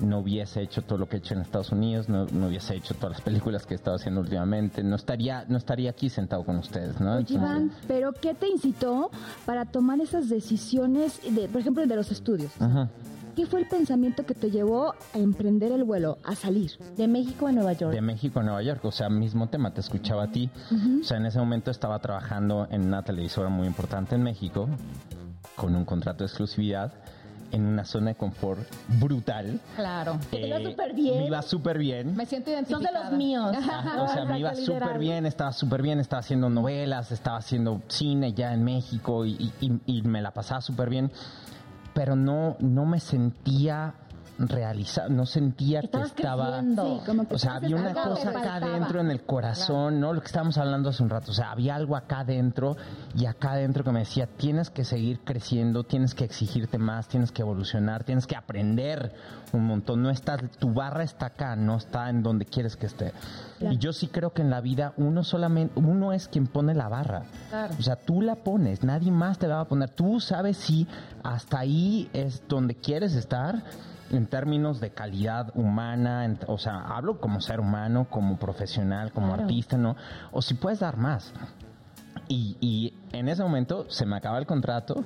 no 0.00 0.18
hubiese 0.20 0.62
hecho 0.62 0.82
todo 0.82 0.98
lo 0.98 1.08
que 1.08 1.16
he 1.16 1.18
hecho 1.18 1.34
en 1.34 1.40
Estados 1.40 1.72
Unidos, 1.72 2.08
no, 2.08 2.26
no 2.26 2.48
hubiese 2.48 2.74
hecho 2.74 2.94
todas 2.94 3.12
las 3.12 3.20
películas 3.20 3.66
que 3.66 3.74
he 3.74 3.76
estado 3.76 3.96
haciendo 3.96 4.20
últimamente, 4.20 4.82
no 4.82 4.96
estaría, 4.96 5.44
no 5.48 5.56
estaría 5.58 5.90
aquí 5.90 6.08
sentado 6.10 6.44
con 6.44 6.56
ustedes, 6.58 7.00
¿no? 7.00 7.12
Oye, 7.16 7.20
Entonces- 7.20 7.36
Iván, 7.40 7.70
pero 7.88 8.12
¿qué 8.12 8.34
te 8.34 8.48
incitó 8.48 9.10
para 9.44 9.64
tomar 9.64 10.00
esas 10.00 10.28
decisiones, 10.28 11.20
de, 11.34 11.48
por 11.48 11.60
ejemplo, 11.60 11.86
de 11.86 11.96
los 11.96 12.10
estudios? 12.10 12.50
Ajá. 12.60 12.88
¿Qué 13.34 13.44
fue 13.44 13.60
el 13.60 13.68
pensamiento 13.68 14.24
que 14.24 14.32
te 14.34 14.50
llevó 14.50 14.94
a 15.12 15.18
emprender 15.18 15.70
el 15.70 15.84
vuelo, 15.84 16.16
a 16.24 16.34
salir? 16.34 16.70
De 16.96 17.06
México 17.06 17.46
a 17.46 17.52
Nueva 17.52 17.74
York. 17.74 17.92
De 17.92 18.00
México 18.00 18.40
a 18.40 18.42
Nueva 18.42 18.62
York, 18.62 18.82
o 18.86 18.90
sea, 18.90 19.10
mismo 19.10 19.48
tema, 19.50 19.74
te 19.74 19.80
escuchaba 19.82 20.22
a 20.24 20.32
ti. 20.32 20.48
O 21.00 21.04
sea, 21.04 21.18
en 21.18 21.26
ese 21.26 21.38
momento 21.38 21.70
estaba 21.70 21.98
trabajando 21.98 22.66
en 22.70 22.86
una 22.86 23.02
televisora 23.02 23.50
muy 23.50 23.66
importante 23.66 24.14
en 24.14 24.22
México, 24.22 24.66
con 25.54 25.76
un 25.76 25.84
contrato 25.84 26.24
de 26.24 26.28
exclusividad, 26.28 26.94
en 27.52 27.64
una 27.66 27.84
zona 27.84 28.08
de 28.10 28.14
confort 28.16 28.60
brutal. 29.00 29.60
Claro. 29.76 30.18
te 30.30 30.46
iba 30.46 30.58
Eh, 30.58 30.64
súper 30.70 30.94
bien. 30.94 31.18
Me 31.18 31.26
iba 31.26 31.42
súper 31.42 31.78
bien. 31.78 32.16
Me 32.16 32.26
siento 32.26 32.50
Son 32.50 32.54
identificada. 32.64 32.98
de 33.04 33.10
los 33.10 33.18
míos. 33.18 33.56
O 34.00 34.08
sea, 34.08 34.24
me 34.24 34.38
iba 34.38 34.54
súper 34.54 34.98
bien, 34.98 35.26
estaba 35.26 35.52
súper 35.52 35.82
bien, 35.82 36.00
estaba 36.00 36.20
haciendo 36.20 36.48
novelas, 36.50 37.12
estaba 37.12 37.38
haciendo 37.38 37.82
cine 37.88 38.32
ya 38.32 38.52
en 38.52 38.64
México 38.64 39.24
y, 39.24 39.52
y- 39.60 39.80
y 39.86 40.02
me 40.02 40.22
la 40.22 40.30
pasaba 40.32 40.60
súper 40.60 40.90
bien, 40.90 41.10
pero 41.94 42.14
no, 42.16 42.56
no 42.60 42.84
me 42.84 43.00
sentía 43.00 43.94
realizado, 44.38 45.08
no 45.08 45.26
sentía 45.26 45.80
que 45.82 46.00
estaba... 46.00 46.60
Sí, 46.60 47.00
como 47.06 47.26
que 47.26 47.34
O 47.34 47.38
sea, 47.38 47.56
había 47.56 47.76
una 47.76 47.92
cosa 47.92 48.30
acá 48.30 48.56
adentro 48.56 49.00
en 49.00 49.10
el 49.10 49.22
corazón, 49.22 50.00
¿no? 50.00 50.12
Lo 50.12 50.20
que 50.20 50.26
estábamos 50.26 50.58
hablando 50.58 50.90
hace 50.90 51.02
un 51.02 51.10
rato. 51.10 51.30
O 51.30 51.34
sea, 51.34 51.52
había 51.52 51.74
algo 51.74 51.96
acá 51.96 52.20
adentro 52.20 52.76
y 53.14 53.26
acá 53.26 53.52
adentro 53.52 53.84
que 53.84 53.92
me 53.92 54.00
decía, 54.00 54.26
tienes 54.26 54.70
que 54.70 54.84
seguir 54.84 55.20
creciendo, 55.20 55.84
tienes 55.84 56.14
que 56.14 56.24
exigirte 56.24 56.78
más, 56.78 57.08
tienes 57.08 57.32
que 57.32 57.42
evolucionar, 57.42 58.04
tienes 58.04 58.26
que 58.26 58.36
aprender 58.36 59.12
un 59.52 59.64
montón. 59.64 60.02
No 60.02 60.10
estás, 60.10 60.40
tu 60.58 60.72
barra 60.72 61.02
está 61.02 61.26
acá, 61.26 61.56
no 61.56 61.76
está 61.76 62.10
en 62.10 62.22
donde 62.22 62.44
quieres 62.44 62.76
que 62.76 62.86
esté. 62.86 63.12
Y 63.60 63.78
yo 63.78 63.92
sí 63.92 64.08
creo 64.08 64.32
que 64.32 64.42
en 64.42 64.50
la 64.50 64.60
vida 64.60 64.92
uno 64.96 65.24
solamente, 65.24 65.78
uno 65.78 66.12
es 66.12 66.28
quien 66.28 66.46
pone 66.46 66.74
la 66.74 66.88
barra. 66.88 67.22
Claro. 67.48 67.74
O 67.78 67.82
sea, 67.82 67.96
tú 67.96 68.20
la 68.20 68.34
pones, 68.36 68.82
nadie 68.84 69.10
más 69.10 69.38
te 69.38 69.48
la 69.48 69.56
va 69.56 69.60
a 69.62 69.68
poner. 69.68 69.90
Tú 69.90 70.20
sabes 70.20 70.56
si 70.58 70.86
hasta 71.22 71.60
ahí 71.60 72.10
es 72.12 72.42
donde 72.48 72.74
quieres 72.74 73.14
estar 73.14 73.62
en 74.10 74.26
términos 74.26 74.78
de 74.80 74.90
calidad 74.90 75.50
humana, 75.54 76.24
en- 76.26 76.38
o 76.46 76.58
sea, 76.58 76.80
hablo 76.80 77.18
como 77.20 77.40
ser 77.40 77.58
humano, 77.60 78.06
como 78.10 78.36
profesional, 78.38 79.10
como 79.12 79.34
artista, 79.34 79.76
¿no? 79.76 79.96
O 80.32 80.42
si 80.42 80.54
puedes 80.54 80.80
dar 80.80 80.96
más. 80.96 81.32
Y, 82.28 82.56
y 82.60 82.92
en 83.12 83.28
ese 83.28 83.42
momento 83.42 83.86
se 83.88 84.04
me 84.06 84.16
acaba 84.16 84.38
el 84.38 84.46
contrato 84.46 85.04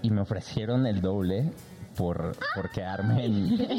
y 0.00 0.10
me 0.10 0.20
ofrecieron 0.20 0.86
el 0.86 1.00
doble 1.00 1.52
por, 1.96 2.36
por 2.54 2.70
quedarme 2.70 3.24
en... 3.26 3.46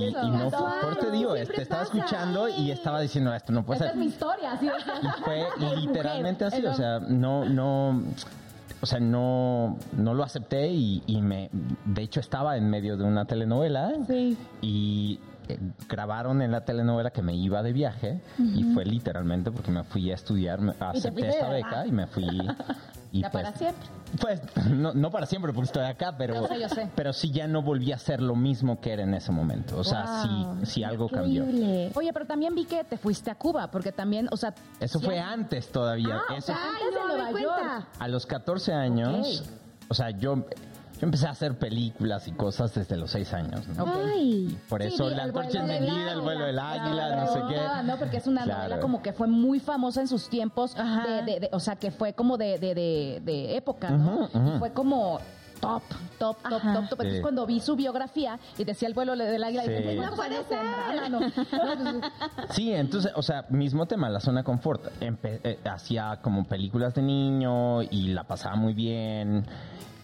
Y, 0.00 0.04
y 0.08 0.30
no, 0.30 0.50
por 0.50 0.96
te 0.96 1.10
digo, 1.10 1.34
este, 1.36 1.62
estaba 1.62 1.82
escuchando 1.82 2.48
y 2.48 2.70
estaba 2.70 3.00
diciendo 3.00 3.32
esto 3.34 3.52
no 3.52 3.64
puede 3.64 3.78
Esta 3.80 3.90
ser. 3.92 3.96
es 3.96 4.00
mi 4.00 4.06
historia. 4.06 4.58
¿sí? 4.58 4.68
Y 5.02 5.22
fue 5.22 5.44
literalmente 5.76 6.44
así, 6.44 6.64
o 6.64 6.74
sea, 6.74 6.98
no, 7.00 7.44
no, 7.44 8.02
o 8.80 8.86
sea, 8.86 8.98
no, 9.00 9.76
no 9.92 10.14
lo 10.14 10.22
acepté 10.24 10.68
y, 10.68 11.02
y 11.06 11.20
me, 11.20 11.50
de 11.84 12.02
hecho 12.02 12.20
estaba 12.20 12.56
en 12.56 12.68
medio 12.68 12.96
de 12.96 13.04
una 13.04 13.24
telenovela 13.26 13.92
Sí. 14.06 14.36
y 14.62 15.20
grabaron 15.88 16.42
en 16.42 16.52
la 16.52 16.64
telenovela 16.64 17.10
que 17.10 17.22
me 17.22 17.34
iba 17.34 17.62
de 17.62 17.72
viaje 17.72 18.20
y 18.38 18.64
fue 18.74 18.84
literalmente 18.84 19.50
porque 19.50 19.70
me 19.70 19.82
fui 19.84 20.10
a 20.10 20.14
estudiar, 20.14 20.60
acepté 20.80 21.28
esta 21.28 21.48
beca 21.48 21.86
y 21.86 21.92
me 21.92 22.06
fui. 22.06 22.26
Y 23.12 23.22
Ya 23.22 23.30
pues, 23.32 23.42
para 23.44 23.58
siempre. 23.58 23.88
Pues 24.20 24.40
no, 24.70 24.94
no 24.94 25.10
para 25.10 25.26
siempre 25.26 25.52
porque 25.52 25.66
estoy 25.66 25.84
acá, 25.84 26.14
pero, 26.16 26.34
Yo 26.34 26.46
sé, 26.46 26.60
yo 26.60 26.68
sé. 26.68 26.88
pero 26.94 27.12
sí 27.12 27.32
ya 27.32 27.48
no 27.48 27.60
volví 27.60 27.90
a 27.90 27.98
ser 27.98 28.22
lo 28.22 28.36
mismo 28.36 28.80
que 28.80 28.92
era 28.92 29.02
en 29.02 29.14
ese 29.14 29.32
momento. 29.32 29.76
O 29.78 29.82
sea, 29.82 30.22
sí, 30.22 30.46
sí 30.62 30.84
algo 30.84 31.08
cambió. 31.08 31.42
Oye, 31.44 32.12
pero 32.12 32.24
también 32.26 32.54
vi 32.54 32.66
que 32.66 32.84
te 32.84 32.96
fuiste 32.98 33.28
a 33.28 33.34
Cuba, 33.34 33.68
porque 33.68 33.90
también, 33.90 34.28
o 34.30 34.36
sea... 34.36 34.54
Eso 34.78 35.00
fue 35.00 35.18
antes 35.18 35.72
todavía. 35.72 36.20
Ah, 36.28 36.34
o 36.34 36.36
Eso 36.36 36.46
sea, 36.46 36.56
fue- 36.56 36.86
antes 36.86 36.94
de 36.94 37.32
Nueva. 37.32 37.40
York. 37.40 37.86
A 37.98 38.06
los 38.06 38.26
14 38.26 38.72
años, 38.74 39.42
o 39.88 39.94
sea, 39.94 40.10
yo 40.10 40.46
yo 41.00 41.06
empecé 41.06 41.26
a 41.26 41.30
hacer 41.30 41.56
películas 41.58 42.28
y 42.28 42.32
cosas 42.32 42.74
desde 42.74 42.96
los 42.96 43.10
seis 43.10 43.32
años, 43.32 43.66
¿no? 43.68 43.86
Ay. 44.14 44.58
Por 44.68 44.82
eso 44.82 45.08
Sí, 45.08 45.14
la 45.14 45.22
el 45.24 45.28
antorcha 45.30 45.60
vuelo 45.60 45.72
del 45.72 45.82
encendida, 45.84 46.12
el 46.12 46.20
vuelo 46.20 46.44
del 46.44 46.58
águila, 46.58 47.16
no 47.16 47.32
sé 47.32 47.40
qué. 47.48 47.58
Ah, 47.58 47.82
no, 47.82 47.96
porque 47.96 48.18
es 48.18 48.26
una 48.26 48.42
Claro. 48.44 48.58
novela 48.60 48.80
como 48.80 49.00
que 49.02 49.12
fue 49.14 49.26
muy 49.26 49.60
famosa 49.60 50.02
en 50.02 50.08
sus 50.08 50.28
tiempos, 50.28 50.76
Ajá. 50.78 51.06
de, 51.06 51.22
de- 51.32 51.40
de- 51.40 51.50
o 51.52 51.58
sea, 51.60 51.76
que 51.76 51.90
fue 51.90 52.12
como 52.12 52.36
de, 52.36 52.58
de, 52.58 52.74
de, 52.74 53.22
de 53.24 53.56
época, 53.56 53.90
¿no? 53.90 54.24
Ujú, 54.26 54.38
ujú. 54.38 54.56
Y 54.56 54.58
Fue 54.58 54.72
como 54.72 55.20
top, 55.60 55.82
top, 56.18 56.36
top, 56.42 56.56
Ajá. 56.56 56.72
top, 56.74 56.88
top. 56.88 57.00
Entonces 57.00 57.14
Sí. 57.16 57.22
cuando 57.22 57.46
vi 57.46 57.60
su 57.60 57.76
biografía 57.76 58.38
y 58.58 58.64
decía 58.64 58.88
el 58.88 58.94
vuelo 58.94 59.16
del 59.16 59.42
águila, 59.44 59.64
Sí. 59.64 59.70
dije, 59.70 59.96
no 59.96 60.10
puede 60.16 60.44
ser. 60.44 61.10
No, 61.10 61.20
no. 61.20 62.00
Sí, 62.50 62.72
entonces, 62.72 63.12
o 63.14 63.22
sea, 63.22 63.44
mismo 63.50 63.86
tema, 63.86 64.08
la 64.08 64.20
zona 64.20 64.40
de 64.40 64.44
confort. 64.44 64.84
Empe- 65.00 65.40
eh, 65.44 65.58
hacía 65.70 66.18
como 66.22 66.44
películas 66.44 66.94
de 66.94 67.02
niño 67.02 67.82
y 67.82 68.08
la 68.08 68.24
pasaba 68.24 68.56
muy 68.56 68.74
bien. 68.74 69.44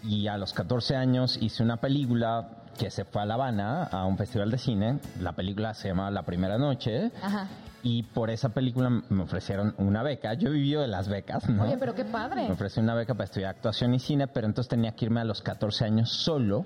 Y 0.03 0.27
a 0.27 0.37
los 0.37 0.53
14 0.53 0.95
años 0.95 1.37
hice 1.41 1.63
una 1.63 1.77
película 1.77 2.49
que 2.77 2.91
se 2.91 3.03
fue 3.05 3.23
a 3.23 3.25
La 3.25 3.33
Habana 3.33 3.83
a 3.85 4.05
un 4.05 4.17
festival 4.17 4.51
de 4.51 4.57
cine. 4.59 4.99
La 5.19 5.33
película 5.33 5.73
se 5.73 5.87
llama 5.89 6.11
La 6.11 6.21
Primera 6.23 6.57
Noche. 6.57 7.11
Ajá. 7.21 7.47
Y 7.87 8.03
por 8.03 8.29
esa 8.29 8.49
película 8.49 8.89
me 8.89 9.23
ofrecieron 9.23 9.73
una 9.77 10.03
beca. 10.03 10.33
Yo 10.33 10.49
he 10.49 10.51
vivido 10.51 10.81
de 10.81 10.89
las 10.89 11.07
becas, 11.07 11.47
¿no? 11.47 11.63
Oye, 11.63 11.77
pero 11.77 11.95
qué 11.95 12.03
padre. 12.03 12.43
Me 12.45 12.51
ofreció 12.51 12.83
una 12.83 12.93
beca 12.93 13.13
para 13.13 13.23
estudiar 13.23 13.51
actuación 13.51 13.93
y 13.93 13.99
cine, 13.99 14.27
pero 14.27 14.45
entonces 14.45 14.67
tenía 14.67 14.91
que 14.91 15.05
irme 15.05 15.21
a 15.21 15.23
los 15.23 15.41
14 15.41 15.85
años 15.85 16.11
solo 16.11 16.65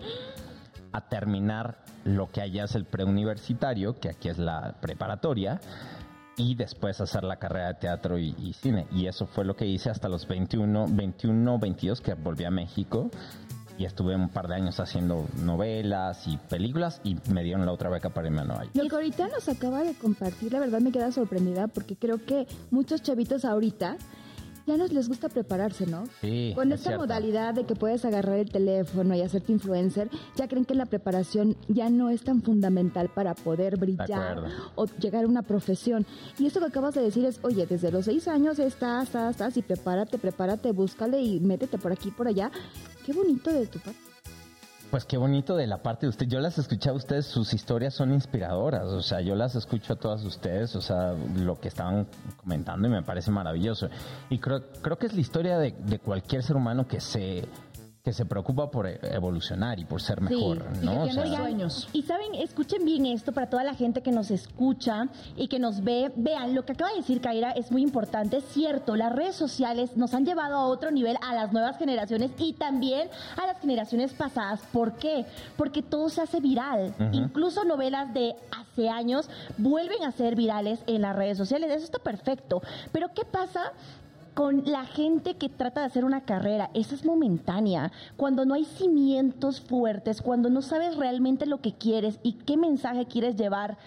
a 0.92 1.02
terminar 1.10 1.78
lo 2.06 2.32
que 2.32 2.42
allá 2.42 2.64
es 2.64 2.74
el 2.74 2.86
preuniversitario, 2.86 4.00
que 4.00 4.10
aquí 4.10 4.30
es 4.30 4.40
la 4.40 4.78
preparatoria, 4.82 5.62
y 6.38 6.56
después 6.56 7.00
hacer 7.00 7.24
la 7.24 7.36
carrera 7.36 7.68
de 7.68 7.74
teatro 7.76 8.18
y, 8.18 8.34
y 8.40 8.54
cine. 8.54 8.88
Y 8.92 9.06
eso 9.06 9.28
fue 9.28 9.46
lo 9.46 9.56
que 9.56 9.68
hice 9.68 9.92
hasta 9.92 10.10
los 10.10 10.28
21, 10.28 10.88
21, 10.90 11.60
22 11.60 12.02
que 12.02 12.16
volví 12.16 12.46
a 12.46 12.52
México. 12.52 13.12
Y 13.78 13.86
estuve 13.86 14.16
un 14.16 14.30
par 14.30 14.48
de 14.48 14.56
años 14.56 14.80
haciendo 14.80 15.28
novelas 15.44 16.28
y 16.28 16.38
películas 16.38 17.02
y 17.04 17.18
me 17.32 17.44
dieron 17.44 17.66
la 17.66 17.72
otra 17.72 17.90
beca 17.90 18.10
para 18.10 18.28
irme 18.28 18.42
a 18.42 18.46
Nueva 18.46 18.64
York. 18.66 18.76
Lo 18.76 18.88
que 18.88 18.96
ahorita 18.96 19.28
nos 19.28 19.50
acaba 19.50 19.84
de 19.84 19.94
compartir, 19.94 20.54
la 20.54 20.60
verdad 20.60 20.80
me 20.82 20.92
queda 20.92 21.12
sorprendida 21.12 21.68
porque 21.68 21.96
creo 21.96 22.24
que 22.26 22.48
muchos 22.70 23.02
chavitos 23.02 23.46
ahorita 23.46 23.98
ya 24.72 24.78
nos 24.78 24.92
les 24.92 25.08
gusta 25.08 25.30
prepararse, 25.30 25.86
¿no? 25.86 26.04
Sí, 26.22 26.54
Con 26.56 26.72
es 26.72 26.80
esta 26.80 26.92
cierto. 26.92 27.04
modalidad 27.06 27.54
de 27.54 27.66
que 27.66 27.76
puedes 27.76 28.04
agarrar 28.06 28.40
el 28.40 28.50
teléfono 28.50 29.16
y 29.16 29.22
hacerte 29.22 29.52
influencer, 29.52 30.10
ya 30.36 30.48
creen 30.48 30.66
que 30.66 30.76
la 30.76 30.86
preparación 30.86 31.56
ya 31.68 31.90
no 31.90 32.10
es 32.10 32.24
tan 32.24 32.42
fundamental 32.42 33.10
para 33.14 33.34
poder 33.36 33.78
brillar 33.78 34.44
o 34.76 34.86
llegar 35.00 35.26
a 35.26 35.28
una 35.28 35.42
profesión. 35.42 36.06
Y 36.40 36.46
esto 36.46 36.60
que 36.60 36.66
acabas 36.68 36.96
de 36.96 37.02
decir 37.02 37.26
es, 37.26 37.40
oye, 37.44 37.66
desde 37.66 37.92
los 37.92 38.06
seis 38.06 38.28
años 38.28 38.60
estás, 38.60 39.06
estás, 39.06 39.32
estás 39.32 39.58
y 39.58 39.62
prepárate, 39.62 40.18
prepárate, 40.18 40.72
búscale 40.72 41.22
y 41.22 41.40
métete 41.40 41.78
por 41.78 41.92
aquí, 41.92 42.12
por 42.12 42.28
allá. 42.28 42.52
Qué 43.06 43.14
bonito 43.14 43.52
de 43.52 43.68
tu 43.68 43.80
parte. 43.80 44.11
Pues 44.92 45.06
qué 45.06 45.16
bonito 45.16 45.56
de 45.56 45.68
la 45.68 45.82
parte 45.82 46.06
de 46.06 46.10
usted. 46.10 46.28
Yo 46.28 46.42
las 46.42 46.58
escuché 46.58 46.90
a 46.90 46.94
ustedes, 46.94 47.26
sus 47.26 47.54
historias 47.54 47.94
son 47.94 48.12
inspiradoras. 48.12 48.88
O 48.88 49.02
sea, 49.02 49.22
yo 49.22 49.36
las 49.36 49.56
escucho 49.56 49.94
a 49.94 49.96
todas 49.96 50.22
ustedes, 50.26 50.76
o 50.76 50.82
sea, 50.82 51.14
lo 51.14 51.58
que 51.62 51.70
estaban 51.70 52.08
comentando 52.36 52.90
y 52.90 52.92
me 52.92 53.02
parece 53.02 53.32
maravilloso. 53.32 53.88
Y 54.30 54.40
creo, 54.40 54.62
creo 54.82 54.98
que 54.98 55.08
es 55.08 55.14
la 55.14 55.22
historia 55.22 55.58
de, 55.58 55.72
de 55.72 56.00
cualquier 56.00 56.44
ser 56.44 56.58
humano 56.58 56.90
que 56.90 57.00
se, 57.00 57.48
que 58.04 58.14
se 58.14 58.26
preocupa 58.26 58.72
por 58.72 58.88
e- 58.88 59.00
evolucionar 59.14 59.80
y 59.80 59.86
por 59.86 60.02
ser 60.02 60.22
mejor, 60.22 60.66
y 60.82 60.86
¿no? 60.86 61.04
que 61.04 61.10
O 61.10 61.14
sea, 61.14 61.38
sueños. 61.38 61.88
Y 61.94 62.02
saben, 62.04 62.34
escuchen 62.36 62.84
bien 62.84 63.06
esto 63.06 63.32
para 63.32 63.48
toda 63.50 63.64
la 63.64 63.76
gente 63.76 64.02
que 64.02 64.12
nos 64.12 64.32
escucha 64.32 65.08
y 65.36 65.48
que 65.48 65.60
nos 65.60 65.84
ve. 65.84 66.12
Vean, 66.16 66.56
lo 66.56 66.66
que 66.66 66.72
acaba 66.74 66.90
de 66.92 66.98
decir 66.98 67.22
Kaira 67.22 67.52
es 67.52 67.72
muy 67.72 67.84
importante. 67.84 68.38
Es 68.38 68.46
cierto, 68.46 68.96
las 68.96 69.12
redes 69.12 69.36
sociales 69.36 69.98
nos 69.98 70.14
han 70.16 70.26
llevado 70.26 70.56
a 70.56 70.66
otro 70.66 70.90
nivel 70.90 71.18
a 71.22 71.36
las 71.36 71.54
nuevas 71.54 71.78
generaciones 71.78 72.32
y 72.40 72.54
también 72.54 73.10
a 73.42 73.46
las 73.46 73.60
generaciones 73.60 74.14
pasadas. 74.14 74.62
¿Por 74.72 74.94
qué? 74.94 75.26
Porque 75.56 75.84
todo 75.84 76.10
se 76.10 76.22
hace 76.22 76.40
viral. 76.40 76.94
Incluso 77.12 77.64
novelas 77.66 78.14
de 78.14 78.36
hace 78.52 78.90
años 78.90 79.30
vuelven 79.58 80.04
a 80.04 80.12
ser 80.12 80.36
virales 80.36 80.80
en 80.88 81.04
las 81.04 81.16
redes 81.16 81.38
sociales. 81.38 81.70
Eso 81.72 81.86
está 81.86 82.00
perfecto. 82.00 82.62
Pero 82.92 83.10
¿qué 83.14 83.26
pasa? 83.26 83.74
Con 84.34 84.64
la 84.66 84.86
gente 84.86 85.36
que 85.36 85.50
trata 85.50 85.82
de 85.82 85.88
hacer 85.88 86.06
una 86.06 86.22
carrera, 86.22 86.70
esa 86.74 86.96
es 86.96 87.06
momentánea, 87.06 87.92
cuando 88.18 88.46
no 88.46 88.54
hay 88.54 88.66
cimientos 88.66 89.62
fuertes, 89.62 90.22
cuando 90.22 90.50
no 90.50 90.62
sabes 90.62 90.96
realmente 90.96 91.46
lo 91.46 91.62
que 91.62 91.74
quieres 91.74 92.20
y 92.24 92.34
qué 92.34 92.58
mensaje 92.58 93.06
quieres 93.06 93.36
llevar 93.36 93.78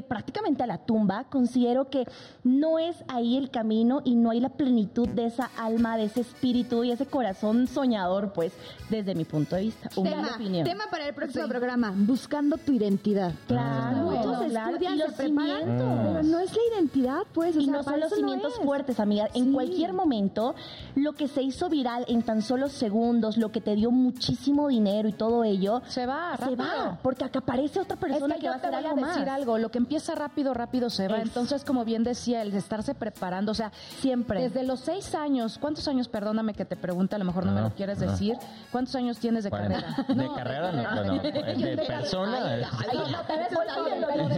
prácticamente 0.00 0.62
a 0.62 0.66
la 0.66 0.78
tumba, 0.78 1.24
considero 1.24 1.90
que 1.90 2.06
no 2.44 2.78
es 2.78 2.96
ahí 3.08 3.36
el 3.36 3.50
camino 3.50 4.00
y 4.04 4.14
no 4.14 4.30
hay 4.30 4.38
la 4.40 4.50
plenitud 4.50 5.08
de 5.08 5.26
esa 5.26 5.50
alma, 5.58 5.96
de 5.96 6.04
ese 6.04 6.20
espíritu 6.20 6.84
y 6.84 6.92
ese 6.92 7.04
corazón 7.06 7.66
soñador, 7.66 8.32
pues, 8.32 8.52
desde 8.88 9.14
mi 9.16 9.24
punto 9.24 9.56
de 9.56 9.62
vista. 9.62 9.90
Humilde 9.96 10.16
Tema, 10.16 10.34
opinión. 10.36 10.64
tema 10.64 10.84
para 10.90 11.08
el 11.08 11.14
próximo 11.14 11.48
programa, 11.48 11.92
buscando 11.94 12.56
tu 12.58 12.72
identidad. 12.72 13.32
Claro, 13.48 13.96
Muchos 14.02 14.24
bueno, 14.36 14.44
claro, 14.50 14.70
estudian, 14.70 14.92
se 14.98 15.04
los 15.04 15.12
preparan, 15.14 15.58
cimientos. 15.60 15.98
pero 16.04 16.22
no 16.22 16.38
es 16.38 16.52
la 16.56 16.62
identidad, 16.76 17.20
pues. 17.34 17.56
o 17.56 17.60
y 17.60 17.64
sea, 17.64 17.72
no 17.74 17.82
son 17.82 18.00
los 18.00 18.10
no 18.10 18.16
cimientos 18.16 18.52
es. 18.58 18.64
fuertes, 18.64 19.00
amiga. 19.00 19.28
En 19.34 19.52
cualquier 19.52 19.92
momento, 19.92 20.54
lo 20.94 21.14
que 21.14 21.26
se 21.26 21.42
hizo 21.42 21.68
viral 21.68 22.04
en 22.06 22.22
tan 22.22 22.42
solo 22.42 22.68
segundos, 22.68 23.36
lo 23.36 23.50
que 23.50 23.60
te 23.60 23.74
dio 23.74 23.90
muchísimo 23.90 24.68
dinero 24.68 25.08
y 25.08 25.12
todo 25.12 25.42
ello, 25.42 25.82
Se 25.88 26.06
va, 26.06 26.36
se 26.36 26.54
va. 26.54 26.98
Porque 27.02 27.24
acá 27.24 27.40
aparece 27.40 27.80
otra 27.80 27.94
Es 27.96 28.00
persona 28.00 28.34
que 28.34 28.40
que, 28.40 28.46
yo 28.46 28.50
va 28.52 28.56
a 28.56 28.60
te 28.60 28.66
hacer 28.68 28.78
voy 28.80 28.86
a 28.86 28.90
algo 28.92 29.06
decir 29.06 29.24
más. 29.26 29.34
algo, 29.34 29.58
lo 29.58 29.70
que 29.70 29.81
empieza 29.82 30.14
rápido, 30.14 30.54
rápido 30.54 30.90
se 30.90 31.08
va. 31.08 31.18
Entonces, 31.20 31.64
como 31.64 31.84
bien 31.84 32.02
decía, 32.04 32.42
el 32.42 32.50
de 32.50 32.58
estarse 32.58 32.94
preparando, 32.94 33.52
o 33.52 33.54
sea, 33.54 33.70
Siempre. 34.00 34.42
Desde 34.42 34.62
los 34.64 34.80
seis 34.80 35.14
años, 35.14 35.58
¿cuántos 35.58 35.86
años, 35.88 36.08
perdóname 36.08 36.54
que 36.54 36.64
te 36.64 36.76
pregunte, 36.76 37.14
a 37.14 37.18
lo 37.18 37.24
mejor 37.24 37.46
no, 37.46 37.52
me 37.52 37.60
lo 37.60 37.70
quieres 37.74 37.98
no. 38.00 38.10
decir, 38.10 38.36
¿cuántos 38.70 38.94
años 38.94 39.18
tienes 39.18 39.44
de 39.44 39.50
Cuarenta. 39.50 39.80
carrera? 40.06 40.14
De 40.14 40.34
carrera, 40.34 40.72
no, 41.04 41.04
bueno, 41.04 41.22
de 41.22 41.76
persona. 41.86 42.38
Ay, 42.44 42.62
no, 43.10 43.18
pero 43.26 44.28
de- 44.28 44.34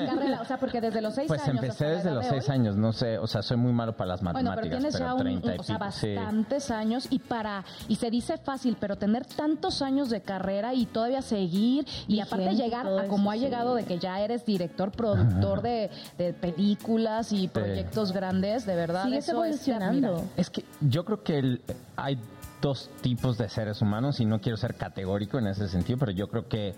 de 0.00 0.06
carrera, 0.06 0.40
o 0.42 0.44
sea, 0.44 0.56
porque 0.58 0.80
desde 0.80 1.00
los 1.00 1.14
seis 1.14 1.28
Pues 1.28 1.40
años. 1.42 1.62
empecé 1.62 1.84
hasta 1.86 1.90
la 1.90 1.96
desde 1.96 2.10
los 2.14 2.24
de 2.24 2.30
seis 2.30 2.50
años, 2.50 2.76
no 2.76 2.92
sé, 2.92 3.18
o 3.18 3.26
sea, 3.26 3.42
soy 3.42 3.56
muy 3.56 3.72
malo 3.72 3.96
para 3.96 4.08
las 4.08 4.22
Bueno, 4.22 4.38
pero 4.38 4.50
matemáticas, 4.50 4.78
tienes 4.78 4.98
ya 4.98 5.14
un, 5.14 5.20
30 5.20 5.54
y 5.54 5.58
o 5.58 5.62
sea, 5.62 5.90
sí. 5.92 6.14
bastantes 6.14 6.70
años 6.70 7.06
y 7.10 7.18
para 7.18 7.64
y 7.88 7.96
se 7.96 8.10
dice 8.10 8.38
fácil, 8.38 8.76
pero 8.78 8.96
tener 8.96 9.24
tantos 9.26 9.82
años 9.82 10.10
de 10.10 10.20
carrera 10.22 10.74
y 10.74 10.86
todavía 10.86 11.22
seguir 11.22 11.86
y 12.08 12.20
aparte 12.20 12.48
Vigente, 12.48 12.64
llegar 12.64 12.86
a 12.86 13.08
como 13.08 13.30
ha 13.30 13.36
llegado 13.36 13.74
de 13.74 13.84
que 13.84 13.98
ya 13.98 14.20
eres 14.20 14.44
director, 14.44 14.85
productor 14.92 15.62
de, 15.62 15.90
de 16.18 16.32
películas 16.32 17.32
y 17.32 17.48
proyectos 17.48 18.12
grandes, 18.12 18.66
de 18.66 18.74
verdad. 18.76 19.12
Eso 19.12 19.32
de 19.42 19.48
evolucionando. 19.48 20.24
Es 20.36 20.50
que 20.50 20.64
yo 20.80 21.04
creo 21.04 21.22
que 21.22 21.38
el- 21.38 21.62
hay 21.96 22.18
dos 22.62 22.90
tipos 23.02 23.36
de 23.38 23.48
seres 23.50 23.82
humanos 23.82 24.18
y 24.18 24.24
no 24.24 24.40
quiero 24.40 24.56
ser 24.56 24.74
categórico 24.76 25.38
en 25.38 25.46
ese 25.46 25.68
sentido, 25.68 25.98
pero 25.98 26.10
yo 26.12 26.28
creo 26.28 26.48
que 26.48 26.74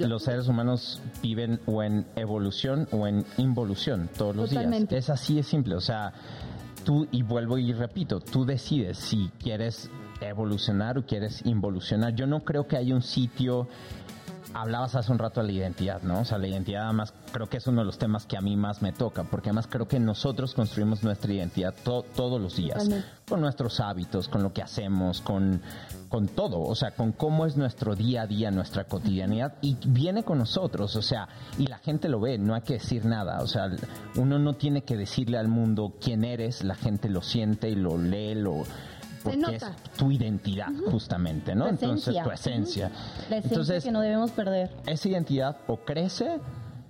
los 0.00 0.22
seres 0.24 0.48
humanos 0.48 1.00
viven 1.22 1.60
o 1.66 1.82
en 1.82 2.06
evolución 2.16 2.88
o 2.92 3.06
en 3.06 3.24
involución 3.36 4.08
todos 4.16 4.34
los 4.34 4.48
Totalmente. 4.50 4.94
días. 4.94 5.04
Es 5.04 5.10
así, 5.10 5.38
es 5.38 5.46
simple. 5.46 5.74
O 5.76 5.80
sea, 5.80 6.12
tú, 6.84 7.06
y 7.12 7.22
vuelvo 7.22 7.58
y 7.58 7.72
repito, 7.72 8.20
tú 8.20 8.44
decides 8.46 8.98
si 8.98 9.30
quieres 9.38 9.90
evolucionar 10.20 10.98
o 10.98 11.04
quieres 11.06 11.44
involucionar. 11.44 12.14
Yo 12.14 12.26
no 12.26 12.40
creo 12.40 12.66
que 12.66 12.76
haya 12.76 12.94
un 12.94 13.02
sitio 13.02 13.68
Hablabas 14.54 14.94
hace 14.94 15.12
un 15.12 15.18
rato 15.18 15.40
de 15.40 15.46
la 15.46 15.52
identidad, 15.52 16.02
¿no? 16.02 16.20
O 16.20 16.24
sea, 16.24 16.38
la 16.38 16.48
identidad 16.48 16.84
además 16.84 17.12
creo 17.32 17.48
que 17.48 17.58
es 17.58 17.66
uno 17.66 17.80
de 17.82 17.84
los 17.84 17.98
temas 17.98 18.24
que 18.26 18.36
a 18.36 18.40
mí 18.40 18.56
más 18.56 18.80
me 18.80 18.92
toca, 18.92 19.24
porque 19.24 19.50
además 19.50 19.66
creo 19.68 19.86
que 19.86 20.00
nosotros 20.00 20.54
construimos 20.54 21.02
nuestra 21.02 21.32
identidad 21.32 21.74
to- 21.84 22.04
todos 22.16 22.40
los 22.40 22.56
días, 22.56 22.88
con 23.28 23.40
nuestros 23.42 23.78
hábitos, 23.80 24.26
con 24.28 24.42
lo 24.42 24.52
que 24.54 24.62
hacemos, 24.62 25.20
con, 25.20 25.60
con 26.08 26.28
todo, 26.28 26.60
o 26.60 26.74
sea, 26.74 26.92
con 26.92 27.12
cómo 27.12 27.44
es 27.44 27.56
nuestro 27.58 27.94
día 27.94 28.22
a 28.22 28.26
día, 28.26 28.50
nuestra 28.50 28.84
cotidianidad, 28.84 29.54
y 29.60 29.76
viene 29.86 30.24
con 30.24 30.38
nosotros, 30.38 30.96
o 30.96 31.02
sea, 31.02 31.28
y 31.58 31.66
la 31.66 31.78
gente 31.78 32.08
lo 32.08 32.18
ve, 32.18 32.38
no 32.38 32.54
hay 32.54 32.62
que 32.62 32.74
decir 32.74 33.04
nada, 33.04 33.42
o 33.42 33.46
sea, 33.46 33.68
uno 34.16 34.38
no 34.38 34.54
tiene 34.54 34.82
que 34.82 34.96
decirle 34.96 35.36
al 35.36 35.48
mundo 35.48 35.94
quién 36.00 36.24
eres, 36.24 36.64
la 36.64 36.74
gente 36.74 37.10
lo 37.10 37.20
siente 37.20 37.68
y 37.68 37.74
lo 37.74 37.98
lee, 37.98 38.34
lo... 38.34 38.62
Porque 39.22 39.56
es 39.56 39.64
tu 39.96 40.10
identidad, 40.10 40.68
justamente, 40.90 41.54
¿no? 41.54 41.66
Entonces, 41.68 42.14
tu 42.22 42.30
esencia. 42.30 42.90
La 43.28 43.36
esencia 43.38 43.48
Entonces, 43.50 43.84
que 43.84 43.90
no 43.92 44.00
debemos 44.00 44.30
perder. 44.30 44.70
esa 44.86 45.08
identidad 45.08 45.56
o 45.66 45.76
crece 45.78 46.40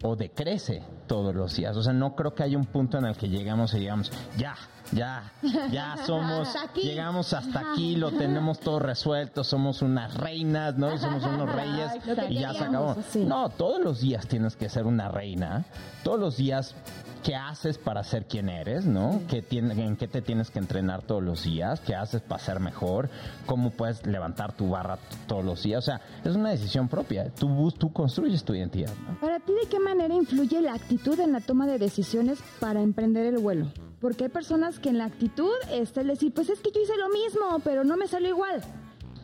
o 0.02 0.14
decrece 0.14 0.82
todos 1.08 1.34
los 1.34 1.56
días. 1.56 1.76
O 1.76 1.82
sea, 1.82 1.92
no 1.92 2.14
creo 2.14 2.34
que 2.34 2.42
haya 2.44 2.56
un 2.56 2.66
punto 2.66 2.98
en 2.98 3.04
el 3.06 3.16
que 3.16 3.28
llegamos 3.28 3.74
y 3.74 3.78
digamos, 3.80 4.12
ya, 4.36 4.54
ya, 4.92 5.32
ya 5.72 5.96
somos, 6.06 6.48
Hasta 6.48 6.62
aquí. 6.64 6.82
llegamos 6.82 7.32
hasta 7.32 7.72
aquí, 7.72 7.96
lo 7.96 8.12
tenemos 8.12 8.60
todo 8.60 8.78
resuelto, 8.78 9.42
somos 9.42 9.82
unas 9.82 10.14
reinas, 10.14 10.76
¿no? 10.76 10.94
Y 10.94 10.98
somos 10.98 11.24
unos 11.24 11.50
reyes 11.52 11.92
y 12.28 12.34
ya 12.34 12.52
se 12.54 12.64
acabó. 12.64 12.96
sí. 13.10 13.24
No, 13.24 13.48
todos 13.48 13.82
los 13.82 14.00
días 14.00 14.28
tienes 14.28 14.54
que 14.54 14.68
ser 14.68 14.86
una 14.86 15.08
reina, 15.08 15.64
todos 16.04 16.20
los 16.20 16.36
días 16.36 16.74
qué 17.22 17.34
haces 17.34 17.78
para 17.78 18.02
ser 18.04 18.26
quien 18.26 18.48
eres, 18.48 18.86
¿no? 18.86 19.20
¿Qué 19.28 19.42
tiene- 19.42 19.84
¿En 19.84 19.96
qué 19.96 20.08
te 20.08 20.22
tienes 20.22 20.50
que 20.50 20.58
entrenar 20.58 21.02
todos 21.02 21.22
los 21.22 21.44
días? 21.44 21.80
¿Qué 21.80 21.94
haces 21.94 22.20
para 22.22 22.42
ser 22.42 22.60
mejor? 22.60 23.08
¿Cómo 23.46 23.70
puedes 23.70 24.06
levantar 24.06 24.52
tu 24.56 24.70
barra 24.70 24.98
todos 25.26 25.44
los 25.44 25.62
días? 25.62 25.78
O 25.78 25.82
sea, 25.86 26.00
es 26.24 26.34
una 26.34 26.50
decisión 26.50 26.88
propia. 26.88 27.30
Tú, 27.34 27.70
tú 27.72 27.92
construyes 27.92 28.44
tu 28.44 28.54
identidad, 28.54 28.92
¿no? 29.06 29.18
Para 29.20 29.40
ti, 29.40 29.52
¿de 29.52 29.68
qué 29.68 29.78
manera 29.80 30.14
influye 30.14 30.60
la 30.60 30.74
actitud 30.74 31.18
en 31.20 31.32
la 31.32 31.40
toma 31.40 31.66
de 31.66 31.78
decisiones 31.78 32.38
para 32.60 32.80
emprender 32.80 33.26
el 33.26 33.38
vuelo? 33.38 33.66
Porque 34.00 34.24
hay 34.24 34.30
personas 34.30 34.78
que 34.78 34.88
en 34.90 34.98
la 34.98 35.06
actitud 35.06 35.50
está 35.72 36.00
el 36.02 36.06
decir, 36.08 36.32
pues 36.32 36.48
es 36.48 36.60
que 36.60 36.70
yo 36.70 36.80
hice 36.80 36.96
lo 36.96 37.08
mismo, 37.08 37.60
pero 37.64 37.82
no 37.84 37.96
me 37.96 38.06
salió 38.06 38.28
igual. 38.28 38.62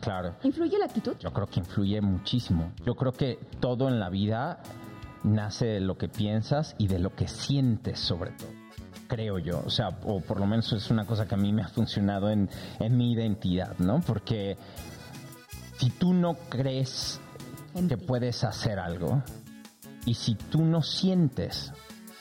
Claro. 0.01 0.35
¿Influye 0.43 0.77
la 0.77 0.85
actitud? 0.85 1.13
Yo 1.19 1.31
creo 1.33 1.47
que 1.47 1.61
influye 1.61 1.99
muchísimo. 2.01 2.71
Yo 2.85 2.93
creo 2.95 3.11
que 3.13 3.39
todo 3.59 3.87
en 3.87 3.99
la 3.99 4.09
vida 4.09 4.59
nace 5.25 5.65
de 5.65 5.79
lo 5.79 5.97
que 5.97 6.07
piensas 6.07 6.75
y 6.77 6.87
de 6.87 6.99
lo 6.99 7.15
que 7.15 7.27
sientes 7.27 7.99
sobre 7.99 8.31
todo. 8.31 8.49
Creo 9.07 9.37
yo, 9.37 9.61
o 9.65 9.69
sea, 9.69 9.89
o 10.03 10.19
por 10.19 10.39
lo 10.39 10.47
menos 10.47 10.71
es 10.73 10.89
una 10.89 11.05
cosa 11.05 11.27
que 11.27 11.35
a 11.35 11.37
mí 11.37 11.53
me 11.53 11.61
ha 11.61 11.67
funcionado 11.67 12.29
en, 12.29 12.49
en 12.79 12.97
mi 12.97 13.11
identidad, 13.11 13.77
¿no? 13.77 14.01
Porque 14.01 14.57
si 15.77 15.89
tú 15.91 16.13
no 16.13 16.35
crees 16.49 17.19
que 17.87 17.97
puedes 17.97 18.43
hacer 18.43 18.79
algo 18.79 19.21
y 20.05 20.13
si 20.13 20.35
tú 20.35 20.63
no 20.63 20.81
sientes 20.81 21.73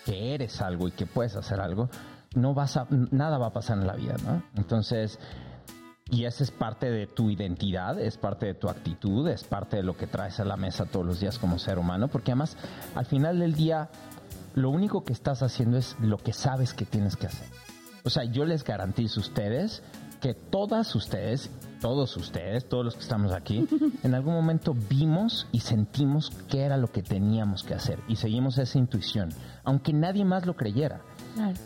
que 0.05 0.35
eres 0.35 0.61
algo 0.61 0.89
y 0.89 0.91
que 0.91 1.07
puedes 1.07 1.37
hacer 1.37 1.61
algo, 1.61 1.89
no 2.35 2.53
vas 2.53 2.77
a, 2.77 2.87
nada 2.91 3.39
va 3.39 3.47
a 3.47 3.53
pasar 3.53 3.79
en 3.79 3.87
la 3.87 3.95
vida, 3.95 4.17
¿no? 4.25 4.43
Entonces, 4.57 5.19
y 6.15 6.27
esa 6.27 6.45
es 6.45 6.53
parte 6.53 6.93
de 6.93 7.09
tu 7.09 7.29
identidad, 7.29 7.99
es 8.01 8.17
parte 8.19 8.47
de 8.47 8.55
tu 8.55 8.69
actitud, 8.69 9.29
es 9.29 9.43
parte 9.43 9.79
de 9.79 9.83
lo 9.83 9.97
que 9.97 10.07
traes 10.07 10.39
a 10.39 10.45
la 10.45 10.57
mesa 10.57 10.87
todos 10.87 11.05
los 11.05 11.19
días 11.19 11.41
como 11.41 11.59
ser 11.59 11.77
humano, 11.77 12.07
porque 12.07 12.31
además 12.31 12.57
al 12.95 13.05
final 13.05 13.41
del 13.41 13.55
día 13.55 13.89
lo 14.55 14.71
único 14.71 15.03
que 15.03 15.13
estás 15.13 15.43
haciendo 15.43 15.77
es 15.77 15.97
lo 16.01 16.19
que 16.19 16.33
sabes 16.33 16.73
que 16.73 16.85
tienes 16.85 17.17
que 17.17 17.27
hacer. 17.27 17.49
O 18.05 18.11
sea, 18.11 18.23
yo 18.25 18.45
les 18.45 18.63
garantizo 18.63 19.19
a 19.19 19.23
ustedes 19.25 19.83
que 20.21 20.35
todas 20.35 20.95
ustedes, 20.95 21.51
todos 21.81 22.17
ustedes, 22.17 22.69
todos 22.69 22.85
los 22.85 22.95
que 22.95 23.01
estamos 23.01 23.33
aquí, 23.33 23.67
en 24.05 24.15
algún 24.15 24.35
momento 24.35 24.73
vimos 24.89 25.49
y 25.51 25.61
sentimos 25.61 26.31
qué 26.49 26.63
era 26.63 26.77
lo 26.77 26.93
que 26.93 27.03
teníamos 27.03 27.65
que 27.65 27.75
hacer 27.75 27.99
y 28.07 28.17
seguimos 28.17 28.57
esa 28.59 28.79
intuición, 28.79 29.31
aunque 29.65 29.93
nadie 29.93 30.25
más 30.25 30.47
lo 30.47 30.55
creyera. 30.55 31.01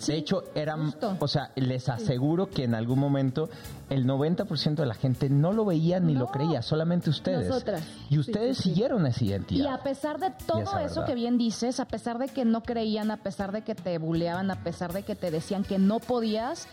De 0.06 0.16
hecho, 0.16 0.44
eran, 0.54 0.94
o 1.18 1.28
sea, 1.28 1.50
les 1.56 1.88
aseguro 1.88 2.48
que 2.48 2.64
en 2.64 2.74
algún 2.74 2.98
momento 2.98 3.48
el 3.90 4.06
90% 4.06 4.74
de 4.74 4.86
la 4.86 4.94
gente 4.94 5.28
no 5.28 5.52
lo 5.52 5.64
veía 5.64 6.00
ni 6.00 6.14
lo 6.14 6.28
creía, 6.28 6.62
solamente 6.62 7.10
ustedes. 7.10 7.48
Nosotras. 7.48 7.82
Y 8.10 8.18
ustedes 8.18 8.58
siguieron 8.58 9.06
esa 9.06 9.24
identidad. 9.24 9.64
Y 9.64 9.68
a 9.68 9.82
pesar 9.82 10.18
de 10.18 10.30
todo 10.46 10.60
eso 10.60 10.74
verdad. 10.74 11.06
que 11.06 11.14
bien 11.14 11.38
dices, 11.38 11.80
a 11.80 11.86
pesar 11.86 12.18
de 12.18 12.28
que 12.28 12.44
no 12.44 12.62
creían, 12.62 13.10
a 13.10 13.18
pesar 13.18 13.52
de 13.52 13.62
que 13.62 13.74
te 13.74 13.98
buleaban, 13.98 14.50
a 14.50 14.62
pesar 14.62 14.92
de 14.92 15.02
que 15.02 15.14
te 15.14 15.30
decían 15.30 15.64
que 15.64 15.78
no 15.78 16.00
podías, 16.00 16.68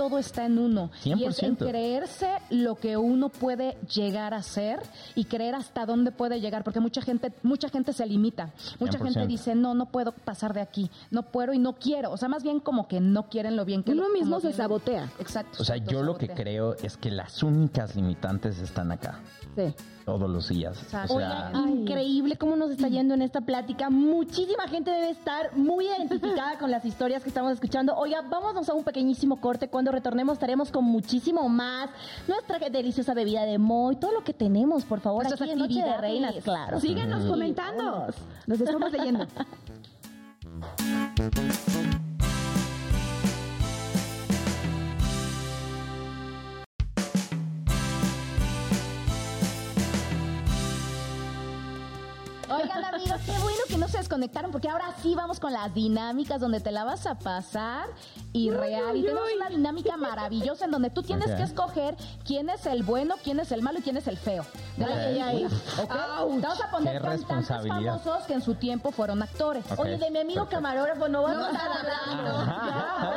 todo 0.00 0.18
está 0.18 0.46
en 0.46 0.58
uno. 0.58 0.90
Y 1.04 1.24
es 1.24 1.42
en 1.42 1.56
100%. 1.58 1.68
creerse 1.68 2.28
lo 2.48 2.76
que 2.76 2.96
uno 2.96 3.28
puede 3.28 3.76
llegar 3.94 4.32
a 4.32 4.42
ser 4.42 4.80
y 5.14 5.24
creer 5.26 5.54
hasta 5.54 5.84
dónde 5.84 6.10
puede 6.10 6.40
llegar, 6.40 6.64
porque 6.64 6.80
mucha 6.80 7.02
gente, 7.02 7.32
mucha 7.42 7.68
gente 7.68 7.92
se 7.92 8.06
limita. 8.06 8.50
Mucha 8.78 8.98
100%. 8.98 9.02
gente 9.02 9.26
dice, 9.26 9.54
no, 9.54 9.74
no 9.74 9.86
puedo 9.86 10.12
pasar 10.12 10.54
de 10.54 10.62
aquí, 10.62 10.90
no 11.10 11.24
puedo 11.24 11.52
y 11.52 11.58
no 11.58 11.74
quiero. 11.74 12.12
O 12.12 12.16
sea, 12.16 12.30
más 12.30 12.42
bien 12.42 12.60
como 12.60 12.88
que 12.88 12.98
no 13.00 13.28
quieren 13.28 13.56
lo 13.56 13.66
bien 13.66 13.82
que 13.82 13.92
Uno 13.92 14.08
lo- 14.08 14.14
mismo 14.14 14.40
se 14.40 14.48
bien- 14.48 14.56
sabotea. 14.56 15.10
Exacto. 15.18 15.58
O 15.60 15.64
sea, 15.64 15.76
se 15.76 15.84
yo 15.84 16.02
lo 16.02 16.16
que 16.16 16.28
creo 16.28 16.74
es 16.82 16.96
que 16.96 17.10
las 17.10 17.42
únicas 17.42 17.94
limitantes 17.94 18.58
están 18.58 18.92
acá, 18.92 19.20
Sí. 19.68 19.74
todos 20.04 20.28
los 20.28 20.48
días. 20.48 20.76
O 20.82 21.18
sea, 21.18 21.52
increíble 21.68 22.36
cómo 22.36 22.56
nos 22.56 22.70
está 22.70 22.88
yendo 22.88 23.14
en 23.14 23.22
esta 23.22 23.40
plática. 23.40 23.90
Muchísima 23.90 24.66
gente 24.68 24.90
debe 24.90 25.10
estar 25.10 25.56
muy 25.56 25.86
identificada 25.86 26.58
con 26.58 26.70
las 26.70 26.84
historias 26.84 27.22
que 27.22 27.28
estamos 27.28 27.52
escuchando. 27.52 27.94
Oiga, 27.96 28.22
vámonos 28.22 28.68
a 28.68 28.74
un 28.74 28.82
pequeñísimo 28.84 29.40
corte. 29.40 29.68
Cuando 29.68 29.92
retornemos 29.92 30.34
estaremos 30.34 30.70
con 30.70 30.84
muchísimo 30.84 31.48
más. 31.48 31.90
Nuestra 32.26 32.58
deliciosa 32.58 33.14
bebida 33.14 33.44
de 33.44 33.58
Moy, 33.58 33.96
todo 33.96 34.12
lo 34.12 34.24
que 34.24 34.34
tenemos, 34.34 34.84
por 34.84 35.00
favor, 35.00 35.24
Nuestras 35.24 35.42
aquí 35.42 35.52
en 35.52 35.58
Noche 35.58 35.82
de. 35.82 35.96
Reinas, 35.96 36.34
claro. 36.42 36.80
Síguenos 36.80 37.24
comentando. 37.26 38.06
Nos 38.46 38.60
estamos 38.60 38.92
leyendo. 38.92 39.26
desconectaron 54.10 54.50
porque 54.50 54.68
ahora 54.68 54.92
sí 55.00 55.14
vamos 55.14 55.38
con 55.38 55.52
las 55.52 55.72
dinámicas 55.72 56.40
donde 56.40 56.58
te 56.58 56.72
la 56.72 56.82
vas 56.82 57.06
a 57.06 57.14
pasar 57.14 57.86
y 58.32 58.50
real. 58.50 58.96
Y 58.96 59.02
tenemos 59.02 59.28
una 59.36 59.48
dinámica 59.48 59.96
maravillosa 59.96 60.64
en 60.64 60.72
donde 60.72 60.90
tú 60.90 61.04
tienes 61.04 61.30
que 61.32 61.44
escoger 61.44 61.96
quién 62.24 62.50
es 62.50 62.66
el 62.66 62.82
bueno, 62.82 63.14
quién 63.22 63.38
es 63.38 63.52
el 63.52 63.62
malo 63.62 63.78
y 63.78 63.82
quién 63.82 63.96
es 63.96 64.08
el 64.08 64.16
feo. 64.16 64.44
De 64.76 64.86
la. 64.86 64.96
Te 65.06 66.42
vamos 66.42 66.60
a 66.60 66.70
poner 66.72 67.00
cantantes 67.00 67.68
famosos 67.68 68.24
que 68.24 68.34
en 68.34 68.42
su 68.42 68.56
tiempo 68.56 68.90
fueron 68.90 69.22
actores. 69.22 69.64
Oye, 69.76 69.96
de 69.96 70.10
mi 70.10 70.18
amigo 70.18 70.40
Perfecto. 70.40 70.56
camarógrafo 70.56 71.08
no 71.08 71.22
vamos 71.22 71.46
a 71.46 71.50
estar 71.52 71.70
hablando. 71.70 73.10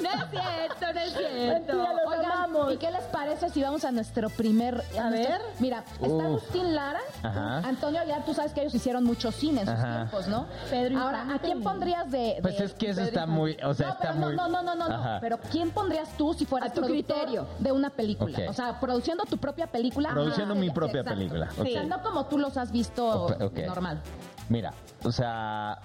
No 0.00 0.10
es 0.10 0.30
cierto, 0.30 0.92
no 0.92 1.00
es 1.00 1.12
cierto. 1.12 1.52
Mentira, 1.52 1.92
los 1.92 2.12
Oigan, 2.12 2.32
amamos. 2.32 2.72
¿y 2.72 2.76
qué 2.78 2.90
les 2.90 3.04
parece 3.04 3.48
si 3.50 3.62
vamos 3.62 3.84
a 3.84 3.92
nuestro 3.92 4.28
primer... 4.30 4.82
A 5.00 5.08
ver. 5.10 5.40
Mira, 5.60 5.84
está. 6.00 6.24
Agustín 6.24 6.74
Lara, 6.74 7.00
Ajá. 7.22 7.58
Antonio 7.58 8.00
Aguilar, 8.00 8.24
tú 8.24 8.34
sabes 8.34 8.52
que 8.52 8.62
ellos 8.62 8.74
hicieron 8.74 9.04
mucho 9.04 9.30
cine 9.36 9.60
en 9.60 9.66
sus 9.66 9.74
Ajá. 9.76 9.96
tiempos, 9.96 10.28
¿no? 10.28 10.46
Pedro 10.70 10.98
Ahora, 10.98 11.34
¿a 11.34 11.38
quién 11.38 11.62
pondrías 11.62 12.10
de...? 12.10 12.18
de- 12.18 12.38
Pues 12.42 12.60
es 12.60 12.74
que 12.74 12.90
eso 12.90 13.02
está 13.02 13.26
muy, 13.26 13.56
o 13.64 13.74
sea, 13.74 13.86
no, 13.88 13.92
está 13.92 14.12
pero 14.12 14.14
muy... 14.26 14.36
no, 14.36 14.48
no, 14.48 14.62
no, 14.62 14.74
no, 14.74 14.88
no, 14.88 14.94
Ajá. 14.94 15.18
Pero 15.20 15.38
¿quién 15.50 15.70
pondrías 15.70 16.08
tú 16.16 16.34
si 16.34 16.46
fueras 16.46 16.70
A 16.70 16.74
tu 16.74 16.80
productor 16.80 17.16
criterio. 17.16 17.46
de 17.58 17.72
una 17.72 17.90
película? 17.90 18.38
Ok. 18.38 18.44
O 18.50 18.52
sea, 18.52 18.80
produciendo 18.80 19.24
tu 19.24 19.36
propia 19.38 19.66
película. 19.66 20.10
Produciendo 20.10 20.54
mi 20.54 20.70
propia 20.70 21.00
exacto. 21.00 21.18
película. 21.18 21.48
O 21.58 21.64
sea, 21.64 21.82
no 21.84 22.02
como 22.02 22.26
tú 22.26 22.38
los 22.38 22.56
has 22.56 22.72
visto 22.72 23.06
Ok, 23.26 23.40
ok. 23.40 23.58
normal. 23.66 24.00
Mira, 24.48 24.72
o 25.04 25.12
sea, 25.12 25.78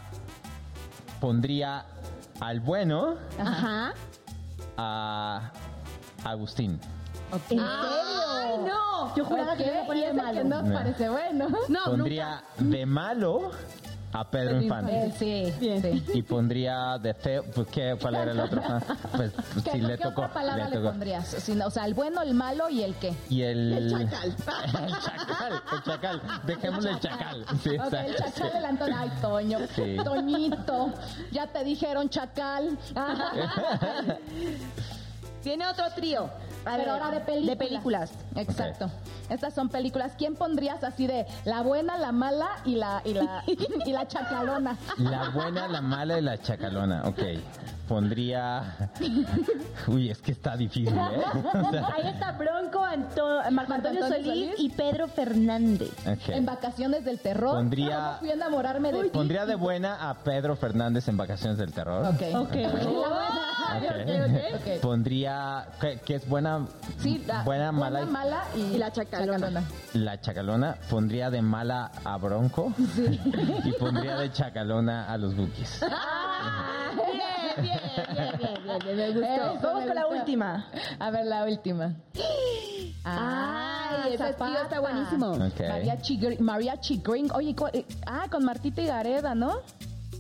pondría 1.20 1.86
al 2.39 2.60
bueno 2.60 3.16
Ajá. 3.39 3.93
a 4.78 5.52
Agustín. 6.24 6.80
¿En 7.32 7.39
serio? 7.47 7.63
¡Ay, 7.67 8.57
no! 8.67 9.15
Yo 9.15 9.25
juraba 9.25 9.55
que 9.55 9.63
¿Qué? 9.63 9.69
me 9.69 9.73
iba 9.75 9.84
a 9.84 9.86
poner 9.86 10.03
ese 10.05 10.13
malo. 10.13 10.34
que 10.34 10.43
no 10.43 10.61
No. 10.61 10.73
parece 10.73 11.09
bueno. 11.09 11.47
No, 11.69 11.79
pondría 11.86 12.43
de 12.57 12.86
malo 12.86 13.51
a 14.13 14.29
Pedro 14.29 14.61
Infante. 14.61 15.13
Sí, 15.17 15.53
sí. 15.59 16.03
Y 16.13 16.21
pondría 16.23 16.97
de 16.97 17.13
feo, 17.13 17.43
pues, 17.55 17.67
¿qué, 17.69 17.97
¿cuál 18.01 18.15
era 18.15 18.32
el 18.32 18.39
otro? 18.41 18.61
Ah, 18.69 18.79
Pues, 19.15 19.32
pues, 19.53 19.63
¿Qué, 19.63 19.71
sí, 19.71 19.79
le 19.82 19.97
qué 19.97 20.03
tocó. 20.03 20.21
otra 20.23 20.34
palabra 20.34 20.67
le, 20.69 20.75
tocó. 20.77 20.89
pondrías? 20.89 21.27
Si 21.27 21.55
no, 21.55 21.67
o 21.67 21.69
sea, 21.71 21.86
el 21.86 21.93
bueno, 21.93 22.21
el 22.21 22.34
malo 22.34 22.69
y 22.69 22.84
el 22.84 22.93
qué. 22.95 23.13
Y 23.29 23.41
el... 23.43 23.71
El 23.73 23.89
chacal. 24.09 24.27
el 24.29 24.36
chacal, 24.99 25.61
el 25.71 25.84
chacal. 25.84 26.21
Dejémosle 26.45 26.91
el 26.91 26.99
chacal. 26.99 27.45
Sí, 27.63 27.69
Ok, 27.77 27.93
el 27.93 28.15
chacal 28.15 28.53
del 28.53 28.65
Antonio. 28.65 28.95
Ay, 28.99 29.11
Toño. 29.21 29.59
Sí. 29.75 29.97
Toñito. 30.03 30.93
Ya 31.32 31.47
te 31.47 31.63
dijeron 31.63 32.09
chacal. 32.09 32.77
Tiene 35.41 35.67
otro 35.67 35.86
trío. 35.95 36.29
A 36.66 36.72
ver, 36.78 36.82
Pero 36.82 36.91
ahora 36.93 37.12
de 37.12 37.20
películas. 37.22 37.47
De 37.49 37.55
películas. 37.66 38.12
Exacto. 38.36 38.91
Estas 39.30 39.53
son 39.53 39.70
películas. 39.70 40.14
¿Quién 40.18 40.36
pondrías 40.36 40.84
así 40.84 41.07
de 41.07 41.26
la 41.45 41.62
buena, 41.62 41.97
la 41.97 42.12
mala 42.12 42.49
y 42.66 42.76
la 42.76 43.01
y 43.05 43.14
la 43.14 43.43
y 43.86 43.91
la 43.91 44.07
chacalona? 44.07 44.78
La 44.97 45.30
buena, 45.30 45.68
la 45.68 45.82
mala 45.82 46.20
y 46.20 46.22
la 46.22 46.38
chacalona. 46.38 47.03
Ok. 47.05 47.20
Pondría... 47.88 48.89
Uy, 49.88 50.09
es 50.09 50.20
que 50.22 50.32
está 50.32 50.55
difícil, 50.55 50.95
¿eh? 50.97 51.24
O 51.68 51.72
sea, 51.72 51.88
Ahí 51.93 52.07
está 52.07 52.32
Bronco, 52.34 52.80
Anto- 52.86 53.41
Marco 53.51 53.74
Antonio, 53.74 54.05
Antonio 54.05 54.24
Solís, 54.32 54.51
Solís. 54.55 54.59
y 54.59 54.70
Pedro 54.70 55.07
Fernández. 55.09 55.89
ok. 56.07 56.30
En 56.30 56.45
vacaciones 56.45 57.03
del 57.03 57.20
terror. 57.20 57.55
Pondría- 57.55 57.97
¿Cómo 57.97 58.18
fui 58.20 58.30
a 58.30 58.34
enamorarme 58.34 58.93
de 58.93 59.03
ti? 59.03 59.09
Pondría 59.09 59.45
de 59.45 59.55
buena 59.55 60.09
a 60.09 60.14
Pedro 60.20 60.55
Fernández 60.55 61.07
en 61.09 61.18
Vacaciones 61.18 61.57
del 61.57 61.74
Terror. 61.74 62.05
Ok. 62.05 62.22
Ok. 62.36 62.55
Ok. 63.62 64.55
Ok. 64.55 64.82
Pondría, 64.82 65.68
que, 65.80 65.99
que 65.99 66.16
es 66.16 66.28
buena, 66.28 66.68
Sí, 66.99 67.24
la 67.28 67.43
buena, 67.43 67.72
mala, 67.72 68.01
y- 68.01 68.05
mala 68.05 68.43
y, 68.55 68.59
Y 68.76 68.78
la 68.78 68.91
chacalona. 68.91 69.64
la 69.93 70.22
chacalona. 70.22 70.76
Pondría 70.89 71.30
de 71.30 71.41
mala 71.41 71.91
a 72.03 72.18
Bronco 72.18 72.74
y 73.64 73.72
pondría 73.74 74.16
de 74.18 74.32
chacalona 74.32 75.05
a 75.12 75.18
los 75.18 75.36
Bookies. 75.36 75.80
Bien, 77.62 77.62
bien, 77.62 77.80
bien, 78.14 78.62
bien, 78.64 78.80
bien, 78.84 78.97
me 78.97 79.07
gustó. 79.12 79.34
Eso 79.34 79.59
Vamos 79.62 79.82
me 79.82 79.88
con 79.88 79.95
la 79.95 80.07
última. 80.07 80.66
A 80.99 81.12
ver, 81.12 81.26
la 81.26 81.43
última. 81.45 81.93
Ay, 83.03 84.14
ese 84.14 84.34
tío 84.34 84.62
está 84.62 84.80
buenísimo. 84.80 85.32
Ok. 85.32 85.59
Mariachi, 85.68 86.38
Mariachi 86.39 87.01
Gring. 87.03 87.32
Oye, 87.34 87.55
¿cuál- 87.55 87.72
eh, 87.76 87.86
ah, 88.05 88.28
con 88.30 88.43
Martita 88.45 88.82
y 88.82 88.88
Gareda, 88.88 89.34
¿no? 89.36 89.55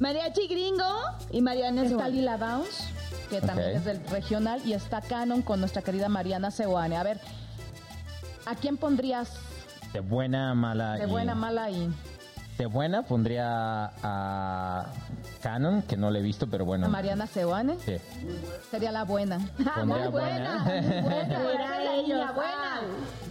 Mariachi 0.01 0.47
Gringo 0.47 0.83
y 1.31 1.41
Mariana 1.41 1.83
Está. 1.83 2.07
Lila 2.09 2.35
Downs, 2.37 2.89
que 3.29 3.39
también 3.39 3.75
es 3.77 3.85
del 3.85 4.03
regional, 4.07 4.59
y 4.65 4.73
está 4.73 4.99
Canon 4.99 5.43
con 5.43 5.59
nuestra 5.59 5.83
querida 5.83 6.09
Mariana 6.09 6.49
Seoane. 6.49 6.97
A 6.97 7.03
ver, 7.03 7.19
¿a 8.47 8.55
quién 8.55 8.77
pondrías 8.77 9.31
De 9.93 9.99
buena, 9.99 10.55
mala 10.55 10.93
de 10.93 11.03
y- 11.05 11.09
buena, 11.09 11.35
mala 11.35 11.69
y 11.69 11.87
De 12.57 12.65
buena 12.65 13.03
pondría 13.03 13.91
a 14.01 14.87
Canon, 15.43 15.83
que 15.83 15.97
no 15.97 16.09
le 16.09 16.17
he 16.17 16.23
visto, 16.23 16.47
pero 16.49 16.65
bueno. 16.65 16.87
a 16.87 16.89
Mariana 16.89 17.27
Seoane? 17.27 17.77
Sí. 17.85 17.97
Sería 18.71 18.91
la 18.91 19.03
buena. 19.03 19.37
Pondría 19.75 20.09
buena. 20.09 20.65
Era 20.73 21.93
ellos. 21.93 22.25
buena. 22.33 22.81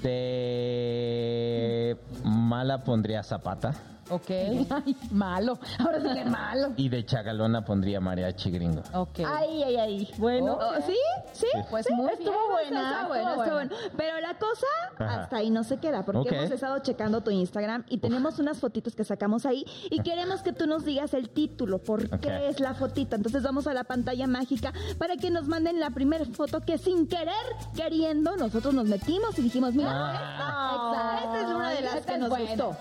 De 0.04 1.96
mala 2.22 2.84
pondría 2.84 3.24
Zapata. 3.24 3.74
Ok. 4.10 4.30
Ay, 4.30 4.96
malo. 5.10 5.58
Ahora 5.78 6.00
sí 6.00 6.08
que 6.12 6.24
malo. 6.24 6.72
Y 6.76 6.88
de 6.88 7.04
chagalona 7.04 7.64
pondría 7.64 8.00
mariachi 8.00 8.50
gringo. 8.50 8.82
Ok. 8.94 9.20
Ay, 9.26 9.62
ay, 9.62 9.76
ay. 9.76 10.10
Bueno, 10.18 10.54
Ok. 10.54 10.84
¿sí? 10.86 10.96
¿Sí? 11.32 11.46
Pues 11.70 11.86
Sí, 11.86 11.94
muy 11.94 12.10
estuvo 12.12 12.30
bien, 12.32 12.70
buena, 12.74 12.80
Está 12.80 12.90
estuvo 13.02 13.08
bueno, 13.08 13.30
está 13.30 13.54
buena. 13.54 13.70
bueno. 13.70 13.92
Pero 13.96 14.20
la 14.20 14.34
cosa 14.38 14.66
Ajá. 14.98 15.20
hasta 15.22 15.36
ahí 15.36 15.50
no 15.50 15.64
se 15.64 15.78
queda, 15.78 16.04
porque 16.04 16.34
hemos 16.36 16.50
estado 16.50 16.78
checando 16.80 17.20
tu 17.22 17.30
Instagram 17.30 17.84
y 17.88 17.98
tenemos 17.98 18.38
unas 18.38 18.58
fotitos 18.58 18.94
que 18.94 19.04
sacamos 19.04 19.46
ahí 19.46 19.64
y 19.90 20.00
queremos 20.02 20.42
que 20.42 20.52
tú 20.52 20.66
nos 20.66 20.84
digas 20.84 21.14
el 21.14 21.30
título, 21.30 21.78
por 21.78 22.20
qué 22.20 22.48
es 22.48 22.60
la 22.60 22.74
fotita. 22.74 23.16
Entonces 23.16 23.42
vamos 23.42 23.66
a 23.66 23.74
la 23.74 23.84
pantalla 23.84 24.26
mágica 24.26 24.72
para 24.98 25.16
que 25.16 25.30
nos 25.30 25.46
manden 25.48 25.78
la 25.80 25.90
primera 25.90 26.24
foto 26.26 26.60
que 26.60 26.78
sin 26.78 27.06
querer, 27.06 27.34
queriendo, 27.76 28.36
nosotros 28.36 28.74
nos 28.74 28.86
metimos 28.86 29.38
y 29.38 29.42
dijimos, 29.42 29.74
mira, 29.74 29.90
Ah. 29.92 31.20
esta, 31.20 31.24
esta 31.24 31.40
es 31.48 31.54
una 31.54 31.70
de 31.70 31.80
las 31.82 32.06
que 32.06 32.18
nos 32.18 32.28
buena. 32.28 32.46
gustó. 32.50 32.76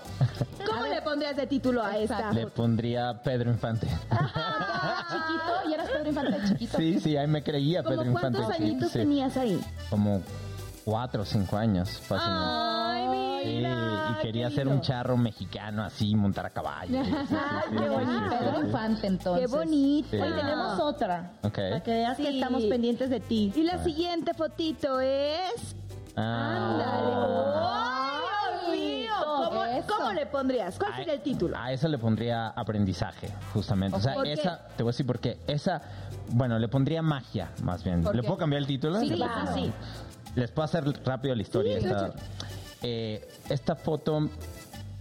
¿Cómo 0.66 0.86
le 0.86 1.00
pondrías 1.02 1.19
de 1.20 1.46
título 1.46 1.82
a 1.84 1.96
esta? 1.98 2.32
Le 2.32 2.46
pondría 2.48 3.20
Pedro 3.22 3.50
Infante. 3.50 3.86
Ah, 4.10 5.04
chiquito 5.10 5.70
y 5.70 5.74
eras 5.74 5.88
Pedro 5.90 6.08
Infante 6.08 6.36
chiquito. 6.48 6.78
Sí, 6.78 7.00
sí, 7.00 7.16
ahí 7.16 7.26
me 7.26 7.42
creía 7.42 7.82
¿Cómo 7.82 7.96
Pedro 7.96 8.10
Infante. 8.10 8.38
cuántos 8.38 8.56
sí, 8.56 8.62
añitos 8.62 8.90
sí. 8.92 8.98
tenías 8.98 9.36
ahí? 9.36 9.60
Como 9.90 10.22
cuatro 10.84 11.22
o 11.22 11.24
cinco 11.24 11.56
años, 11.56 11.90
fácilmente. 12.00 12.44
Ay, 12.48 13.30
Sí, 13.42 13.46
mira. 13.56 14.16
y 14.18 14.22
quería 14.22 14.50
ser 14.50 14.68
un 14.68 14.82
charro 14.82 15.16
mexicano 15.16 15.82
así, 15.82 16.14
montar 16.14 16.44
a 16.44 16.50
caballo. 16.50 16.92
Sí, 17.04 17.10
sí, 17.10 17.26
sí, 17.28 17.36
sí, 17.70 17.76
qué 17.76 17.78
sí, 17.78 17.88
bonito. 17.88 18.12
sí, 18.30 18.36
Pedro 18.38 18.56
sí. 18.60 18.66
Infante, 18.66 19.06
entonces. 19.06 19.46
Qué 19.50 19.56
bonito. 19.56 20.08
Sí. 20.10 20.16
Hoy 20.18 20.32
tenemos 20.32 20.80
otra. 20.80 21.30
Ok. 21.42 21.54
Para 21.54 21.82
que 21.82 21.90
veas 21.90 22.16
que 22.18 22.22
Sí. 22.30 22.38
estamos 22.38 22.64
pendientes 22.64 23.08
de 23.10 23.20
ti. 23.20 23.52
Y 23.56 23.62
la 23.62 23.82
siguiente 23.82 24.34
fotito 24.34 25.00
es... 25.00 25.74
Ah. 26.16 26.58
¡Ay, 26.58 26.76
Dios 26.76 26.92
mío! 27.06 27.52
¿Cómo, 27.54 27.79
Eso. 29.80 29.94
cómo 29.96 30.12
le 30.12 30.26
pondrías? 30.26 30.78
¿Cuál 30.78 30.92
A- 30.92 30.96
sería 30.96 31.12
el 31.14 31.20
título? 31.22 31.56
A 31.58 31.72
esa 31.72 31.88
le 31.88 31.98
pondría 31.98 32.48
aprendizaje, 32.48 33.28
justamente. 33.52 33.96
O 33.96 34.00
sea, 34.00 34.14
¿Por 34.14 34.24
qué? 34.24 34.32
esa, 34.34 34.68
te 34.76 34.82
voy 34.82 34.90
a 34.90 34.92
decir 34.92 35.06
por 35.06 35.18
qué. 35.20 35.38
Esa, 35.46 35.82
bueno, 36.30 36.58
le 36.58 36.68
pondría 36.68 37.02
magia, 37.02 37.50
más 37.62 37.82
bien. 37.84 38.02
¿Por 38.02 38.14
¿Le 38.14 38.22
qué? 38.22 38.26
puedo 38.26 38.38
cambiar 38.38 38.60
el 38.62 38.66
título? 38.68 39.00
Sí, 39.00 39.10
claro. 39.10 39.54
sí. 39.54 39.72
Les 40.36 40.50
puedo 40.50 40.64
hacer 40.64 40.84
rápido 41.04 41.34
la 41.34 41.42
historia. 41.42 41.78
Sí, 41.80 41.86
esta, 41.86 42.06
échale. 42.06 42.12
eh, 42.82 43.28
esta 43.48 43.74
foto 43.76 44.28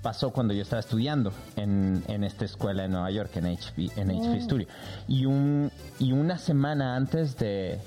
pasó 0.02 0.32
cuando 0.32 0.54
yo 0.54 0.62
estaba 0.62 0.80
estudiando 0.80 1.32
en, 1.58 2.04
en 2.08 2.24
esta 2.24 2.46
escuela 2.46 2.86
en 2.86 2.92
Nueva 2.92 3.12
York, 3.12 3.36
en 3.36 3.46
HP, 3.48 3.90
en 3.98 4.10
HP 4.12 4.42
Studio. 4.42 4.68
Y, 5.08 5.26
un, 5.26 5.72
y 6.00 6.14
una 6.14 6.38
semana 6.38 6.96
antes 6.96 7.38
de, 7.38 7.80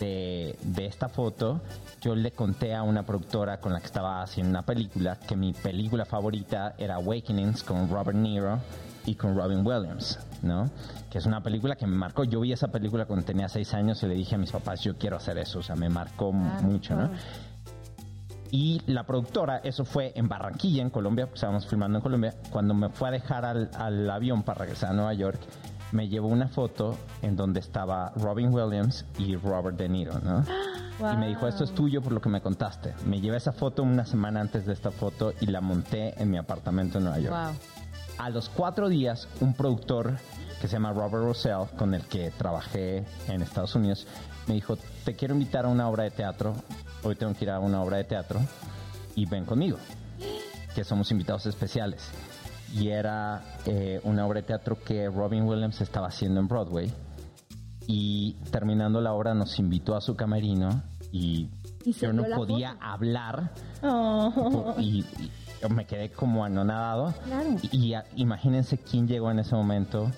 de, 0.00 0.56
de 0.62 0.86
esta 0.86 1.08
foto, 1.08 1.60
yo 2.04 2.14
le 2.14 2.32
conté 2.32 2.74
a 2.74 2.82
una 2.82 3.02
productora 3.02 3.58
con 3.60 3.72
la 3.72 3.80
que 3.80 3.86
estaba 3.86 4.20
haciendo 4.20 4.50
una 4.50 4.62
película 4.62 5.16
que 5.16 5.36
mi 5.36 5.54
película 5.54 6.04
favorita 6.04 6.74
era 6.76 6.96
Awakenings 6.96 7.62
con 7.62 7.88
Robert 7.88 8.18
Niro 8.18 8.58
y 9.06 9.14
con 9.14 9.34
Robin 9.34 9.66
Williams, 9.66 10.18
¿no? 10.42 10.70
Que 11.10 11.16
es 11.16 11.24
una 11.24 11.42
película 11.42 11.76
que 11.76 11.86
me 11.86 11.96
marcó. 11.96 12.24
Yo 12.24 12.40
vi 12.40 12.52
esa 12.52 12.68
película 12.68 13.06
cuando 13.06 13.24
tenía 13.24 13.48
seis 13.48 13.72
años 13.72 14.02
y 14.02 14.06
le 14.06 14.16
dije 14.16 14.34
a 14.34 14.38
mis 14.38 14.52
papás, 14.52 14.82
yo 14.82 14.98
quiero 14.98 15.16
hacer 15.16 15.38
eso, 15.38 15.60
o 15.60 15.62
sea, 15.62 15.76
me 15.76 15.88
marcó 15.88 16.30
mucho, 16.30 16.94
¿no? 16.94 17.08
Y 18.50 18.82
la 18.84 19.04
productora, 19.04 19.62
eso 19.64 19.86
fue 19.86 20.12
en 20.14 20.28
Barranquilla, 20.28 20.82
en 20.82 20.90
Colombia, 20.90 21.24
pues 21.24 21.36
estábamos 21.36 21.66
filmando 21.66 21.98
en 21.98 22.02
Colombia. 22.02 22.34
Cuando 22.50 22.74
me 22.74 22.90
fue 22.90 23.08
a 23.08 23.12
dejar 23.12 23.46
al, 23.46 23.70
al 23.78 24.10
avión 24.10 24.42
para 24.42 24.58
regresar 24.58 24.90
a 24.90 24.92
Nueva 24.92 25.14
York, 25.14 25.40
me 25.92 26.06
llevó 26.08 26.28
una 26.28 26.48
foto 26.48 26.98
en 27.22 27.34
donde 27.34 27.60
estaba 27.60 28.12
Robin 28.16 28.52
Williams 28.52 29.06
y 29.18 29.36
Robert 29.36 29.78
De 29.78 29.88
Niro, 29.88 30.18
¿no? 30.20 30.44
Y 31.00 31.16
me 31.16 31.28
dijo, 31.28 31.48
esto 31.48 31.64
es 31.64 31.74
tuyo 31.74 32.00
por 32.00 32.12
lo 32.12 32.20
que 32.20 32.28
me 32.28 32.40
contaste. 32.40 32.94
Me 33.06 33.20
llevé 33.20 33.38
esa 33.38 33.52
foto 33.52 33.82
una 33.82 34.06
semana 34.06 34.40
antes 34.40 34.64
de 34.64 34.72
esta 34.72 34.90
foto 34.90 35.32
y 35.40 35.46
la 35.46 35.60
monté 35.60 36.20
en 36.20 36.30
mi 36.30 36.38
apartamento 36.38 36.98
en 36.98 37.04
Nueva 37.04 37.18
York. 37.18 37.34
Wow. 37.34 37.54
A 38.18 38.30
los 38.30 38.48
cuatro 38.48 38.88
días, 38.88 39.28
un 39.40 39.54
productor 39.54 40.16
que 40.60 40.68
se 40.68 40.74
llama 40.74 40.92
Robert 40.92 41.24
Russell, 41.24 41.66
con 41.76 41.94
el 41.94 42.04
que 42.06 42.30
trabajé 42.30 43.04
en 43.28 43.42
Estados 43.42 43.74
Unidos, 43.74 44.06
me 44.46 44.54
dijo, 44.54 44.78
te 45.04 45.14
quiero 45.14 45.34
invitar 45.34 45.64
a 45.64 45.68
una 45.68 45.88
obra 45.88 46.04
de 46.04 46.10
teatro, 46.10 46.54
hoy 47.02 47.16
tengo 47.16 47.34
que 47.34 47.44
ir 47.44 47.50
a 47.50 47.58
una 47.58 47.82
obra 47.82 47.96
de 47.96 48.04
teatro 48.04 48.40
y 49.16 49.26
ven 49.26 49.44
conmigo, 49.44 49.78
que 50.74 50.84
somos 50.84 51.10
invitados 51.10 51.46
especiales. 51.46 52.08
Y 52.72 52.88
era 52.88 53.42
eh, 53.66 54.00
una 54.04 54.26
obra 54.26 54.40
de 54.40 54.46
teatro 54.46 54.78
que 54.82 55.08
Robin 55.08 55.42
Williams 55.42 55.80
estaba 55.80 56.08
haciendo 56.08 56.40
en 56.40 56.48
Broadway 56.48 56.92
y 57.86 58.34
terminando 58.50 59.00
la 59.00 59.12
obra 59.12 59.34
nos 59.34 59.58
invitó 59.58 59.96
a 59.96 60.00
su 60.00 60.16
camerino 60.16 60.82
y, 61.12 61.48
yo 62.00 62.12
no 62.12 62.24
podía 62.34 62.72
foto. 62.72 62.84
hablar 62.84 63.50
Oh. 63.82 64.74
Y, 64.78 65.00
y 65.20 65.30
yo 65.62 65.68
me 65.68 65.86
quedé 65.86 66.10
como 66.10 66.44
anonadado. 66.44 67.12
Claro. 67.26 67.50
Y, 67.70 67.76
y 67.88 67.94
a- 67.94 68.04
imagínense 68.16 68.78
quién 68.78 69.06
llegó 69.06 69.30
en 69.30 69.38
ese 69.40 69.54
momento 69.54 70.10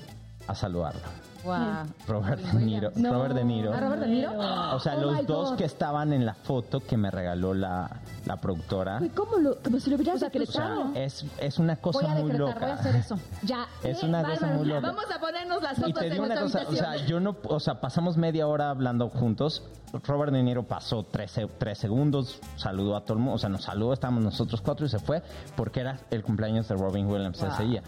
a 0.46 0.54
saludarlo. 0.54 1.00
Wow. 1.47 1.86
Robert 2.09 2.40
De 2.42 2.59
Niro. 2.64 2.90
Robert 2.97 3.34
De 3.34 3.44
Niro. 3.44 3.72
¿A 3.72 3.80
Robert 3.80 4.03
De 4.03 4.09
Niro? 4.09 4.32
O 4.74 4.80
sea, 4.80 4.97
Oh 4.97 5.01
los 5.01 5.26
dos 5.26 5.51
God. 5.51 5.57
que 5.59 5.64
estaban 5.64 6.12
en 6.12 6.26
la 6.26 6.34
foto 6.34 6.80
que 6.80 6.97
me 6.97 7.11
regaló 7.11 7.55
la, 7.55 7.88
la 8.26 8.36
productora. 8.36 8.99
Uy, 9.01 9.09
¿Cómo 9.11 9.36
lo, 9.38 9.57
como 9.62 9.78
si 9.80 9.90
lo 9.90 9.97
hubieras 9.97 10.16
O 10.16 10.18
sea, 10.18 10.28
decretado? 10.28 10.90
es, 10.94 11.24
es 11.38 11.59
una 11.59 11.76
cosa 11.76 12.01
Voy 12.01 12.11
a 12.11 12.14
muy 12.14 12.30
decretar, 12.32 12.49
loca. 12.55 12.61
voy 12.61 12.70
a 12.70 12.74
hacer 12.74 12.97
eso. 12.97 13.18
Ya. 13.42 13.66
Es 13.82 14.03
una 14.03 14.22
cosa 14.24 14.47
muy 14.49 14.66
loca. 14.66 14.80
Vamos 14.80 15.05
a 15.14 15.20
ponernos 15.20 15.62
las 15.62 15.78
Y 15.78 15.82
fotos 15.82 15.99
te 16.01 16.05
de 16.07 16.11
digo 16.11 16.24
una 16.24 16.40
cosa, 16.40 16.62
o 16.68 16.72
sea, 16.72 16.97
yo 17.07 17.20
no, 17.20 17.36
o 17.49 17.61
sea, 17.61 17.80
pasamos 17.80 18.16
media 18.16 18.47
hora 18.49 18.70
hablando 18.70 19.09
juntos. 19.09 19.62
Robert 20.07 20.32
De 20.32 20.42
Niro 20.42 20.64
pasó 20.64 21.05
tres, 21.05 21.40
tres 21.59 21.78
segundos, 21.78 22.38
saludó 22.57 22.97
a 22.97 23.03
todo 23.03 23.14
el 23.14 23.20
mundo, 23.20 23.34
o 23.36 23.38
sea, 23.38 23.49
nos 23.49 23.62
saludó, 23.62 23.92
estábamos 23.92 24.24
nosotros 24.24 24.61
cuatro 24.61 24.84
y 24.84 24.88
se 24.88 24.99
fue 24.99 25.22
porque 25.57 25.80
era 25.80 25.99
el 26.11 26.22
cumpleaños 26.22 26.68
de 26.68 26.74
Robin 26.74 27.07
Williams 27.07 27.40
ese 27.42 27.62
día. 27.64 27.82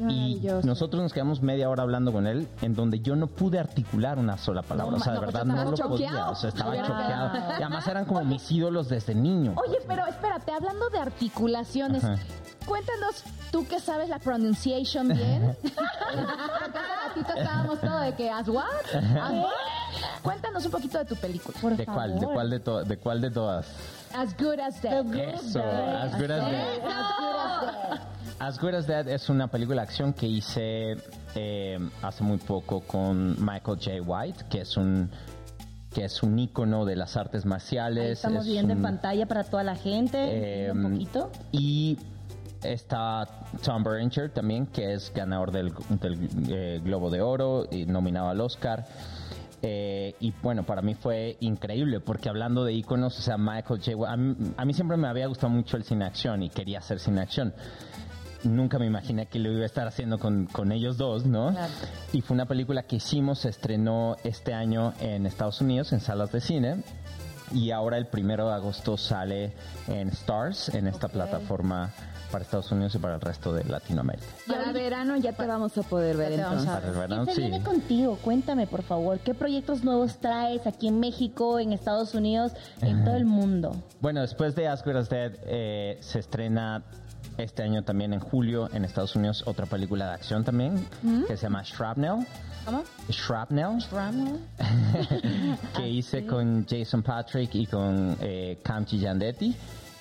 Y 0.00 0.02
Maravilloso. 0.02 0.66
nosotros 0.66 1.02
nos 1.02 1.12
quedamos 1.12 1.40
media 1.42 1.68
hora 1.70 1.82
hablando 1.84 2.12
con 2.12 2.26
él, 2.26 2.48
en 2.62 2.74
donde 2.74 3.00
yo 3.00 3.14
no 3.16 3.26
pude 3.28 3.58
articular 3.58 4.18
una 4.18 4.36
sola 4.36 4.62
palabra. 4.62 4.90
No, 4.92 4.96
o 4.98 5.00
sea, 5.00 5.12
de 5.12 5.18
no, 5.18 5.24
pues 5.24 5.32
verdad 5.34 5.46
no 5.64 5.70
lo 5.70 5.88
podía. 5.88 6.30
O 6.30 6.34
sea, 6.34 6.48
estaba 6.48 6.76
choqueado. 6.76 7.36
Y 7.58 7.62
además 7.62 7.86
eran 7.86 8.04
como 8.04 8.24
mis 8.24 8.50
ídolos 8.50 8.88
desde 8.88 9.14
niño. 9.14 9.54
Oye, 9.66 9.78
pero 9.86 10.04
espérate, 10.06 10.52
hablando 10.52 10.88
de 10.90 10.98
articulaciones, 10.98 12.02
Ajá. 12.04 12.16
cuéntanos, 12.66 13.22
tú 13.52 13.66
que 13.68 13.78
sabes 13.78 14.08
la 14.08 14.18
pronunciation 14.18 15.08
bien. 15.08 15.56
Ratito 17.06 17.32
estábamos 17.36 17.80
todo 17.80 17.98
de 18.00 18.14
que, 18.14 18.30
¿as 18.30 18.48
what? 18.48 18.64
¿As 18.94 19.32
what? 19.32 19.50
Cuéntanos 20.22 20.64
un 20.64 20.70
poquito 20.72 20.98
de 20.98 21.04
tu 21.04 21.16
película. 21.16 21.56
Por 21.60 21.76
¿De 21.76 21.86
cuál? 21.86 22.18
¿De 22.18 22.26
cuál 22.26 22.50
de, 22.50 22.60
to- 22.60 22.82
de 22.84 22.96
cuál 22.98 23.20
de 23.20 23.30
todas? 23.30 23.66
As 24.14 24.34
good 24.36 24.60
as 24.60 24.80
dead. 24.80 25.06
Eso, 25.14 25.60
As 25.60 26.16
Good 26.18 26.30
as 26.30 26.50
Dead. 26.50 26.80
As 26.80 26.80
good 26.80 26.90
as 26.90 27.90
dead. 27.90 28.00
As 28.40 28.58
Good 28.58 28.74
as 28.74 28.86
Dead 28.86 29.08
es 29.08 29.28
una 29.28 29.48
película 29.48 29.82
de 29.82 29.88
acción 29.88 30.12
que 30.12 30.26
hice 30.26 30.96
eh, 31.34 31.78
hace 32.02 32.22
muy 32.24 32.38
poco 32.38 32.80
con 32.80 33.36
Michael 33.44 33.78
J. 33.78 34.02
White, 34.02 34.44
que 34.50 34.60
es 34.62 34.76
un 34.76 35.10
que 35.92 36.04
es 36.04 36.22
un 36.24 36.36
ícono 36.38 36.84
de 36.84 36.96
las 36.96 37.16
artes 37.16 37.44
marciales. 37.46 38.04
Ahí 38.04 38.12
estamos 38.12 38.44
es 38.46 38.52
viendo 38.52 38.72
en 38.72 38.82
pantalla 38.82 39.26
para 39.26 39.44
toda 39.44 39.62
la 39.62 39.76
gente. 39.76 40.66
eh, 40.66 40.72
un 40.72 40.90
poquito. 40.92 41.30
Y 41.52 41.96
está 42.64 43.28
Tom 43.62 43.84
Berenger 43.84 44.30
también, 44.30 44.66
que 44.66 44.94
es 44.94 45.12
ganador 45.14 45.52
del, 45.52 45.72
del, 46.00 46.28
eh, 46.50 46.80
Globo 46.82 47.10
de 47.10 47.22
Oro 47.22 47.66
y 47.70 47.86
nominado 47.86 48.28
al 48.28 48.40
Oscar. 48.40 48.84
Eh, 49.62 50.14
y 50.20 50.32
bueno, 50.42 50.64
para 50.64 50.82
mí 50.82 50.94
fue 50.94 51.36
increíble 51.40 52.00
porque 52.00 52.28
hablando 52.28 52.64
de 52.64 52.72
íconos, 52.72 53.18
o 53.18 53.22
sea, 53.22 53.38
Michael 53.38 53.80
J. 53.82 54.12
A 54.12 54.16
mí, 54.16 54.36
a 54.56 54.64
mí 54.64 54.74
siempre 54.74 54.96
me 54.96 55.08
había 55.08 55.26
gustado 55.26 55.52
mucho 55.52 55.76
el 55.76 55.84
cine 55.84 56.04
acción 56.04 56.42
y 56.42 56.50
quería 56.50 56.78
hacer 56.78 57.00
cine 57.00 57.22
acción. 57.22 57.54
Nunca 58.42 58.78
me 58.78 58.86
imaginé 58.86 59.26
que 59.26 59.38
lo 59.38 59.50
iba 59.50 59.62
a 59.62 59.66
estar 59.66 59.86
haciendo 59.86 60.18
con, 60.18 60.46
con 60.46 60.70
ellos 60.70 60.98
dos, 60.98 61.24
¿no? 61.24 61.52
Claro. 61.52 61.72
Y 62.12 62.20
fue 62.20 62.34
una 62.34 62.44
película 62.44 62.82
que 62.82 62.96
hicimos, 62.96 63.38
se 63.38 63.48
estrenó 63.48 64.16
este 64.22 64.52
año 64.52 64.92
en 65.00 65.24
Estados 65.24 65.62
Unidos, 65.62 65.94
en 65.94 66.00
salas 66.00 66.30
de 66.30 66.40
cine. 66.42 66.82
Y 67.52 67.70
ahora 67.70 67.96
el 67.96 68.06
primero 68.06 68.48
de 68.48 68.54
agosto 68.54 68.98
sale 68.98 69.52
en 69.88 70.08
Stars, 70.08 70.74
en 70.74 70.88
esta 70.88 71.08
plataforma 71.08 71.90
para 72.34 72.42
Estados 72.42 72.72
Unidos 72.72 72.92
y 72.96 72.98
para 72.98 73.14
el 73.14 73.20
resto 73.20 73.52
de 73.52 73.62
Latinoamérica. 73.62 74.26
Para 74.48 74.72
verano 74.72 75.16
ya 75.16 75.34
te 75.34 75.46
vamos 75.46 75.78
a 75.78 75.84
poder 75.84 76.16
ver 76.16 76.32
entonces. 76.32 76.66
Para 76.66 76.78
el 76.78 76.92
¿Quién 76.92 77.00
verano, 77.00 77.26
se 77.26 77.32
sí. 77.32 77.40
viene 77.42 77.62
contigo? 77.62 78.18
Cuéntame, 78.20 78.66
por 78.66 78.82
favor. 78.82 79.20
¿Qué 79.20 79.34
proyectos 79.34 79.84
nuevos 79.84 80.18
traes 80.18 80.66
aquí 80.66 80.88
en 80.88 80.98
México, 80.98 81.60
en 81.60 81.72
Estados 81.72 82.12
Unidos, 82.12 82.50
en 82.80 83.04
todo 83.04 83.14
el 83.14 83.24
mundo? 83.24 83.76
Bueno, 84.00 84.20
después 84.20 84.56
de 84.56 84.66
As 84.66 84.82
Good 84.84 84.96
as 84.96 85.08
Dead, 85.08 85.32
eh, 85.46 85.98
se 86.00 86.18
estrena 86.18 86.82
este 87.38 87.62
año 87.62 87.84
también 87.84 88.12
en 88.12 88.18
julio 88.18 88.68
en 88.72 88.84
Estados 88.84 89.14
Unidos 89.14 89.44
otra 89.46 89.66
película 89.66 90.08
de 90.08 90.14
acción 90.14 90.42
también 90.42 90.88
que 91.28 91.36
se 91.36 91.44
llama 91.44 91.62
Shrapnel. 91.62 92.26
¿Cómo? 92.64 92.82
Shrapnel, 93.10 93.78
Ramo. 93.92 94.38
que 95.76 95.88
hice 95.88 96.26
con 96.26 96.66
Jason 96.66 97.04
Patrick 97.04 97.54
y 97.54 97.66
con 97.66 98.16
eh, 98.20 98.58
Cam 98.64 98.84
Giandetti. 98.84 99.54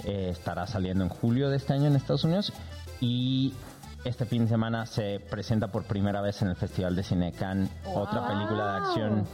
Eh, 0.03 0.29
estará 0.31 0.67
saliendo 0.67 1.03
en 1.03 1.09
julio 1.09 1.49
de 1.49 1.57
este 1.57 1.73
año 1.73 1.87
en 1.87 1.95
Estados 1.95 2.23
Unidos. 2.23 2.53
Y 2.99 3.53
este 4.05 4.25
fin 4.25 4.43
de 4.43 4.49
semana 4.49 4.85
se 4.85 5.19
presenta 5.29 5.67
por 5.69 5.83
primera 5.85 6.21
vez 6.21 6.41
en 6.41 6.49
el 6.49 6.55
Festival 6.55 6.95
de 6.95 7.03
Cine 7.03 7.31
Cannes 7.31 7.69
otra 7.93 8.27
película 8.27 8.65
de 8.65 8.77
acción 8.79 9.27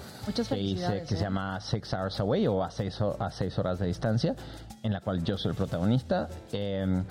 que 0.47 0.59
hice 0.59 1.03
que 1.07 1.15
¿eh? 1.15 1.17
se 1.17 1.17
llama 1.17 1.59
Six 1.59 1.93
Hours 1.93 2.19
Away 2.19 2.47
o 2.47 2.63
a 2.63 2.69
seis, 2.69 2.99
a 3.01 3.31
seis 3.31 3.57
horas 3.57 3.79
de 3.79 3.87
distancia, 3.87 4.35
en 4.83 4.93
la 4.93 5.01
cual 5.01 5.23
yo 5.23 5.37
soy 5.37 5.51
el 5.51 5.57
protagonista. 5.57 6.29
Eh, 6.51 7.03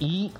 Y 0.00 0.32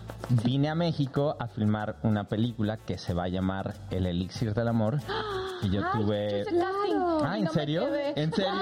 vine 0.44 0.68
a 0.68 0.74
México 0.76 1.36
a 1.38 1.48
filmar 1.48 1.96
una 2.04 2.28
película 2.28 2.76
que 2.76 2.96
se 2.96 3.12
va 3.12 3.24
a 3.24 3.28
llamar 3.28 3.74
El 3.90 4.06
Elixir 4.06 4.54
del 4.54 4.68
Amor. 4.68 4.98
Y 5.62 5.70
yo 5.70 5.82
tuve... 5.90 6.44
Ah, 7.24 7.36
¿en 7.36 7.50
serio? 7.50 7.88
¿En 8.14 8.32
serio? 8.32 8.52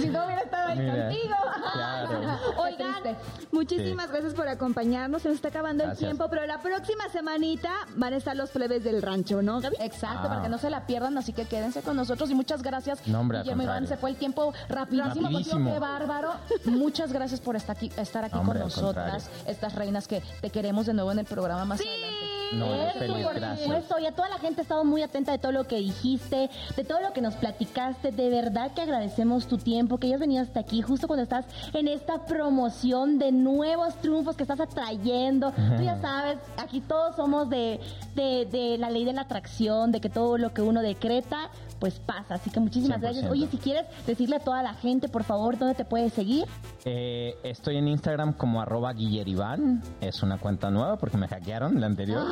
Si 0.00 0.08
no 0.08 0.24
hubiera 0.24 0.42
estado 0.42 0.68
ahí 0.68 0.78
Mira, 0.78 1.06
contigo. 1.08 1.34
claro. 1.72 2.20
Oigan, 2.58 3.16
muchísimas 3.52 4.10
gracias 4.10 4.34
por 4.34 4.48
acompañarnos. 4.48 5.22
Se 5.22 5.28
nos 5.28 5.36
está 5.36 5.48
acabando 5.48 5.84
Gracias. 5.84 6.02
el 6.02 6.08
tiempo, 6.08 6.28
pero 6.30 6.46
la 6.46 6.60
próxima 6.60 7.08
semanita 7.10 7.70
van 7.96 8.12
a 8.12 8.16
estar 8.16 8.36
los 8.36 8.50
plebes 8.50 8.82
del 8.84 9.02
rancho, 9.02 9.42
¿no, 9.42 9.60
Gaby? 9.60 9.76
Exacto, 9.80 10.20
Ah. 10.24 10.28
para 10.28 10.42
que 10.42 10.48
no 10.48 10.58
se 10.58 10.70
la 10.70 10.86
pierdan, 10.86 11.16
así 11.18 11.32
que 11.32 11.44
quédense 11.46 11.82
con 11.82 11.96
nosotros 11.96 12.30
y 12.30 12.34
muchas 12.34 12.62
gracias. 12.62 13.06
No, 13.06 13.20
hombre, 13.20 13.38
Guillermo 13.40 13.62
Iván, 13.62 13.86
se 13.86 13.96
fue 13.96 14.10
el 14.10 14.16
tiempo 14.16 14.52
rapidísimo, 14.68 15.28
Rapidísimo. 15.28 15.54
contigo, 15.58 15.72
qué 15.74 15.78
bárbaro. 15.78 16.32
Muchas 16.64 17.12
gracias 17.12 17.40
por 17.40 17.56
estar 17.56 17.76
aquí, 17.76 17.90
estar 17.96 18.24
aquí 18.24 18.36
Hombre, 18.36 18.60
con 18.60 18.68
nosotras, 18.68 19.28
estas 19.46 19.74
reinas 19.74 20.08
que 20.08 20.22
te 20.40 20.50
queremos 20.50 20.86
de 20.86 20.94
nuevo 20.94 21.12
en 21.12 21.18
el 21.20 21.24
programa 21.26 21.64
más 21.64 21.80
adelante. 21.80 22.13
No, 22.52 22.72
Eso, 22.74 22.98
feliz, 22.98 23.24
por 23.24 23.34
gracias. 23.34 23.60
supuesto, 23.66 23.98
y 23.98 24.06
a 24.06 24.12
toda 24.12 24.28
la 24.28 24.38
gente 24.38 24.60
ha 24.60 24.62
estado 24.62 24.84
muy 24.84 25.02
atenta 25.02 25.32
de 25.32 25.38
todo 25.38 25.52
lo 25.52 25.64
que 25.66 25.76
dijiste, 25.76 26.50
de 26.76 26.84
todo 26.84 27.00
lo 27.00 27.12
que 27.12 27.20
nos 27.20 27.34
platicaste. 27.34 28.12
De 28.12 28.28
verdad 28.30 28.72
que 28.72 28.82
agradecemos 28.82 29.46
tu 29.46 29.58
tiempo, 29.58 29.98
que 29.98 30.06
hayas 30.08 30.20
venido 30.20 30.42
hasta 30.42 30.60
aquí 30.60 30.82
justo 30.82 31.06
cuando 31.06 31.22
estás 31.22 31.46
en 31.72 31.88
esta 31.88 32.24
promoción 32.26 33.18
de 33.18 33.32
nuevos 33.32 33.94
triunfos 33.96 34.36
que 34.36 34.42
estás 34.44 34.60
atrayendo. 34.60 35.52
Tú 35.76 35.82
ya 35.82 36.00
sabes, 36.00 36.38
aquí 36.56 36.80
todos 36.80 37.16
somos 37.16 37.48
de, 37.50 37.80
de, 38.14 38.46
de 38.50 38.78
la 38.78 38.90
ley 38.90 39.04
de 39.04 39.12
la 39.12 39.22
atracción, 39.22 39.90
de 39.92 40.00
que 40.00 40.08
todo 40.10 40.38
lo 40.38 40.52
que 40.52 40.62
uno 40.62 40.80
decreta, 40.82 41.50
pues 41.80 41.98
pasa. 41.98 42.34
Así 42.34 42.50
que 42.50 42.60
muchísimas 42.60 43.00
gracias. 43.00 43.24
100%. 43.26 43.30
Oye, 43.30 43.48
si 43.50 43.58
quieres 43.58 43.84
decirle 44.06 44.36
a 44.36 44.40
toda 44.40 44.62
la 44.62 44.74
gente, 44.74 45.08
por 45.08 45.24
favor, 45.24 45.58
dónde 45.58 45.74
te 45.74 45.84
puedes 45.84 46.12
seguir. 46.12 46.44
Eh, 46.84 47.34
estoy 47.42 47.76
en 47.78 47.88
Instagram 47.88 48.32
como 48.34 48.60
arroba 48.60 48.92
guilleriván. 48.92 49.82
Es 50.00 50.22
una 50.22 50.38
cuenta 50.38 50.70
nueva 50.70 50.96
porque 50.96 51.16
me 51.16 51.28
hackearon 51.28 51.80
la 51.80 51.86
anterior. 51.86 52.22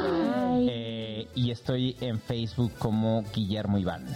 Eh, 0.68 1.28
y 1.34 1.50
estoy 1.50 1.96
en 2.00 2.20
Facebook 2.20 2.72
como 2.78 3.24
Guillermo 3.34 3.78
Iván. 3.78 4.06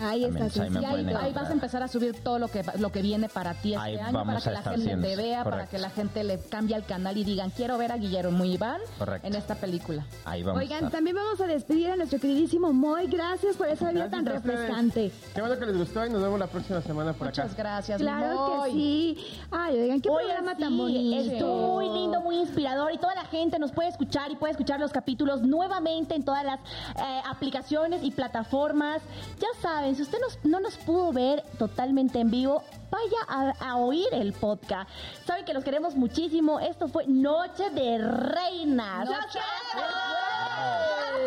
Ahí 0.00 0.22
También, 0.22 1.08
está. 1.08 1.24
ahí 1.24 1.32
vas 1.32 1.50
a 1.50 1.52
empezar 1.52 1.82
a 1.82 1.88
subir 1.88 2.22
todo 2.22 2.38
lo 2.38 2.48
que 2.48 2.64
lo 2.78 2.90
que 2.90 3.02
viene 3.02 3.28
para 3.28 3.54
ti 3.54 3.74
este 3.74 3.84
Ahí 3.84 3.96
año, 3.98 4.12
vamos 4.12 4.34
para 4.34 4.40
que 4.42 4.48
a 4.48 4.52
la 4.52 4.76
gente 4.76 4.96
te 5.08 5.16
vea, 5.16 5.44
para 5.44 5.66
que 5.66 5.78
la 5.78 5.90
gente 5.90 6.24
le 6.24 6.38
cambie 6.40 6.76
el 6.76 6.84
canal 6.84 7.16
y 7.16 7.24
digan, 7.24 7.50
quiero 7.50 7.76
ver 7.78 7.92
a 7.92 7.96
Guillermo 7.96 8.44
Iván 8.44 8.80
Correcto. 8.98 9.26
en 9.26 9.34
esta 9.34 9.54
película. 9.56 10.06
Ahí 10.24 10.42
vamos 10.42 10.60
a 10.60 10.64
Oigan, 10.64 10.76
estar. 10.78 10.90
también 10.92 11.16
vamos 11.16 11.40
a 11.40 11.46
despedir 11.46 11.90
a 11.90 11.96
nuestro 11.96 12.18
queridísimo 12.18 12.72
Moy. 12.72 13.06
Gracias 13.08 13.56
por 13.56 13.68
esa 13.68 13.90
vida 13.92 14.08
tan 14.08 14.24
refrescante. 14.26 15.12
Qué 15.34 15.40
bueno 15.40 15.58
que 15.58 15.66
les 15.66 15.76
gustó 15.76 16.06
y 16.06 16.10
nos 16.10 16.22
vemos 16.22 16.38
la 16.38 16.46
próxima 16.46 16.80
semana 16.80 17.12
por 17.12 17.26
Muchas 17.28 17.52
acá. 17.52 17.62
gracias. 17.62 18.00
Claro 18.00 18.56
Moy. 18.58 18.70
que 18.70 18.76
sí. 18.76 19.26
Ay, 19.50 19.78
oigan, 19.80 20.00
qué 20.00 20.08
programa 20.08 20.56
tan 20.56 20.76
bonito. 20.76 21.20
Estuvo 21.32 21.72
muy 21.74 21.88
lindo, 21.88 22.20
muy 22.20 22.36
inspirador 22.36 22.92
y 22.92 22.98
toda 22.98 23.14
la 23.14 23.24
gente 23.26 23.58
nos 23.58 23.72
puede 23.72 23.88
escuchar 23.90 24.30
y 24.30 24.36
puede 24.36 24.52
escuchar 24.52 24.80
los 24.80 24.92
capítulos 24.92 25.42
nuevamente 25.42 26.14
en 26.14 26.24
todas 26.24 26.44
las 26.44 26.58
eh, 26.60 27.20
aplicaciones 27.28 28.02
y 28.02 28.10
plataformas. 28.10 29.02
Ya 29.38 29.48
saben, 29.60 29.89
si 29.96 30.02
usted 30.02 30.18
nos- 30.20 30.38
no 30.44 30.60
nos 30.60 30.76
pudo 30.78 31.12
ver 31.12 31.42
totalmente 31.58 32.20
en 32.20 32.30
vivo, 32.30 32.62
vaya 32.90 33.52
a, 33.60 33.70
a 33.70 33.76
oír 33.76 34.06
el 34.12 34.32
podcast. 34.32 34.88
Saben 35.26 35.44
que 35.44 35.54
los 35.54 35.64
queremos 35.64 35.94
muchísimo. 35.94 36.60
Esto 36.60 36.88
fue 36.88 37.06
Noche 37.06 37.70
de 37.70 37.98
Reinas. 37.98 39.06
Noche 39.08 39.38
de 39.38 39.80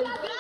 Gracias. 0.02 0.33